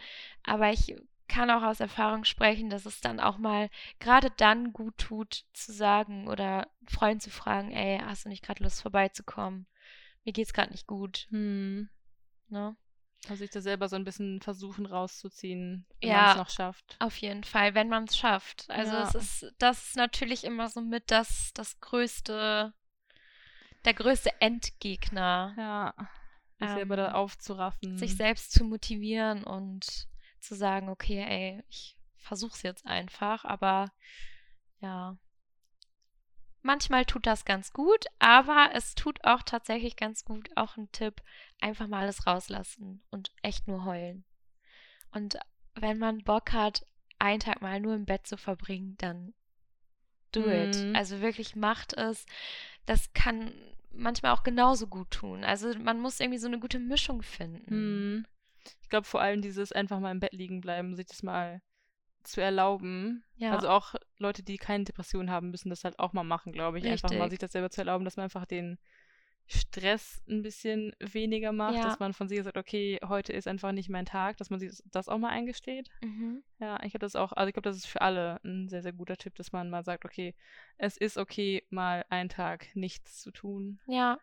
Aber 0.43 0.71
ich 0.71 0.95
kann 1.27 1.49
auch 1.51 1.63
aus 1.63 1.81
Erfahrung 1.81 2.23
sprechen, 2.23 2.69
dass 2.69 2.85
es 2.85 3.01
dann 3.01 3.19
auch 3.19 3.37
mal 3.37 3.69
gerade 3.99 4.31
dann 4.37 4.71
gut 4.71 4.97
tut, 4.97 5.43
zu 5.51 5.73
sagen 5.73 6.29
oder 6.29 6.67
einen 6.79 6.87
Freund 6.87 7.21
zu 7.21 7.31
fragen, 7.31 7.71
ey, 7.71 7.99
hast 7.99 8.23
du 8.23 8.29
nicht 8.29 8.45
gerade 8.45 8.63
Lust 8.63 8.81
vorbeizukommen? 8.81 9.67
Mir 10.23 10.31
geht's 10.31 10.53
gerade 10.53 10.71
nicht 10.71 10.87
gut, 10.87 11.27
Hm. 11.31 11.89
Ne? 12.49 12.75
Also 13.29 13.37
sich 13.37 13.51
da 13.51 13.61
selber 13.61 13.87
so 13.87 13.95
ein 13.95 14.03
bisschen 14.03 14.41
versuchen 14.41 14.85
rauszuziehen, 14.85 15.85
wenn 16.01 16.09
Ja. 16.09 16.17
man 16.23 16.31
es 16.31 16.35
noch 16.37 16.49
schafft. 16.49 16.97
Auf 16.99 17.15
jeden 17.17 17.43
Fall, 17.43 17.73
wenn 17.73 17.87
man 17.89 18.03
es 18.05 18.17
schafft. 18.17 18.69
Also 18.69 18.91
Ja. 18.91 19.03
es 19.03 19.15
ist, 19.15 19.53
das 19.59 19.87
ist 19.87 19.95
natürlich 19.95 20.43
immer 20.43 20.69
so 20.69 20.81
mit 20.81 21.09
das, 21.09 21.51
das 21.53 21.79
größte, 21.79 22.73
der 23.85 23.93
größte 23.93 24.31
Endgegner, 24.41 25.53
Ja. 25.57 25.93
Sich 26.59 26.69
selber 26.69 26.95
da 26.95 27.07
Ähm, 27.09 27.15
aufzuraffen. 27.15 27.97
sich 27.97 28.15
selbst 28.15 28.51
zu 28.51 28.63
motivieren 28.63 29.43
und 29.43 30.07
zu 30.39 30.55
sagen, 30.55 30.89
okay, 30.89 31.23
ey, 31.27 31.63
ich 31.69 31.97
versuch's 32.17 32.61
jetzt 32.61 32.85
einfach, 32.85 33.43
aber 33.45 33.91
ja. 34.81 35.17
Manchmal 36.63 37.05
tut 37.05 37.27
das 37.27 37.43
ganz 37.43 37.73
gut, 37.73 38.05
aber 38.19 38.69
es 38.73 38.95
tut 38.95 39.23
auch 39.25 39.43
tatsächlich 39.43 39.97
ganz 39.97 40.23
gut, 40.23 40.49
auch 40.55 40.77
ein 40.77 40.89
Tipp, 40.93 41.21
einfach 41.59 41.87
mal 41.87 42.01
alles 42.01 42.25
rauslassen 42.25 43.03
und 43.11 43.31
echt 43.41 43.67
nur 43.67 43.83
heulen. 43.83 44.23
Und 45.11 45.37
wenn 45.75 45.99
man 45.99 46.23
Bock 46.23 46.53
hat, 46.53 46.85
einen 47.19 47.41
Tag 47.41 47.61
mal 47.61 47.81
nur 47.81 47.93
im 47.95 48.05
Bett 48.05 48.25
zu 48.25 48.37
verbringen, 48.37 48.95
dann 48.97 49.33
do 50.31 50.49
it. 50.49 50.77
Mhm. 50.77 50.95
Also 50.95 51.19
wirklich 51.19 51.55
macht 51.55 51.93
es. 51.93 52.25
Das 52.85 53.11
kann 53.13 53.53
manchmal 53.91 54.33
auch 54.33 54.43
genauso 54.43 54.87
gut 54.87 55.11
tun. 55.11 55.43
Also 55.43 55.77
man 55.77 55.99
muss 55.99 56.19
irgendwie 56.19 56.39
so 56.39 56.47
eine 56.47 56.59
gute 56.59 56.79
Mischung 56.79 57.21
finden. 57.21 57.69
Hm. 57.69 58.25
Ich 58.81 58.89
glaube 58.89 59.05
vor 59.05 59.21
allem 59.21 59.41
dieses 59.41 59.73
einfach 59.73 59.99
mal 59.99 60.11
im 60.11 60.21
Bett 60.21 60.33
liegen 60.33 60.61
bleiben, 60.61 60.95
sich 60.95 61.07
das 61.07 61.23
mal 61.23 61.61
zu 62.23 62.41
erlauben. 62.41 63.23
Ja. 63.35 63.53
Also 63.53 63.69
auch 63.69 63.95
Leute, 64.17 64.43
die 64.43 64.57
keine 64.57 64.83
Depression 64.83 65.29
haben, 65.29 65.51
müssen 65.51 65.69
das 65.69 65.83
halt 65.83 65.99
auch 65.99 66.13
mal 66.13 66.23
machen, 66.23 66.51
glaube 66.51 66.79
ich. 66.79 66.85
Einfach 66.85 67.09
mal 67.09 67.15
Richtig. 67.15 67.31
sich 67.31 67.39
das 67.39 67.51
selber 67.51 67.69
zu 67.69 67.81
erlauben, 67.81 68.05
dass 68.05 68.17
man 68.17 68.25
einfach 68.25 68.45
den 68.45 68.77
Stress 69.45 70.23
ein 70.29 70.41
bisschen 70.41 70.93
weniger 70.99 71.51
macht, 71.51 71.75
Ja. 71.75 71.83
dass 71.83 71.99
man 71.99 72.13
von 72.13 72.29
sich 72.29 72.41
sagt, 72.43 72.57
okay, 72.57 72.99
heute 73.05 73.33
ist 73.33 73.47
einfach 73.47 73.73
nicht 73.73 73.89
mein 73.89 74.05
Tag, 74.05 74.37
dass 74.37 74.49
man 74.49 74.59
sich 74.59 74.71
das 74.85 75.09
auch 75.09 75.17
mal 75.17 75.29
eingesteht. 75.29 75.89
Mhm. 76.01 76.43
Ja, 76.59 76.75
ich 76.83 76.91
glaube, 76.91 76.99
das 76.99 77.11
ist 77.11 77.19
auch, 77.19 77.33
also 77.33 77.47
ich 77.49 77.53
glaube, 77.53 77.67
das 77.69 77.75
ist 77.75 77.87
für 77.87 78.01
alle 78.01 78.39
ein 78.45 78.69
sehr, 78.69 78.81
sehr 78.81 78.93
guter 78.93 79.17
Tipp, 79.17 79.35
dass 79.35 79.51
man 79.51 79.69
mal 79.69 79.83
sagt, 79.83 80.05
okay, 80.05 80.33
es 80.77 80.95
ist 80.95 81.17
okay, 81.17 81.63
mal 81.69 82.05
einen 82.09 82.29
Tag 82.29 82.67
nichts 82.75 83.21
zu 83.21 83.31
tun. 83.31 83.79
Ja. 83.85 84.17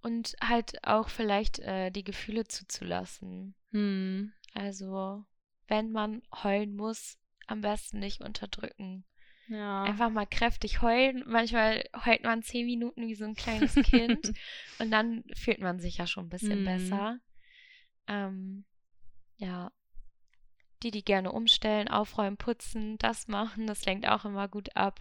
Und 0.00 0.34
halt 0.42 0.84
auch 0.84 1.08
vielleicht 1.08 1.60
äh, 1.60 1.90
die 1.90 2.02
Gefühle 2.04 2.44
zuzulassen. 2.44 3.54
Hm. 3.70 4.32
Also, 4.54 5.24
wenn 5.72 5.90
man 5.90 6.20
heulen 6.44 6.76
muss, 6.76 7.16
am 7.46 7.62
besten 7.62 7.98
nicht 7.98 8.20
unterdrücken. 8.20 9.04
Ja. 9.48 9.84
Einfach 9.84 10.10
mal 10.10 10.26
kräftig 10.26 10.82
heulen. 10.82 11.24
Manchmal 11.26 11.82
heult 12.04 12.22
man 12.24 12.42
zehn 12.42 12.66
Minuten 12.66 13.08
wie 13.08 13.14
so 13.14 13.24
ein 13.24 13.34
kleines 13.34 13.74
Kind 13.90 14.32
und 14.78 14.90
dann 14.90 15.24
fühlt 15.34 15.60
man 15.60 15.80
sich 15.80 15.96
ja 15.96 16.06
schon 16.06 16.26
ein 16.26 16.28
bisschen 16.28 16.60
Mhm. 16.60 16.64
besser. 16.66 17.18
Ähm, 18.06 18.64
ja. 19.36 19.72
Die, 20.82 20.90
die 20.90 21.04
gerne 21.04 21.32
umstellen, 21.32 21.88
aufräumen, 21.88 22.36
putzen, 22.36 22.98
das 22.98 23.26
machen, 23.28 23.66
das 23.66 23.86
lenkt 23.86 24.06
auch 24.06 24.26
immer 24.26 24.48
gut 24.48 24.76
ab. 24.76 25.00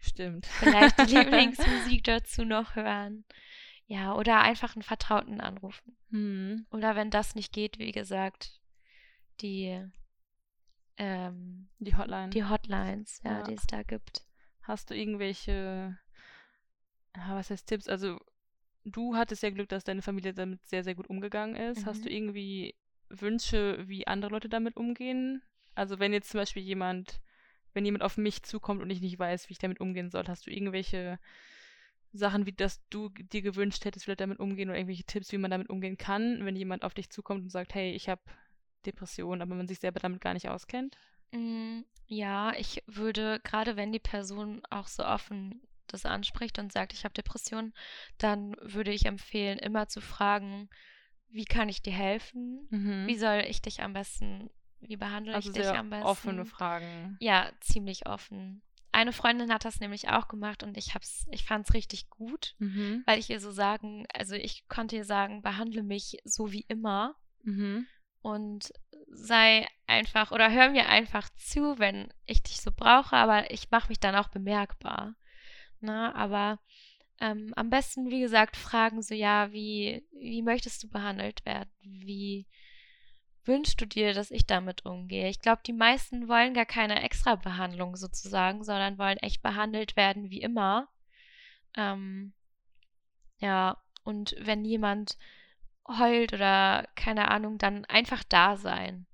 Stimmt. 0.00 0.46
Vielleicht 0.46 0.98
die 1.00 1.14
Lieblingsmusik 1.16 2.02
dazu 2.04 2.46
noch 2.46 2.76
hören. 2.76 3.26
Ja, 3.86 4.14
oder 4.14 4.40
einfach 4.40 4.74
einen 4.74 4.82
Vertrauten 4.82 5.40
anrufen. 5.42 5.98
Hm. 6.10 6.66
Oder 6.70 6.96
wenn 6.96 7.10
das 7.10 7.34
nicht 7.34 7.52
geht, 7.52 7.78
wie 7.78 7.92
gesagt, 7.92 8.57
die, 9.42 9.82
ähm, 10.96 11.68
Die 11.78 11.96
Hotline. 11.96 12.30
die 12.30 12.44
Hotlines, 12.44 13.20
ja, 13.24 13.38
Ja. 13.38 13.42
die 13.42 13.54
es 13.54 13.66
da 13.66 13.82
gibt. 13.82 14.22
Hast 14.62 14.90
du 14.90 14.94
irgendwelche, 14.94 15.98
ja, 17.16 17.34
was 17.34 17.50
heißt 17.50 17.66
Tipps? 17.66 17.88
Also, 17.88 18.18
du 18.84 19.16
hattest 19.16 19.42
ja 19.42 19.50
Glück, 19.50 19.68
dass 19.68 19.84
deine 19.84 20.02
Familie 20.02 20.34
damit 20.34 20.66
sehr, 20.66 20.84
sehr 20.84 20.94
gut 20.94 21.08
umgegangen 21.08 21.56
ist. 21.56 21.86
Hast 21.86 22.04
du 22.04 22.08
Mhm. 22.08 22.14
irgendwie 22.14 22.74
Wünsche, 23.08 23.88
wie 23.88 24.06
andere 24.06 24.30
Leute 24.32 24.48
damit 24.48 24.76
umgehen? 24.76 25.42
Also, 25.74 25.98
wenn 25.98 26.12
jetzt 26.12 26.30
zum 26.30 26.38
Beispiel 26.40 26.62
jemand, 26.62 27.20
wenn 27.72 27.84
jemand 27.84 28.02
auf 28.02 28.16
mich 28.18 28.42
zukommt 28.42 28.82
und 28.82 28.90
ich 28.90 29.00
nicht 29.00 29.18
weiß, 29.18 29.48
wie 29.48 29.52
ich 29.52 29.58
damit 29.58 29.80
umgehen 29.80 30.10
soll, 30.10 30.24
hast 30.26 30.46
du 30.46 30.50
irgendwelche 30.50 31.18
Sachen, 32.12 32.46
wie 32.46 32.52
das 32.52 32.82
du 32.88 33.10
dir 33.10 33.42
gewünscht 33.42 33.84
hättest, 33.84 34.04
vielleicht 34.04 34.20
damit 34.20 34.40
umgehen 34.40 34.68
oder 34.70 34.78
irgendwelche 34.78 35.04
Tipps, 35.04 35.30
wie 35.32 35.38
man 35.38 35.50
damit 35.50 35.68
umgehen 35.70 35.96
kann, 35.98 36.44
wenn 36.44 36.56
jemand 36.56 36.82
auf 36.82 36.94
dich 36.94 37.10
zukommt 37.10 37.42
und 37.42 37.50
sagt, 37.50 37.74
hey, 37.74 37.92
ich 37.92 38.08
habe 38.08 38.22
Depressionen, 38.86 39.42
aber 39.42 39.54
man 39.54 39.68
sich 39.68 39.78
selber 39.78 40.00
damit 40.00 40.20
gar 40.20 40.34
nicht 40.34 40.48
auskennt? 40.48 40.96
Mm, 41.32 41.80
Ja, 42.06 42.54
ich 42.56 42.82
würde, 42.86 43.40
gerade 43.44 43.76
wenn 43.76 43.92
die 43.92 43.98
Person 43.98 44.62
auch 44.70 44.86
so 44.88 45.04
offen 45.04 45.60
das 45.86 46.04
anspricht 46.06 46.58
und 46.58 46.72
sagt, 46.72 46.92
ich 46.92 47.04
habe 47.04 47.12
Depressionen, 47.14 47.74
dann 48.18 48.56
würde 48.60 48.92
ich 48.92 49.06
empfehlen, 49.06 49.58
immer 49.58 49.88
zu 49.88 50.00
fragen, 50.00 50.68
wie 51.28 51.44
kann 51.44 51.68
ich 51.68 51.82
dir 51.82 51.92
helfen? 51.92 52.66
Wie 52.70 53.14
Mhm. 53.14 53.18
soll 53.18 53.44
ich 53.46 53.60
dich 53.62 53.82
am 53.82 53.92
besten, 53.92 54.50
wie 54.80 54.96
behandle 54.96 55.34
Also 55.34 55.50
ich 55.50 55.56
dich 55.56 55.68
am 55.70 55.90
offene 56.02 56.44
besten? 56.44 56.46
Fragen. 56.46 57.16
Ja, 57.20 57.50
ziemlich 57.60 58.06
offen. 58.06 58.62
Eine 58.92 59.12
Freundin 59.12 59.52
hat 59.52 59.64
das 59.66 59.80
nämlich 59.80 60.08
auch 60.08 60.28
gemacht 60.28 60.62
und 60.62 60.76
ich 60.78 60.94
hab's, 60.94 61.26
ich 61.30 61.44
fand's 61.44 61.74
richtig 61.74 62.08
gut, 62.10 62.54
Mhm. 62.58 63.02
weil 63.06 63.18
ich 63.18 63.28
ihr 63.30 63.40
so 63.40 63.50
sagen, 63.50 64.06
also 64.14 64.34
ich 64.34 64.66
konnte 64.68 64.96
ihr 64.96 65.04
sagen, 65.04 65.42
behandle 65.42 65.82
mich 65.82 66.18
so 66.24 66.52
wie 66.52 66.64
immer 66.68 67.16
Mhm. 67.44 67.86
Und 68.28 68.72
sei 69.06 69.66
einfach 69.86 70.32
oder 70.32 70.50
hör 70.50 70.70
mir 70.70 70.88
einfach 70.88 71.28
zu, 71.36 71.78
wenn 71.78 72.12
ich 72.26 72.42
dich 72.42 72.60
so 72.60 72.70
brauche, 72.70 73.16
aber 73.16 73.50
ich 73.50 73.70
mache 73.70 73.88
mich 73.88 74.00
dann 74.00 74.14
auch 74.14 74.28
bemerkbar. 74.28 75.14
Ne? 75.80 76.14
Aber 76.14 76.58
ähm, 77.20 77.52
am 77.56 77.70
besten, 77.70 78.10
wie 78.10 78.20
gesagt, 78.20 78.56
fragen 78.56 79.02
so, 79.02 79.14
ja, 79.14 79.50
wie, 79.52 80.04
wie 80.12 80.42
möchtest 80.42 80.82
du 80.82 80.88
behandelt 80.88 81.44
werden? 81.46 81.70
Wie 81.80 82.46
wünschst 83.44 83.80
du 83.80 83.86
dir, 83.86 84.12
dass 84.12 84.30
ich 84.30 84.46
damit 84.46 84.84
umgehe? 84.84 85.28
Ich 85.28 85.40
glaube, 85.40 85.62
die 85.66 85.72
meisten 85.72 86.28
wollen 86.28 86.52
gar 86.52 86.66
keine 86.66 87.02
Extrabehandlung 87.02 87.96
sozusagen, 87.96 88.62
sondern 88.62 88.98
wollen 88.98 89.16
echt 89.18 89.42
behandelt 89.42 89.96
werden 89.96 90.30
wie 90.30 90.42
immer. 90.42 90.88
Ähm, 91.76 92.34
ja, 93.38 93.78
und 94.04 94.36
wenn 94.38 94.64
jemand 94.64 95.16
heult 95.88 96.32
oder 96.32 96.86
keine 96.94 97.30
Ahnung, 97.30 97.58
dann 97.58 97.84
einfach 97.86 98.22
da 98.24 98.56
sein. 98.56 99.06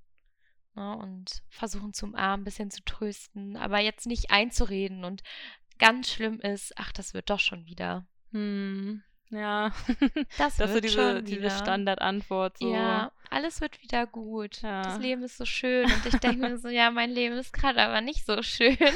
Ne? 0.74 0.96
Und 0.96 1.42
versuchen 1.48 1.92
zu 1.92 2.06
umarmen, 2.06 2.42
ein 2.42 2.44
bisschen 2.44 2.70
zu 2.70 2.84
trösten, 2.84 3.56
aber 3.56 3.78
jetzt 3.78 4.06
nicht 4.06 4.30
einzureden 4.30 5.04
und 5.04 5.22
ganz 5.78 6.10
schlimm 6.10 6.40
ist, 6.40 6.72
ach, 6.76 6.92
das 6.92 7.14
wird 7.14 7.30
doch 7.30 7.40
schon 7.40 7.66
wieder. 7.66 8.06
Hm. 8.32 9.02
Ja. 9.30 9.72
Das 10.38 10.56
Das 10.56 10.60
ist 10.60 10.68
so 10.68 10.74
wird 10.74 10.84
diese, 10.84 10.94
schon 11.16 11.24
diese. 11.24 11.50
Standardantwort, 11.50 12.58
so. 12.58 12.72
Ja, 12.72 13.10
alles 13.30 13.60
wird 13.60 13.82
wieder 13.82 14.06
gut. 14.06 14.62
Das 14.62 14.86
Ja. 14.86 14.96
Leben 14.96 15.22
ist 15.24 15.36
so 15.38 15.44
schön. 15.44 15.86
Und 15.86 16.06
ich 16.06 16.14
denke 16.20 16.38
mir 16.48 16.58
so, 16.58 16.68
ja, 16.68 16.90
mein 16.90 17.10
Leben 17.10 17.34
ist 17.36 17.52
gerade 17.52 17.82
aber 17.82 18.00
nicht 18.00 18.24
so 18.26 18.42
schön. 18.42 18.76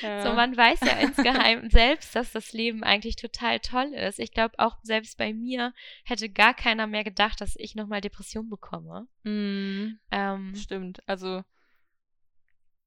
So, 0.00 0.06
Ja. 0.06 0.32
man 0.34 0.56
weiß 0.56 0.80
ja 0.80 0.98
insgeheim 1.00 1.68
selbst, 1.70 2.14
dass 2.14 2.30
das 2.32 2.52
Leben 2.52 2.84
eigentlich 2.84 3.16
total 3.16 3.58
toll 3.60 3.92
ist. 3.94 4.18
Ich 4.20 4.30
glaube, 4.32 4.54
auch 4.58 4.76
selbst 4.82 5.18
bei 5.18 5.32
mir 5.32 5.72
hätte 6.04 6.28
gar 6.28 6.54
keiner 6.54 6.86
mehr 6.86 7.02
gedacht, 7.02 7.40
dass 7.40 7.56
ich 7.56 7.74
nochmal 7.74 8.00
Depression 8.00 8.48
bekomme. 8.48 9.08
Hm. 9.24 9.98
Ähm, 10.12 10.54
Stimmt. 10.54 11.00
Also, 11.08 11.42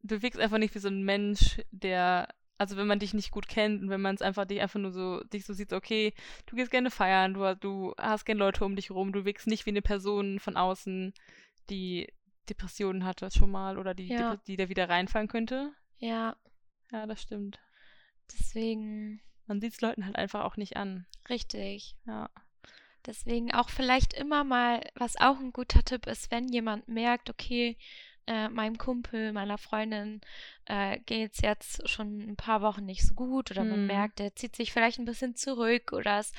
du 0.03 0.21
wirkst 0.21 0.39
einfach 0.39 0.57
nicht 0.57 0.73
wie 0.75 0.79
so 0.79 0.87
ein 0.87 1.03
Mensch, 1.03 1.59
der, 1.71 2.29
also 2.59 2.77
wenn 2.77 2.85
man 2.85 2.99
dich 2.99 3.13
nicht 3.15 3.31
gut 3.31 3.47
kennt 3.47 3.81
und 3.81 3.89
wenn 3.89 4.01
man 4.01 4.13
es 4.13 4.21
einfach 4.21 4.45
dich 4.45 4.61
einfach 4.61 4.79
nur 4.79 4.91
so, 4.91 5.23
dich 5.23 5.45
so 5.45 5.53
sieht, 5.53 5.73
okay, 5.73 6.13
du 6.45 6.55
gehst 6.55 6.69
gerne 6.69 6.91
feiern, 6.91 7.33
du, 7.33 7.55
du 7.55 7.95
hast 7.97 8.25
gerne 8.25 8.39
Leute 8.39 8.63
um 8.65 8.75
dich 8.75 8.91
rum, 8.91 9.11
du 9.11 9.25
wirkst 9.25 9.47
nicht 9.47 9.65
wie 9.65 9.71
eine 9.71 9.81
Person 9.81 10.39
von 10.39 10.55
außen, 10.57 11.13
die 11.71 12.07
Depressionen 12.49 13.05
hatte 13.05 13.29
schon 13.31 13.49
mal 13.51 13.77
oder 13.79 13.93
die, 13.95 14.07
Ja. 14.07 14.35
Die 14.47 14.57
da 14.57 14.69
wieder 14.69 14.89
reinfallen 14.89 15.27
könnte. 15.27 15.71
ja, 15.97 16.35
Ja, 16.91 17.05
das 17.07 17.21
stimmt. 17.21 17.59
deswegen 18.33 19.21
Man 19.47 19.61
sieht 19.61 19.73
es 19.73 19.81
Leuten 19.81 20.05
halt 20.05 20.15
einfach 20.15 20.43
auch 20.43 20.57
nicht 20.57 20.77
an. 20.77 21.05
richtig. 21.29 21.95
Ja. 22.05 22.29
Deswegen 23.05 23.53
auch 23.53 23.69
vielleicht 23.69 24.13
immer 24.13 24.43
mal, 24.43 24.81
was 24.95 25.15
auch 25.19 25.39
ein 25.39 25.53
guter 25.53 25.83
Tipp 25.83 26.05
ist, 26.05 26.31
wenn 26.31 26.49
jemand 26.49 26.87
merkt, 26.89 27.29
okay, 27.29 27.77
äh, 28.29 28.47
meinem 28.47 28.77
Kumpel, 28.77 29.33
meiner 29.33 29.57
Freundin 29.57 30.21
äh, 30.65 30.99
geht 30.99 31.33
es 31.33 31.41
jetzt 31.41 31.89
schon 31.89 32.19
ein 32.29 32.35
paar 32.35 32.61
Wochen 32.61 32.85
nicht 32.85 33.05
so 33.05 33.15
gut 33.15 33.49
oder 33.49 33.65
man 33.65 33.79
Hm. 33.79 33.87
merkt, 33.87 34.19
der 34.19 34.35
zieht 34.35 34.55
sich 34.55 34.71
vielleicht 34.71 34.99
ein 34.99 35.05
bisschen 35.05 35.35
zurück 35.35 35.91
oder 35.93 36.19
ist 36.19 36.35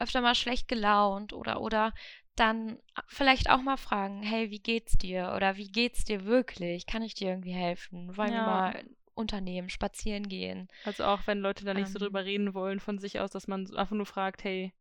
öfter 0.00 0.22
mal 0.22 0.34
schlecht 0.34 0.68
gelaunt 0.68 1.32
oder 1.34 1.60
oder 1.60 1.92
dann 2.34 2.78
vielleicht 3.08 3.50
auch 3.50 3.62
mal 3.62 3.76
fragen, 3.76 4.22
hey, 4.22 4.50
wie 4.50 4.58
geht's 4.58 4.96
dir? 4.96 5.32
Oder 5.36 5.56
wie 5.56 5.68
geht's 5.70 6.04
dir 6.04 6.24
wirklich? 6.24 6.86
Kann 6.86 7.02
ich 7.02 7.14
dir 7.14 7.28
irgendwie 7.28 7.52
helfen? 7.52 8.16
Wollen 8.16 8.32
wir 8.32 8.40
Ja. 8.40 8.72
mal 8.72 8.84
unternehmen, 9.14 9.68
spazieren 9.68 10.28
gehen? 10.28 10.66
Also 10.82 11.04
auch 11.04 11.26
wenn 11.26 11.38
Leute 11.40 11.64
da 11.64 11.74
nicht 11.74 11.90
so 11.92 11.98
Ähm. 11.98 12.04
drüber 12.06 12.24
reden 12.24 12.54
wollen 12.54 12.80
von 12.80 12.98
sich 12.98 13.20
aus, 13.20 13.30
dass 13.30 13.46
man 13.46 13.66
so 13.66 13.76
einfach 13.76 13.94
nur 13.94 14.06
fragt, 14.06 14.42
hey, 14.44 14.72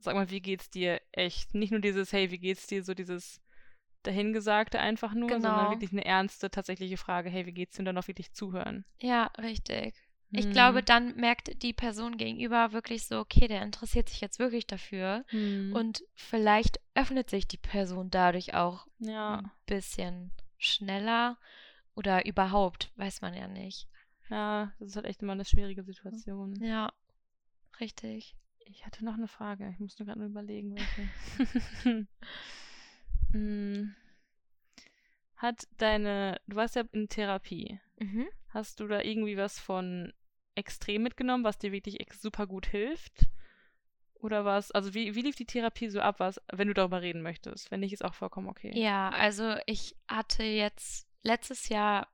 sag 0.00 0.14
mal, 0.16 0.30
wie 0.30 0.40
geht's 0.40 0.70
dir 0.70 1.00
echt? 1.12 1.54
Nicht 1.54 1.70
nur 1.70 1.80
dieses, 1.80 2.12
hey, 2.12 2.30
wie 2.30 2.38
geht's 2.38 2.66
dir, 2.66 2.82
so 2.82 2.94
dieses 2.94 3.40
dahingesagte 4.02 4.78
einfach 4.80 5.14
nur, 5.14 5.28
sondern 5.28 5.56
Genau. 5.56 5.70
wirklich 5.70 5.92
eine 5.92 6.04
ernste, 6.04 6.50
tatsächliche 6.50 6.96
Frage, 6.96 7.30
hey, 7.30 7.46
wie 7.46 7.52
geht's 7.52 7.76
dir 7.76 7.84
dann 7.84 7.98
auch 7.98 8.08
wirklich 8.08 8.32
zuhören. 8.32 8.84
Ja, 9.00 9.30
richtig. 9.38 9.94
Ich 10.34 10.46
Hm. 10.46 10.52
glaube, 10.52 10.82
dann 10.82 11.14
merkt 11.16 11.62
die 11.62 11.72
Person 11.74 12.16
gegenüber 12.16 12.72
wirklich 12.72 13.04
so, 13.06 13.18
okay, 13.20 13.48
der 13.48 13.62
interessiert 13.62 14.08
sich 14.08 14.20
jetzt 14.20 14.38
wirklich 14.38 14.66
dafür. 14.66 15.24
Hm. 15.28 15.72
Und 15.74 16.02
vielleicht 16.14 16.80
öffnet 16.94 17.28
sich 17.28 17.46
die 17.46 17.58
Person 17.58 18.10
dadurch 18.10 18.54
auch 18.54 18.86
ja, 18.98 19.38
ein 19.38 19.50
bisschen 19.66 20.32
schneller 20.56 21.38
oder 21.94 22.24
überhaupt, 22.24 22.90
weiß 22.96 23.20
man 23.20 23.34
ja 23.34 23.46
nicht. 23.46 23.88
ja, 24.30 24.72
das 24.78 24.88
ist 24.88 24.96
halt 24.96 25.04
echt 25.06 25.20
immer 25.22 25.32
eine 25.32 25.44
schwierige 25.44 25.82
Situation. 25.82 26.54
Ja, 26.62 26.92
richtig. 27.80 28.34
Ich 28.64 28.86
hatte 28.86 29.04
noch 29.04 29.14
eine 29.14 29.28
Frage. 29.28 29.68
Ich 29.74 29.78
muss 29.80 29.98
nur 29.98 30.06
gerade 30.06 30.20
nur 30.20 30.28
überlegen, 30.28 30.74
welche. 30.74 31.08
Hm. 33.32 33.94
Hat 35.36 35.66
deine, 35.78 36.40
du 36.46 36.56
warst 36.56 36.76
ja 36.76 36.84
in 36.92 37.08
Therapie. 37.08 37.80
Mhm. 37.98 38.28
Hast 38.50 38.80
du 38.80 38.86
da 38.86 39.00
irgendwie 39.00 39.36
was 39.36 39.58
von 39.58 40.12
extrem 40.54 41.02
mitgenommen, 41.02 41.44
was 41.44 41.58
dir 41.58 41.72
wirklich 41.72 41.98
super 42.12 42.46
gut 42.46 42.66
hilft? 42.66 43.26
Oder 44.14 44.44
was, 44.44 44.70
also 44.70 44.94
wie, 44.94 45.16
wie 45.16 45.22
lief 45.22 45.34
die 45.34 45.46
Therapie 45.46 45.88
so 45.88 46.00
ab, 46.00 46.20
was, 46.20 46.40
wenn 46.52 46.68
du 46.68 46.74
darüber 46.74 47.02
reden 47.02 47.22
möchtest? 47.22 47.72
Wenn 47.72 47.80
nicht, 47.80 47.92
ist 47.92 48.04
auch 48.04 48.14
vollkommen 48.14 48.48
okay. 48.48 48.70
Ja, 48.78 49.08
also 49.08 49.56
ich 49.66 49.96
hatte 50.06 50.44
jetzt 50.44 51.08
letztes 51.22 51.68
Jahr 51.68 52.06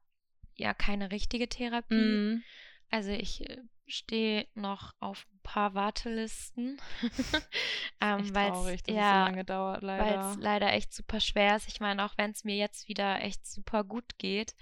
ja 0.55 0.73
keine 0.73 1.11
richtige 1.11 1.49
Therapie. 1.49 1.95
Mhm. 1.95 2.43
Also 2.91 3.11
ich 3.11 3.49
äh, 3.49 3.59
stehe 3.89 4.47
noch 4.55 4.95
auf 5.01 5.27
ein 5.33 5.41
paar 5.43 5.75
Wartelisten. 5.75 6.81
ähm, 8.01 8.33
dass 8.33 8.67
es 8.67 8.81
so 8.87 8.93
ja, 8.93 9.25
lange 9.25 9.45
dauert, 9.45 9.83
weil 9.83 9.99
leider. 9.99 10.31
es 10.31 10.37
leider 10.37 10.73
echt 10.73 10.93
super 10.93 11.21
schwer 11.21 11.57
ist. 11.57 11.69
Ich 11.69 11.81
meine, 11.81 12.05
auch 12.05 12.17
wenn 12.17 12.31
es 12.31 12.45
mir 12.45 12.57
jetzt 12.57 12.89
wieder 12.89 13.23
echt 13.23 13.47
super 13.47 13.85
gut 13.85 14.19
geht, 14.19 14.55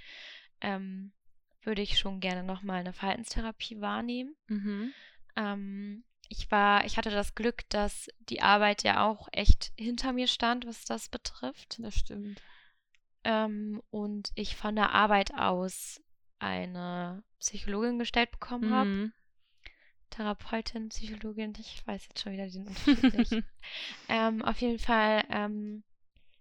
ähm, 0.61 1.13
würde 1.63 1.83
ich 1.83 1.99
schon 1.99 2.21
gerne 2.21 2.45
nochmal 2.45 2.81
eine 2.81 2.93
Verhaltenstherapie 2.93 3.81
wahrnehmen. 3.81 4.37
Mhm. 4.47 4.93
Ähm, 5.35 6.05
ich 6.29 6.51
war, 6.51 6.85
ich 6.85 6.97
hatte 6.97 7.11
das 7.11 7.35
Glück, 7.35 7.69
dass 7.69 8.09
die 8.21 8.43
Arbeit 8.43 8.83
ja 8.83 9.05
auch 9.05 9.29
echt 9.33 9.73
hinter 9.77 10.13
mir 10.13 10.29
stand, 10.29 10.67
was 10.67 10.85
das 10.85 11.09
betrifft. 11.09 11.77
Das 11.81 11.95
stimmt. 11.95 12.41
Ähm, 13.25 13.83
und 13.91 14.31
ich 14.35 14.57
von 14.57 14.77
der 14.77 14.93
Arbeit 14.93 15.35
aus 15.35 16.01
eine 16.39 17.23
Psychologin 17.39 17.99
gestellt 17.99 18.31
bekommen 18.31 18.73
habe. 18.73 18.89
Mhm. 18.89 19.13
Therapeutin, 20.11 20.89
Psychologin, 20.91 21.53
ich 21.59 21.87
weiß 21.87 22.07
jetzt 22.09 22.23
schon 22.23 22.33
wieder 22.33 22.49
den 22.49 22.69
Unterschied 22.69 23.15
nicht. 23.15 23.45
ähm, 24.09 24.43
auf 24.43 24.61
jeden 24.61 24.79
Fall 24.79 25.25
ähm, 25.31 25.83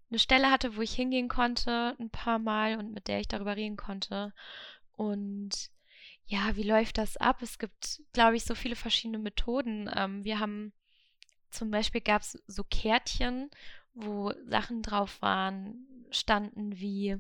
eine 0.10 0.20
Stelle 0.20 0.52
hatte, 0.52 0.76
wo 0.76 0.82
ich 0.82 0.94
hingehen 0.94 1.28
konnte, 1.28 1.96
ein 2.00 2.10
paar 2.10 2.40
Mal 2.40 2.78
und 2.78 2.94
mit 2.94 3.08
der 3.08 3.20
ich 3.20 3.28
darüber 3.28 3.56
reden 3.56 3.76
konnte. 3.76 4.34
Und 4.94 5.72
ja, 6.26 6.56
wie 6.56 6.64
läuft 6.64 6.98
das 6.98 7.18
ab? 7.18 7.42
Es 7.42 7.60
gibt, 7.60 8.02
glaube 8.14 8.36
ich, 8.36 8.46
so 8.46 8.56
viele 8.56 8.76
verschiedene 8.76 9.20
Methoden. 9.20 9.90
Ähm, 9.94 10.24
wir 10.24 10.40
haben 10.40 10.74
zum 11.50 11.72
Beispiel 11.72 12.02
gab 12.02 12.22
es 12.22 12.42
so 12.48 12.64
Kärtchen, 12.64 13.50
wo 13.94 14.34
Sachen 14.46 14.82
drauf 14.82 15.22
waren, 15.22 16.06
standen 16.12 16.80
wie, 16.80 17.18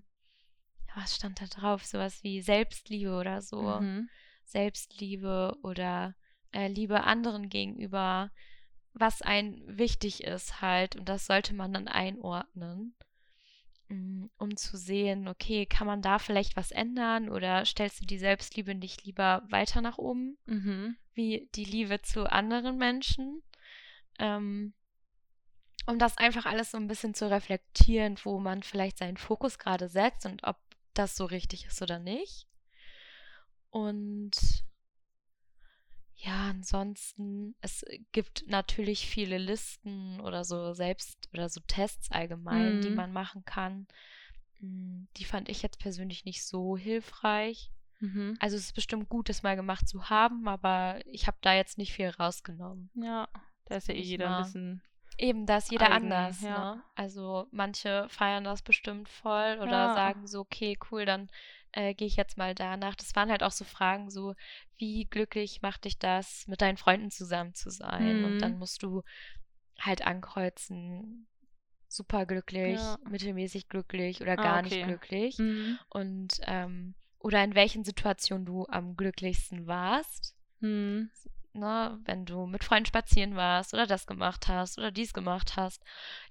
was 0.96 1.16
stand 1.16 1.41
da 1.41 1.46
drauf? 1.46 1.86
Sowas 1.86 2.24
wie 2.24 2.41
Selbstliebe 2.41 3.16
oder 3.16 3.41
so. 3.41 3.80
Mhm. 3.82 4.10
Selbstliebe 4.46 5.58
oder 5.64 6.16
äh, 6.52 6.68
Liebe 6.68 7.04
anderen 7.04 7.50
gegenüber, 7.50 8.32
was 8.93 9.22
ein 9.22 9.62
wichtig 9.66 10.24
ist 10.24 10.62
halt 10.62 10.96
und 10.96 11.10
das 11.10 11.26
sollte 11.26 11.54
man 11.54 11.74
dann 11.74 11.88
einordnen. 11.88 12.96
Mm, 13.89 14.26
um 14.38 14.56
zu 14.56 14.78
sehen, 14.78 15.28
okay, 15.28 15.66
kann 15.66 15.88
man 15.88 16.02
da 16.02 16.18
vielleicht 16.18 16.56
was 16.56 16.72
ändern 16.72 17.30
oder 17.30 17.66
stellst 17.66 18.02
du 18.02 18.06
die 18.06 18.18
Selbstliebe 18.18 18.74
nicht 18.74 19.04
lieber 19.04 19.43
weiter 19.50 19.82
nach 19.82 19.98
oben, 19.98 20.38
Mhm. 20.46 20.96
wie 21.14 21.50
die 21.56 21.66
Liebe 21.66 22.02
zu 22.02 22.32
anderen 22.32 22.78
Menschen? 22.78 23.43
Ähm, 24.18 24.74
um 25.88 26.00
das 26.00 26.18
einfach 26.18 26.46
alles 26.46 26.72
so 26.72 26.78
ein 26.78 26.88
bisschen 26.88 27.14
zu 27.14 27.30
reflektieren, 27.30 28.18
wo 28.24 28.39
man 28.39 28.64
vielleicht 28.64 28.98
seinen 28.98 29.18
Fokus 29.18 29.60
gerade 29.60 29.88
setzt 29.88 30.26
und 30.26 30.43
ob 30.43 30.58
das 30.98 31.16
so 31.16 31.26
richtig 31.26 31.66
ist 31.66 31.82
oder 31.82 32.00
nicht. 32.00 32.48
Und 33.70 34.64
ja, 36.16 36.50
ansonsten, 36.50 37.56
es 37.62 37.86
gibt 38.12 38.46
natürlich 38.48 39.08
viele 39.08 39.38
Listen 39.38 40.20
oder 40.22 40.43
so 40.46 40.74
selbst 40.74 41.30
oder 41.34 41.50
so 41.50 41.60
Tests 41.68 42.10
allgemein, 42.12 42.80
die 42.80 42.89
Mhm. 42.89 42.96
man 42.96 43.12
machen 43.12 43.43
kann. 43.46 43.88
Mm, 44.60 45.04
Die 45.18 45.26
fand 45.26 45.50
ich 45.50 45.62
jetzt 45.62 45.78
persönlich 45.80 46.26
nicht 46.26 46.46
so 46.46 46.78
hilfreich. 46.78 47.72
Mhm. 48.00 48.38
Also 48.39 48.56
es 48.56 48.64
ist 48.66 48.74
bestimmt 48.74 49.10
gut, 49.10 49.30
das 49.30 49.43
mal 49.43 49.56
gemacht 49.56 49.88
zu 49.88 50.10
haben, 50.10 50.48
aber 50.48 51.00
ich 51.06 51.28
habe 51.28 51.38
da 51.41 51.54
jetzt 51.54 51.78
nicht 51.78 51.93
viel 51.93 52.10
rausgenommen. 52.10 52.89
Ja, 52.96 53.28
da 53.66 53.76
ist 53.76 53.88
ja 53.88 53.93
eh 53.93 54.02
jeder 54.02 54.30
ein 54.38 54.43
bisschen. 54.43 54.82
Eben, 55.18 55.45
da 55.45 55.57
ist 55.57 55.72
jeder 55.72 55.86
Eigen, 55.88 56.11
anders, 56.11 56.41
ja. 56.41 56.76
ne? 56.76 56.84
Also 56.95 57.47
manche 57.51 58.07
feiern 58.09 58.43
das 58.43 58.61
bestimmt 58.61 59.07
voll 59.09 59.59
oder 59.61 59.88
Ja. 59.88 59.93
sagen 59.93 60.28
so, 60.28 60.41
okay, 60.41 60.78
cool, 60.91 61.05
dann 61.05 61.30
äh, 61.72 61.93
gehe 61.93 62.07
ich 62.07 62.16
jetzt 62.16 62.38
mal 62.38 62.53
danach. 62.55 62.95
Das 62.95 63.16
waren 63.16 63.30
halt 63.30 63.43
auch 63.43 63.51
so 63.51 63.63
Fragen, 63.66 64.09
so, 64.09 64.34
wie 64.78 65.05
glücklich 65.05 65.61
macht 65.61 65.86
dich 65.86 65.97
das, 65.99 66.47
mit 66.47 66.61
deinen 66.61 66.78
Freunden 66.78 67.11
zusammen 67.11 67.53
zu 67.53 67.70
sein? 67.70 68.24
Und 68.26 68.41
dann 68.41 68.53
Mhm. 68.53 68.59
musst 68.59 68.84
du 68.84 69.03
halt 69.80 70.05
ankreuzen, 70.05 71.28
super 71.88 72.26
glücklich, 72.26 72.80
Ja. 72.80 72.99
mittelmäßig 73.09 73.70
glücklich 73.70 74.22
oder 74.22 74.38
Ah, 74.38 74.41
gar 74.43 74.61
nicht 74.61 74.76
okay. 74.76 74.86
glücklich. 74.86 75.38
Mhm. 75.39 75.80
Und 75.89 76.39
ähm, 76.43 76.95
oder 77.20 77.43
in 77.43 77.55
welchen 77.55 77.84
Situationen 77.84 78.45
du 78.45 78.66
am 78.68 78.95
glücklichsten 78.95 79.66
warst 79.68 80.36
Mhm. 80.61 81.09
Ne, 81.56 81.99
wenn 82.06 82.26
du 82.26 82.45
mit 82.45 82.64
Freunden 82.64 82.86
spazieren 82.86 83.36
warst 83.36 83.74
oder 83.74 83.88
das 83.88 84.06
gemacht 84.06 84.47
hast 84.47 84.78
oder 84.78 84.91
dies 84.91 85.14
gemacht 85.14 85.56
hast, 85.56 85.84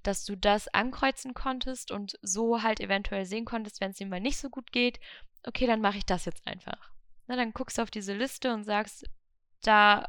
dass 0.02 0.24
du 0.24 0.36
das 0.36 0.68
ankreuzen 0.68 1.34
konntest 1.34 1.90
und 1.90 2.18
so 2.22 2.62
halt 2.62 2.80
eventuell 2.80 3.24
sehen 3.24 3.44
konntest, 3.44 3.80
wenn 3.80 3.90
es 3.90 3.96
dir 3.96 4.06
mal 4.06 4.20
nicht 4.20 4.38
so 4.38 4.50
gut 4.50 4.70
geht, 4.72 5.00
okay, 5.44 5.66
dann 5.66 5.80
mache 5.80 5.98
ich 5.98 6.06
das 6.06 6.24
jetzt 6.24 6.46
einfach. 6.46 6.90
Na, 7.26 7.36
dann 7.36 7.52
guckst 7.52 7.78
du 7.78 7.82
auf 7.82 7.90
diese 7.90 8.14
Liste 8.14 8.52
und 8.52 8.64
sagst, 8.64 9.04
da 9.62 10.08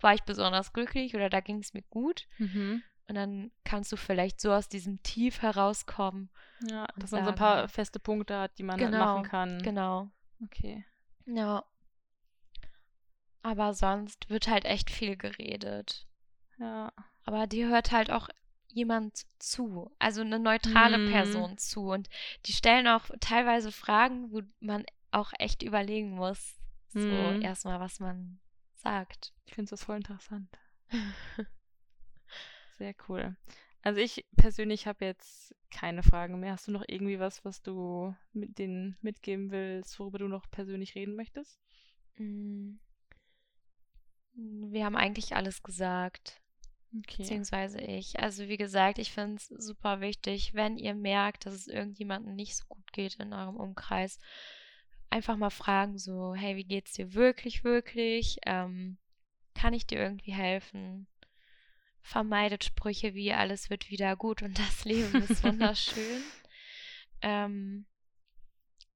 war 0.00 0.14
ich 0.14 0.22
besonders 0.22 0.72
glücklich 0.72 1.14
oder 1.14 1.28
da 1.30 1.40
ging 1.40 1.58
es 1.58 1.74
mir 1.74 1.82
gut. 1.90 2.26
Mhm. 2.38 2.82
Und 3.08 3.14
dann 3.16 3.50
kannst 3.64 3.90
du 3.90 3.96
vielleicht 3.96 4.40
so 4.40 4.52
aus 4.52 4.68
diesem 4.68 5.02
Tief 5.02 5.42
herauskommen. 5.42 6.30
Ja, 6.68 6.86
dass 6.96 7.10
man 7.10 7.24
so 7.24 7.30
ein 7.30 7.34
paar 7.36 7.56
sagen- 7.56 7.68
feste 7.70 7.98
Punkte 7.98 8.38
hat, 8.38 8.56
die 8.58 8.62
man 8.62 8.80
halt 8.80 8.92
Genau, 8.92 9.04
machen 9.04 9.24
kann. 9.24 9.62
Genau. 9.62 10.10
Okay. 10.44 10.84
Ja. 11.26 11.64
Aber 13.42 13.74
sonst 13.74 14.28
wird 14.28 14.48
halt 14.48 14.64
echt 14.64 14.90
viel 14.90 15.16
geredet. 15.16 16.06
Ja. 16.58 16.92
Aber 17.24 17.46
dir 17.46 17.68
hört 17.68 17.90
halt 17.90 18.10
auch 18.10 18.28
jemand 18.68 19.26
zu, 19.38 19.90
also 19.98 20.20
eine 20.20 20.38
neutrale 20.38 20.98
Mhm. 20.98 21.10
Person 21.10 21.58
zu. 21.58 21.88
Und 21.90 22.08
die 22.46 22.52
stellen 22.52 22.86
auch 22.86 23.08
teilweise 23.20 23.72
Fragen, 23.72 24.30
wo 24.32 24.42
man 24.60 24.84
auch 25.10 25.32
echt 25.38 25.62
überlegen 25.62 26.10
muss, 26.10 26.60
so 26.92 26.98
Mhm. 27.00 27.42
erstmal, 27.42 27.80
was 27.80 27.98
man 27.98 28.38
sagt. 28.74 29.32
Ich 29.46 29.54
finde 29.54 29.70
das 29.70 29.84
voll 29.84 29.96
interessant. 29.96 30.48
Sehr 32.78 32.94
cool. 33.08 33.36
Also 33.82 34.00
ich 34.00 34.26
persönlich 34.36 34.86
habe 34.86 35.04
jetzt 35.04 35.54
keine 35.70 36.02
Fragen 36.02 36.38
mehr. 36.40 36.52
Hast 36.52 36.68
du 36.68 36.72
noch 36.72 36.84
irgendwie 36.86 37.18
was, 37.18 37.44
was 37.44 37.62
du 37.62 38.14
mit 38.32 38.58
denen 38.58 38.96
mitgeben 39.00 39.50
willst, 39.50 39.98
worüber 39.98 40.18
du 40.18 40.28
noch 40.28 40.50
persönlich 40.50 40.94
reden 40.94 41.16
möchtest? 41.16 41.58
Mm. 42.16 42.74
Wir 44.70 44.84
haben 44.84 44.96
eigentlich 44.96 45.36
alles 45.36 45.62
gesagt, 45.62 46.40
Okay. 46.96 47.18
beziehungsweise 47.18 47.80
ich. 47.80 48.18
Also 48.18 48.48
wie 48.48 48.56
gesagt, 48.56 48.98
ich 48.98 49.12
finde 49.12 49.36
es 49.36 49.46
super 49.46 50.00
wichtig, 50.00 50.54
wenn 50.54 50.76
ihr 50.76 50.94
merkt, 50.94 51.46
dass 51.46 51.54
es 51.54 51.68
irgendjemandem 51.68 52.34
nicht 52.34 52.56
so 52.56 52.64
gut 52.68 52.92
geht 52.92 53.14
in 53.16 53.32
eurem 53.32 53.56
Umkreis, 53.56 54.18
einfach 55.08 55.36
mal 55.36 55.50
fragen, 55.50 55.98
so, 55.98 56.34
hey, 56.34 56.56
wie 56.56 56.64
geht's 56.64 56.92
dir 56.92 57.14
wirklich, 57.14 57.62
wirklich? 57.62 58.38
Ähm, 58.44 58.98
kann 59.54 59.72
ich 59.72 59.86
dir 59.86 59.98
irgendwie 59.98 60.32
helfen? 60.32 61.06
Vermeidet 62.02 62.64
Sprüche 62.64 63.14
wie 63.14 63.32
alles 63.32 63.70
wird 63.70 63.90
wieder 63.90 64.16
gut 64.16 64.42
und 64.42 64.58
das 64.58 64.84
Leben 64.84 65.22
ist 65.22 65.44
wunderschön. 65.44 66.22
ähm, 67.22 67.86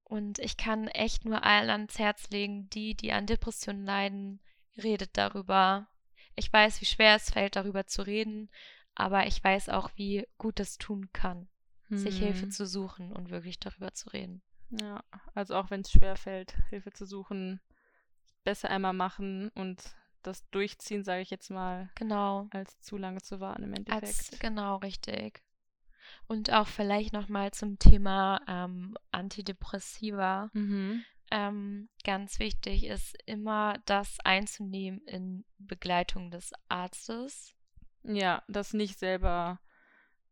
und 0.03 0.39
ich 0.39 0.57
kann 0.57 0.87
echt 0.89 1.23
nur 1.23 1.43
allen 1.43 1.69
ans 1.69 1.97
Herz 1.97 2.29
legen, 2.29 2.69
die, 2.71 2.95
die 2.95 3.11
an 3.11 3.25
Depressionen 3.25 3.85
leiden, 3.85 4.41
redet 4.77 5.11
darüber. 5.17 5.87
Ich 6.35 6.51
weiß, 6.51 6.81
wie 6.81 6.85
schwer 6.85 7.15
es 7.15 7.29
fällt, 7.31 7.55
darüber 7.55 7.85
zu 7.87 8.01
reden, 8.01 8.49
aber 8.93 9.25
ich 9.27 9.43
weiß 9.43 9.69
auch, 9.69 9.89
wie 9.95 10.27
gut 10.37 10.59
es 10.59 10.77
tun 10.77 11.09
kann, 11.13 11.47
sich 11.89 12.17
Hilfe 12.17 12.43
Hm. 12.43 12.51
zu 12.51 12.65
suchen 12.65 13.11
und 13.11 13.29
wirklich 13.29 13.59
darüber 13.59 13.93
zu 13.93 14.09
reden. 14.09 14.41
Ja, 14.71 15.03
also 15.33 15.55
auch 15.55 15.69
wenn 15.69 15.81
es 15.81 15.91
schwer 15.91 16.15
fällt, 16.15 16.55
Hilfe 16.69 16.91
zu 16.91 17.05
suchen, 17.05 17.61
besser 18.43 18.69
einmal 18.69 18.93
machen 18.93 19.49
und 19.49 19.95
das 20.23 20.43
durchziehen, 20.49 21.03
sage 21.03 21.21
ich 21.21 21.29
jetzt 21.29 21.49
mal, 21.51 21.89
Genau. 21.95 22.47
als 22.51 22.79
zu 22.81 22.97
lange 22.97 23.21
zu 23.21 23.39
warten 23.39 23.63
im 23.63 23.73
Als, 23.73 23.77
Endeffekt. 23.77 24.39
genau, 24.39 24.77
richtig. 24.77 25.41
Und 26.27 26.51
auch 26.51 26.67
vielleicht 26.67 27.13
nochmal 27.13 27.51
zum 27.51 27.77
Thema 27.79 28.41
ähm, 28.47 28.95
Antidepressiva. 29.11 30.49
Mhm. 30.53 31.03
Ähm, 31.31 31.89
ganz 32.03 32.39
wichtig 32.39 32.85
ist 32.85 33.17
immer 33.25 33.79
das 33.85 34.19
einzunehmen 34.23 35.01
in 35.07 35.45
Begleitung 35.57 36.31
des 36.31 36.51
Arztes. 36.69 37.55
Ja, 38.03 38.43
das 38.47 38.73
nicht 38.73 38.99
selber 38.99 39.59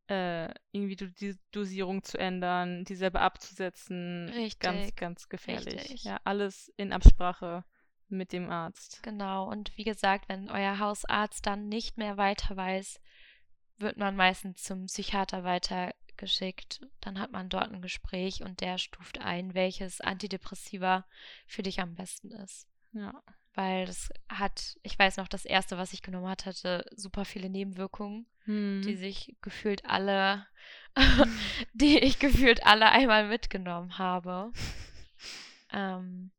äh, 0.07 0.53
irgendwie 0.71 0.95
die 0.95 1.37
Dosierung 1.51 2.03
zu 2.03 2.17
ändern, 2.17 2.83
die 2.85 2.95
selber 2.95 3.21
abzusetzen. 3.21 4.27
Ganz, 4.59 4.77
Richtig, 4.77 4.95
ganz 4.95 5.29
gefährlich. 5.29 5.75
richtig. 5.75 6.03
Ja, 6.03 6.19
alles 6.23 6.71
in 6.77 6.93
Absprache 6.93 7.63
mit 8.09 8.31
dem 8.31 8.49
Arzt. 8.49 9.01
Genau. 9.03 9.49
Und 9.49 9.75
wie 9.77 9.83
gesagt, 9.83 10.29
wenn 10.29 10.51
euer 10.51 10.79
Hausarzt 10.79 11.45
dann 11.45 11.67
nicht 11.67 11.97
mehr 11.97 12.17
weiter 12.17 12.55
weiß, 12.55 12.99
wird 13.77 13.97
man 13.97 14.15
meistens 14.15 14.61
zum 14.63 14.85
Psychiater 14.85 15.43
weitergeschickt. 16.13 16.81
Dann 17.01 17.19
hat 17.19 17.31
man 17.31 17.49
dort 17.49 17.71
ein 17.71 17.81
Gespräch 17.81 18.41
und 18.41 18.61
der 18.61 18.77
stuft 18.77 19.19
ein, 19.19 19.53
welches 19.53 20.01
Antidepressiva 20.01 21.05
für 21.47 21.63
dich 21.63 21.79
am 21.79 21.95
besten 21.95 22.31
ist. 22.31 22.67
Ja. 22.93 23.21
Weil 23.55 23.85
das 23.85 24.09
hat, 24.29 24.77
ich 24.81 24.97
weiß 24.97 25.17
noch, 25.17 25.27
das 25.27 25.45
erste, 25.45 25.77
was 25.77 25.93
ich 25.93 26.01
genommen 26.01 26.27
hatte, 26.27 26.49
hatte 26.49 26.85
super 26.95 27.25
viele 27.25 27.49
Nebenwirkungen, 27.49 28.25
die 28.47 28.51
Hm. 28.93 28.97
sich 28.97 29.35
gefühlt 29.41 29.85
alle, 29.85 30.47
die 31.73 31.99
ich 31.99 32.19
gefühlt 32.19 32.65
alle 32.65 32.89
einmal 32.89 33.27
mitgenommen 33.27 33.97
habe. 33.99 34.51
Ähm, 35.71 36.31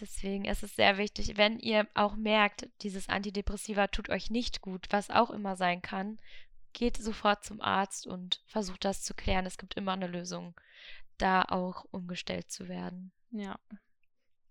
deswegen 0.00 0.46
ist 0.46 0.62
es 0.62 0.76
sehr 0.76 0.96
wichtig, 0.96 1.36
wenn 1.36 1.58
ihr 1.58 1.86
auch 1.94 2.16
merkt, 2.16 2.68
dieses 2.82 3.08
Antidepressiva 3.08 3.88
tut 3.88 4.08
euch 4.08 4.30
nicht 4.30 4.62
gut, 4.62 4.86
was 4.90 5.10
auch 5.10 5.30
immer 5.30 5.56
sein 5.56 5.82
kann, 5.82 6.18
geht 6.76 6.98
sofort 6.98 7.42
zum 7.42 7.60
Arzt 7.62 8.06
und 8.06 8.42
versucht 8.46 8.84
das 8.84 9.02
zu 9.02 9.14
klären. 9.14 9.46
Es 9.46 9.56
gibt 9.56 9.74
immer 9.74 9.92
eine 9.92 10.06
Lösung, 10.06 10.54
da 11.16 11.42
auch 11.42 11.86
umgestellt 11.90 12.50
zu 12.50 12.68
werden. 12.68 13.12
Ja. 13.30 13.58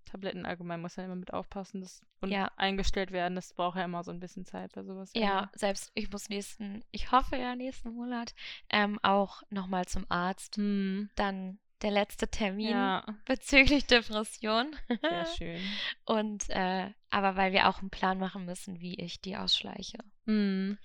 Tabletten 0.05 0.45
allgemein 0.45 0.81
muss 0.81 0.97
man 0.97 1.05
immer 1.05 1.15
mit 1.15 1.33
aufpassen. 1.33 1.81
Das, 1.81 2.01
und 2.21 2.31
Ja. 2.31 2.51
eingestellt 2.57 3.11
werden, 3.11 3.35
das 3.35 3.53
braucht 3.53 3.77
ja 3.77 3.85
immer 3.85 4.03
so 4.03 4.09
ein 4.11 4.19
bisschen 4.19 4.43
Zeit 4.45 4.73
bei 4.73 4.83
sowas. 4.83 5.11
Ja, 5.15 5.51
selbst 5.53 5.91
ich 5.93 6.09
muss 6.11 6.29
nächsten, 6.29 6.83
ich 6.91 7.11
hoffe 7.11 7.35
ja 7.35 7.55
nächsten 7.55 7.89
Monat, 7.93 8.33
ähm, 8.69 8.99
auch 9.03 9.43
nochmal 9.51 9.85
zum 9.85 10.05
Arzt. 10.09 10.55
Hm. 10.57 11.09
Dann 11.15 11.59
der 11.83 11.91
letzte 11.91 12.27
Termin 12.27 12.69
Ja, 12.69 13.05
bezüglich 13.25 13.85
Depression. 13.85 14.75
sehr 15.01 15.25
schön. 15.37 15.61
Und 16.05 16.49
äh, 16.49 16.91
aber 17.11 17.35
weil 17.35 17.51
wir 17.51 17.69
auch 17.69 17.79
einen 17.81 17.91
Plan 17.91 18.17
machen 18.17 18.45
müssen, 18.45 18.79
wie 18.79 18.95
ich 18.95 19.21
die 19.21 19.37
ausschleiche. 19.37 19.99
Hm. 20.25 20.79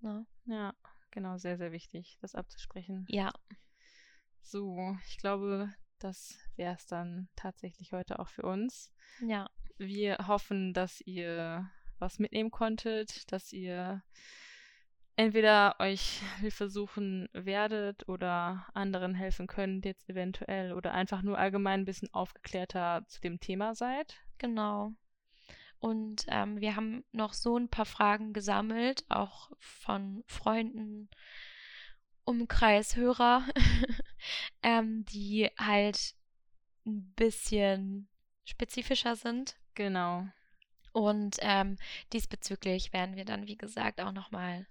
Ne? 0.00 0.26
Ja, 0.48 0.74
genau, 1.10 1.36
sehr, 1.36 1.58
sehr 1.58 1.72
wichtig, 1.72 2.16
das 2.20 2.34
abzusprechen. 2.34 3.06
Ja, 3.08 3.30
So, 4.40 4.96
ich 5.06 5.18
glaube, 5.18 5.72
das 5.98 6.38
wäre 6.56 6.74
es 6.74 6.86
dann 6.86 7.28
tatsächlich 7.36 7.92
heute 7.92 8.18
auch 8.18 8.28
für 8.28 8.42
uns. 8.42 8.90
ja, 9.20 9.48
Wir 9.76 10.16
hoffen, 10.26 10.72
dass 10.72 11.00
ihr 11.02 11.70
was 11.98 12.18
mitnehmen 12.18 12.50
konntet, 12.50 13.30
dass 13.30 13.52
ihr 13.52 14.02
entweder 15.16 15.76
euch 15.80 16.22
Hilfe 16.40 16.70
suchen 16.70 17.28
werdet 17.32 18.08
oder 18.08 18.66
anderen 18.72 19.14
helfen 19.14 19.46
könnt 19.48 19.84
jetzt 19.84 20.08
eventuell 20.08 20.72
oder 20.72 20.92
einfach 20.94 21.22
nur 21.22 21.36
allgemein 21.38 21.80
ein 21.80 21.84
bisschen 21.84 22.12
aufgeklärter 22.14 23.04
zu 23.08 23.20
dem 23.20 23.38
Thema 23.40 23.74
seid. 23.74 24.16
genau. 24.38 24.94
Und 25.80 26.24
ähm, 26.28 26.60
wir 26.60 26.74
haben 26.76 27.04
noch 27.12 27.32
so 27.32 27.56
ein 27.56 27.68
paar 27.68 27.86
Fragen 27.86 28.32
gesammelt, 28.32 29.04
auch 29.08 29.50
von 29.58 30.24
Freunden, 30.26 31.08
Umkreis, 32.24 32.96
Hörer, 32.96 33.46
ähm, 34.62 35.04
die 35.06 35.50
halt 35.56 36.14
ein 36.84 37.12
bisschen 37.14 38.08
spezifischer 38.44 39.14
sind. 39.14 39.56
Genau. 39.74 40.26
Und 40.92 41.36
ähm, 41.40 41.76
diesbezüglich 42.12 42.92
werden 42.92 43.14
wir 43.16 43.24
dann, 43.24 43.46
wie 43.46 43.56
gesagt, 43.56 44.00
auch 44.00 44.12
nochmal 44.12 44.66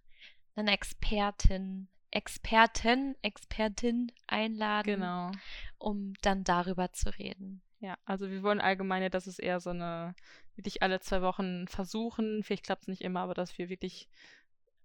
eine 0.55 0.71
Expertin, 0.71 1.87
Experten, 2.11 3.15
Expertin 3.21 4.11
einladen, 4.27 4.95
Genau. 4.99 5.31
um 5.77 6.13
dann 6.21 6.43
darüber 6.43 6.91
zu 6.91 7.09
reden. 7.17 7.61
Ja, 7.79 7.97
also 8.05 8.29
wir 8.29 8.41
wollen 8.43 8.59
allgemein, 8.59 9.03
ja, 9.03 9.09
dass 9.09 9.27
es 9.27 9.37
eher 9.39 9.59
so 9.59 9.69
eine, 9.69 10.15
wirklich 10.55 10.81
alle 10.81 10.99
zwei 10.99 11.21
Wochen 11.21 11.67
versuchen. 11.67 12.43
Vielleicht 12.43 12.65
klappt 12.65 12.83
es 12.83 12.87
nicht 12.87 13.01
immer, 13.01 13.19
aber 13.21 13.33
dass 13.35 13.57
wir 13.57 13.69
wirklich 13.69 14.09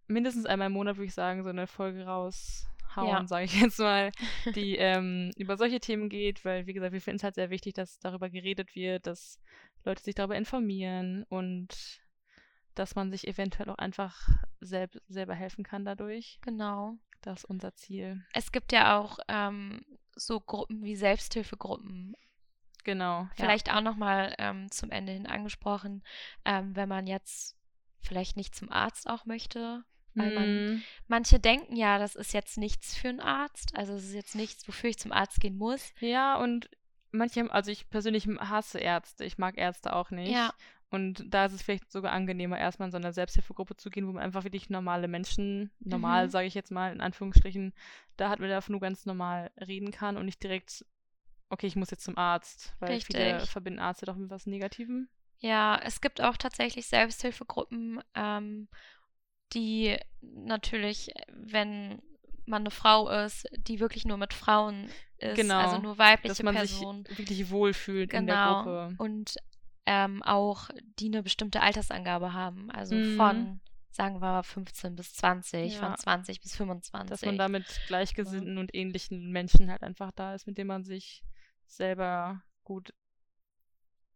mindestens 0.09 0.45
einmal 0.47 0.67
im 0.67 0.75
Monat, 0.75 0.97
würde 0.97 1.07
ich 1.07 1.15
sagen, 1.15 1.43
so 1.43 1.49
eine 1.49 1.67
Folge 1.67 2.05
raushauen, 2.05 3.09
Ja. 3.09 3.27
sage 3.27 3.47
ich 3.47 3.59
jetzt 3.61 3.79
mal, 3.79 4.13
die 4.55 4.77
ähm, 4.77 5.31
über 5.37 5.57
solche 5.57 5.81
Themen 5.81 6.11
geht, 6.11 6.45
weil, 6.45 6.67
wie 6.67 6.75
gesagt, 6.75 6.93
wir 6.93 7.01
finden 7.01 7.17
es 7.17 7.25
halt 7.25 7.35
sehr 7.37 7.49
wichtig, 7.51 7.75
dass 7.75 7.99
darüber 7.99 8.29
geredet 8.29 8.75
wird, 8.75 9.07
dass 9.07 9.39
Leute 9.85 10.03
sich 10.03 10.15
darüber 10.15 10.37
informieren 10.37 11.25
und 11.31 12.01
dass 12.75 12.95
man 12.95 13.11
sich 13.11 13.27
eventuell 13.27 13.71
auch 13.71 13.79
einfach 13.79 14.29
selb 14.61 15.01
selber 15.09 15.35
helfen 15.35 15.65
kann 15.65 15.85
dadurch. 15.85 16.39
Genau. 16.43 16.97
Das 17.23 17.41
ist 17.41 17.45
unser 17.45 17.75
Ziel. 17.75 18.25
Es 18.33 18.51
gibt 18.53 18.73
ja 18.73 18.99
auch 18.99 19.19
ähm, 19.29 19.85
so 20.17 20.41
Gruppen 20.41 20.83
wie 20.83 20.97
Selbsthilfegruppen. 20.97 22.15
Genau. 22.85 23.23
Ja. 23.23 23.29
Vielleicht 23.37 23.73
auch 23.73 23.81
nochmal 23.81 24.35
ähm, 24.39 24.71
zum 24.71 24.91
Ende 24.91 25.13
hin 25.13 25.27
angesprochen, 25.27 26.03
ähm, 26.45 26.75
wenn 26.77 26.89
man 26.89 27.07
jetzt 27.07 27.57
vielleicht 28.01 28.37
nicht 28.37 28.55
zum 28.55 28.71
Arzt 28.71 29.09
auch 29.09 29.25
möchte. 29.27 29.85
Weil 30.15 30.31
man, 30.33 30.67
Mm, 30.67 30.83
manche 31.09 31.39
denken 31.41 31.75
ja, 31.75 31.99
das 31.99 32.17
ist 32.17 32.35
jetzt 32.35 32.59
nichts 32.59 32.95
für 32.95 33.09
einen 33.09 33.21
Arzt. 33.21 33.75
Also 33.77 33.95
es 33.95 34.05
ist 34.05 34.15
jetzt 34.15 34.35
nichts, 34.35 34.69
wofür 34.69 34.91
ich 34.91 34.99
zum 34.99 35.13
Arzt 35.13 35.41
gehen 35.41 35.57
muss. 35.57 35.95
Ja, 36.01 36.37
und 36.37 36.69
manche, 37.13 37.51
also 37.51 37.71
ich 37.71 37.89
persönlich 37.89 38.27
hasse 38.27 38.79
Ärzte. 38.79 39.25
Ich 39.25 39.39
mag 39.39 39.57
Ärzte 39.57 39.95
auch 39.95 40.11
nicht. 40.11 40.31
Ja. 40.33 40.53
Und 40.91 41.25
da 41.33 41.47
ist 41.47 41.55
es 41.55 41.63
vielleicht 41.63 41.91
sogar 41.91 42.13
angenehmer, 42.13 42.59
erstmal 42.59 42.89
in 42.89 42.93
so 42.93 42.99
eine 42.99 43.15
Selbsthilfegruppe 43.15 43.77
zu 43.79 43.89
gehen, 43.89 44.07
wo 44.07 44.13
man 44.13 44.23
einfach 44.23 44.45
wirklich 44.45 44.69
normale 44.69 45.09
Menschen, 45.09 45.71
normal 45.81 46.27
Mhm. 46.27 46.31
sage 46.31 46.47
ich 46.47 46.53
jetzt 46.53 46.71
mal, 46.71 46.93
in 46.93 47.01
Anführungsstrichen, 47.01 47.73
da 48.19 48.29
hat 48.29 48.41
man 48.41 48.51
davon 48.51 48.73
nur 48.73 48.81
ganz 48.83 49.07
normal 49.07 49.51
reden 49.59 49.91
kann 49.93 50.19
und 50.19 50.27
nicht 50.27 50.43
direkt, 50.43 50.85
okay, 51.53 51.67
ich 51.67 51.77
muss 51.77 51.91
jetzt 51.91 52.05
zum 52.05 52.19
Arzt, 52.19 52.75
weil 52.81 52.99
viele 53.01 53.37
Richtig. 53.37 53.51
verbinden 53.51 53.79
Ärzte 53.81 54.07
doch 54.07 54.17
mit 54.17 54.31
was 54.31 54.47
Negativem. 54.47 55.09
Ja, 55.39 55.79
es 55.83 56.01
gibt 56.01 56.21
auch 56.21 56.37
tatsächlich 56.37 56.87
Selbsthilfegruppen, 56.87 58.01
ähm, 58.15 58.69
die 59.53 59.97
natürlich, 60.21 61.13
wenn 61.33 62.01
man 62.47 62.63
eine 62.63 62.71
Frau 62.71 63.09
ist, 63.09 63.47
die 63.57 63.81
wirklich 63.81 64.05
nur 64.05 64.17
mit 64.17 64.33
Frauen 64.33 64.89
ist, 65.19 65.37
Genau, 65.37 65.59
also 65.61 65.79
nur 65.79 65.93
Dass 65.93 65.99
weibliche 65.99 66.43
man 66.43 66.55
Personen. 66.55 67.05
sich 67.05 67.19
wirklich 67.19 67.51
wohlfühlt 67.51 68.13
in 68.13 68.27
der 68.27 68.37
Genau. 68.37 68.63
Gruppe. 68.63 68.95
Und 68.99 69.37
ähm, 69.87 70.23
auch 70.23 70.71
die 70.99 71.07
eine 71.07 71.23
bestimmte 71.23 71.61
Altersangabe 71.61 72.33
haben. 72.33 72.71
Also 72.71 72.95
Mhm. 72.97 73.17
von, 73.17 73.61
sagen 73.91 74.15
wir 74.17 74.21
mal, 74.21 74.43
15 74.43 74.97
bis 74.97 75.13
20, 75.15 75.75
Ja. 75.75 75.81
von 75.81 75.97
20 75.97 76.41
bis 76.41 76.57
25. 76.57 77.11
Dass 77.11 77.23
man 77.25 77.37
da 77.37 77.49
mit 77.49 77.65
Gleichgesinnten 77.87 78.59
und 78.59 78.75
ähnlichen 78.75 79.31
Menschen 79.33 79.71
halt 79.71 79.83
einfach 79.83 80.13
da 80.13 80.35
ist, 80.35 80.47
mit 80.47 80.57
denen 80.57 80.69
man 80.69 80.85
sich 80.85 81.23
selber 81.77 82.43
gut, 82.65 82.93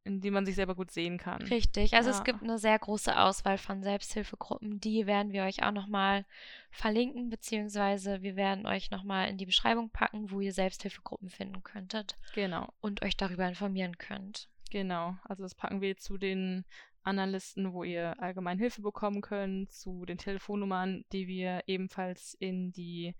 in 0.05 0.21
die 0.21 0.31
man 0.31 0.47
sich 0.47 0.55
selber 0.55 0.77
gut 0.77 0.93
sehen 0.93 1.19
kann. 1.19 1.43
Richtig, 1.43 1.95
also 1.95 2.11
Ja. 2.11 2.17
es 2.17 2.23
gibt 2.25 2.43
eine 2.43 2.59
sehr 2.59 2.79
große 2.79 3.19
Auswahl 3.19 3.59
von 3.59 3.83
Selbsthilfegruppen, 3.83 4.79
die 4.79 5.07
werden 5.07 5.33
wir 5.33 5.43
euch 5.43 5.65
auch 5.65 5.73
nochmal 5.73 6.25
verlinken, 6.71 7.29
beziehungsweise 7.29 8.23
wir 8.23 8.37
werden 8.37 8.67
euch 8.67 8.91
nochmal 8.93 9.29
in 9.29 9.37
die 9.37 9.47
Beschreibung 9.47 9.91
packen, 9.91 10.31
wo 10.31 10.41
ihr 10.41 10.53
Selbsthilfegruppen 10.53 11.29
finden 11.29 11.65
könntet 11.65 12.15
Genau, 12.35 12.73
und 12.81 13.03
euch 13.03 13.17
darüber 13.17 13.49
informieren 13.49 13.99
könnt. 13.99 14.49
genau. 14.71 15.17
Also 15.25 15.43
das 15.43 15.55
packen 15.57 15.81
wir 15.81 15.97
zu 15.97 16.19
den 16.19 16.65
anderen 17.03 17.31
Listen, 17.31 17.73
wo 17.73 17.83
ihr 17.85 18.21
allgemein 18.21 18.59
Hilfe 18.59 18.83
bekommen 18.83 19.21
könnt, 19.23 19.73
zu 19.73 20.05
den 20.07 20.19
Telefonnummern, 20.19 21.05
die 21.13 21.27
wir 21.29 21.63
ebenfalls 21.67 22.35
in 22.35 22.73
die 22.73 23.15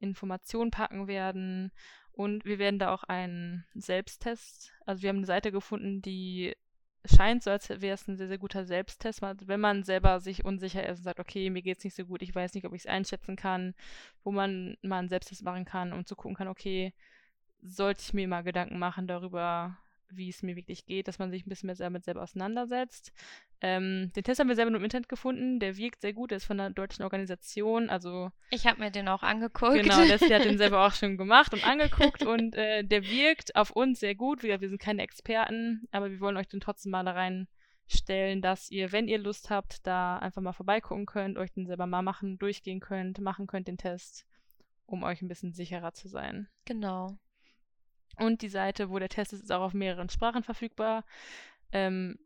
Information 0.00 0.70
packen 0.70 1.06
werden. 1.06 1.72
Und 2.12 2.44
wir 2.44 2.58
werden 2.58 2.78
da 2.78 2.92
auch 2.92 3.04
einen 3.04 3.64
Selbsttest, 3.74 4.72
also 4.86 5.02
wir 5.02 5.08
haben 5.08 5.18
eine 5.18 5.26
Seite 5.26 5.50
gefunden, 5.50 6.00
die 6.00 6.54
scheint 7.04 7.42
so, 7.42 7.50
als 7.50 7.68
wäre 7.68 7.94
es 7.94 8.08
ein 8.08 8.16
sehr, 8.16 8.28
sehr 8.28 8.38
guter 8.38 8.64
Selbsttest, 8.64 9.20
wenn 9.22 9.60
man 9.60 9.82
selber 9.82 10.20
sich 10.20 10.44
unsicher 10.44 10.86
ist 10.88 10.98
und 10.98 11.04
sagt, 11.04 11.20
okay, 11.20 11.50
mir 11.50 11.62
geht 11.62 11.78
es 11.78 11.84
nicht 11.84 11.96
so 11.96 12.06
gut, 12.06 12.22
ich 12.22 12.34
weiß 12.34 12.54
nicht, 12.54 12.66
ob 12.66 12.72
ich 12.72 12.82
es 12.82 12.86
einschätzen 12.86 13.36
kann, 13.36 13.74
wo 14.22 14.32
man 14.32 14.76
mal 14.82 14.98
einen 14.98 15.08
Selbsttest 15.08 15.42
machen 15.42 15.64
kann, 15.64 15.92
um 15.92 16.06
zu 16.06 16.16
gucken 16.16 16.36
kann, 16.36 16.48
okay, 16.48 16.94
sollte 17.60 18.02
ich 18.02 18.14
mir 18.14 18.28
mal 18.28 18.42
Gedanken 18.42 18.78
machen 18.78 19.06
darüber, 19.06 19.76
wie 20.10 20.28
es 20.28 20.42
mir 20.42 20.56
wirklich 20.56 20.86
geht, 20.86 21.08
dass 21.08 21.18
man 21.18 21.30
sich 21.30 21.46
ein 21.46 21.48
bisschen 21.48 21.66
mehr 21.68 21.76
damit 21.76 22.04
selber 22.04 22.22
auseinandersetzt. 22.22 23.12
Ähm, 23.60 24.12
den 24.14 24.24
Test 24.24 24.40
haben 24.40 24.48
wir 24.48 24.56
selber 24.56 24.70
nur 24.70 24.80
im 24.80 24.84
Internet 24.84 25.08
gefunden, 25.08 25.58
der 25.58 25.76
wirkt 25.76 26.02
sehr 26.02 26.12
gut, 26.12 26.30
der 26.30 26.36
ist 26.36 26.44
von 26.44 26.60
einer 26.60 26.70
deutschen 26.70 27.02
Organisation, 27.02 27.88
also 27.88 28.30
Ich 28.50 28.66
habe 28.66 28.80
mir 28.80 28.90
den 28.90 29.08
auch 29.08 29.22
angeguckt. 29.22 29.74
Genau, 29.74 30.02
Leslie 30.02 30.34
hat 30.34 30.44
den 30.44 30.58
selber 30.58 30.84
auch 30.86 30.92
schon 30.92 31.16
gemacht 31.16 31.52
und 31.54 31.66
angeguckt 31.66 32.24
und 32.24 32.54
äh, 32.54 32.84
der 32.84 33.04
wirkt 33.04 33.56
auf 33.56 33.70
uns 33.70 34.00
sehr 34.00 34.14
gut. 34.14 34.42
Wir, 34.42 34.60
wir 34.60 34.68
sind 34.68 34.80
keine 34.80 35.02
Experten, 35.02 35.88
aber 35.92 36.10
wir 36.10 36.20
wollen 36.20 36.36
euch 36.36 36.48
den 36.48 36.60
trotzdem 36.60 36.92
mal 36.92 37.04
da 37.04 37.12
reinstellen, 37.12 38.42
dass 38.42 38.70
ihr, 38.70 38.92
wenn 38.92 39.08
ihr 39.08 39.18
Lust 39.18 39.50
habt, 39.50 39.86
da 39.86 40.18
einfach 40.18 40.42
mal 40.42 40.52
vorbeigucken 40.52 41.06
könnt, 41.06 41.38
euch 41.38 41.52
den 41.52 41.66
selber 41.66 41.86
mal 41.86 42.02
machen, 42.02 42.38
durchgehen 42.38 42.80
könnt, 42.80 43.20
machen 43.20 43.46
könnt 43.46 43.68
den 43.68 43.78
Test, 43.78 44.26
um 44.84 45.04
euch 45.04 45.22
ein 45.22 45.28
bisschen 45.28 45.52
sicherer 45.52 45.94
zu 45.94 46.08
sein. 46.08 46.48
Genau. 46.66 47.16
Und 48.18 48.42
die 48.42 48.48
Seite, 48.48 48.90
wo 48.90 48.98
der 48.98 49.08
Test 49.08 49.32
ist, 49.32 49.42
ist 49.42 49.52
auch 49.52 49.62
auf 49.62 49.74
mehreren 49.74 50.08
Sprachen 50.08 50.42
verfügbar. 50.42 51.04
Ähm, 51.72 52.18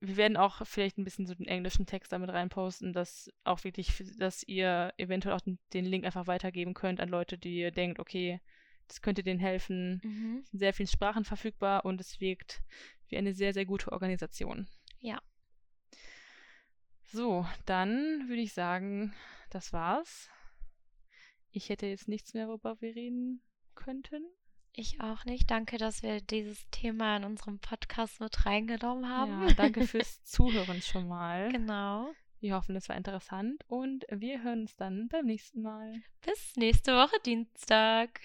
wir 0.00 0.16
werden 0.16 0.36
auch 0.36 0.66
vielleicht 0.66 0.98
ein 0.98 1.04
bisschen 1.04 1.26
so 1.26 1.34
den 1.34 1.46
englischen 1.46 1.86
Text 1.86 2.12
damit 2.12 2.30
reinposten, 2.30 2.92
dass 2.92 3.30
auch 3.44 3.64
wirklich, 3.64 4.02
dass 4.18 4.42
ihr 4.42 4.92
eventuell 4.98 5.34
auch 5.34 5.40
den, 5.40 5.58
den 5.72 5.84
Link 5.84 6.04
einfach 6.04 6.26
weitergeben 6.26 6.74
könnt 6.74 7.00
an 7.00 7.08
Leute, 7.08 7.38
die 7.38 7.58
ihr 7.58 7.70
denkt, 7.70 7.98
okay, 7.98 8.40
das 8.88 9.00
könnte 9.00 9.22
denen 9.22 9.40
helfen. 9.40 10.00
Mhm. 10.04 10.40
Es 10.42 10.50
sind 10.50 10.58
sehr 10.58 10.74
viele 10.74 10.88
Sprachen 10.88 11.24
verfügbar 11.24 11.84
und 11.84 12.00
es 12.00 12.20
wirkt 12.20 12.62
wie 13.08 13.16
eine 13.16 13.34
sehr, 13.34 13.52
sehr 13.52 13.64
gute 13.64 13.92
Organisation. 13.92 14.68
Ja. 15.00 15.20
So, 17.04 17.46
dann 17.64 18.28
würde 18.28 18.42
ich 18.42 18.52
sagen, 18.52 19.14
das 19.50 19.72
war's. 19.72 20.28
Ich 21.50 21.68
hätte 21.68 21.86
jetzt 21.86 22.08
nichts 22.08 22.34
mehr, 22.34 22.48
worüber 22.48 22.80
wir 22.80 22.94
reden 22.94 23.40
könnten. 23.74 24.24
Ich 24.78 25.00
auch 25.00 25.24
nicht. 25.24 25.50
Danke, 25.50 25.78
dass 25.78 26.02
wir 26.02 26.20
dieses 26.20 26.68
Thema 26.70 27.16
in 27.16 27.24
unserem 27.24 27.58
Podcast 27.58 28.20
mit 28.20 28.44
reingenommen 28.44 29.08
haben. 29.08 29.48
Ja, 29.48 29.54
danke 29.54 29.86
fürs 29.86 30.22
Zuhören 30.24 30.82
schon 30.82 31.08
mal. 31.08 31.50
Genau. 31.50 32.12
Wir 32.40 32.54
hoffen, 32.56 32.76
es 32.76 32.90
war 32.90 32.96
interessant 32.96 33.64
und 33.68 34.04
wir 34.10 34.42
hören 34.42 34.60
uns 34.60 34.76
dann 34.76 35.08
beim 35.08 35.24
nächsten 35.24 35.62
Mal. 35.62 36.02
Bis 36.20 36.56
nächste 36.56 36.92
Woche 36.92 37.16
Dienstag. 37.24 38.20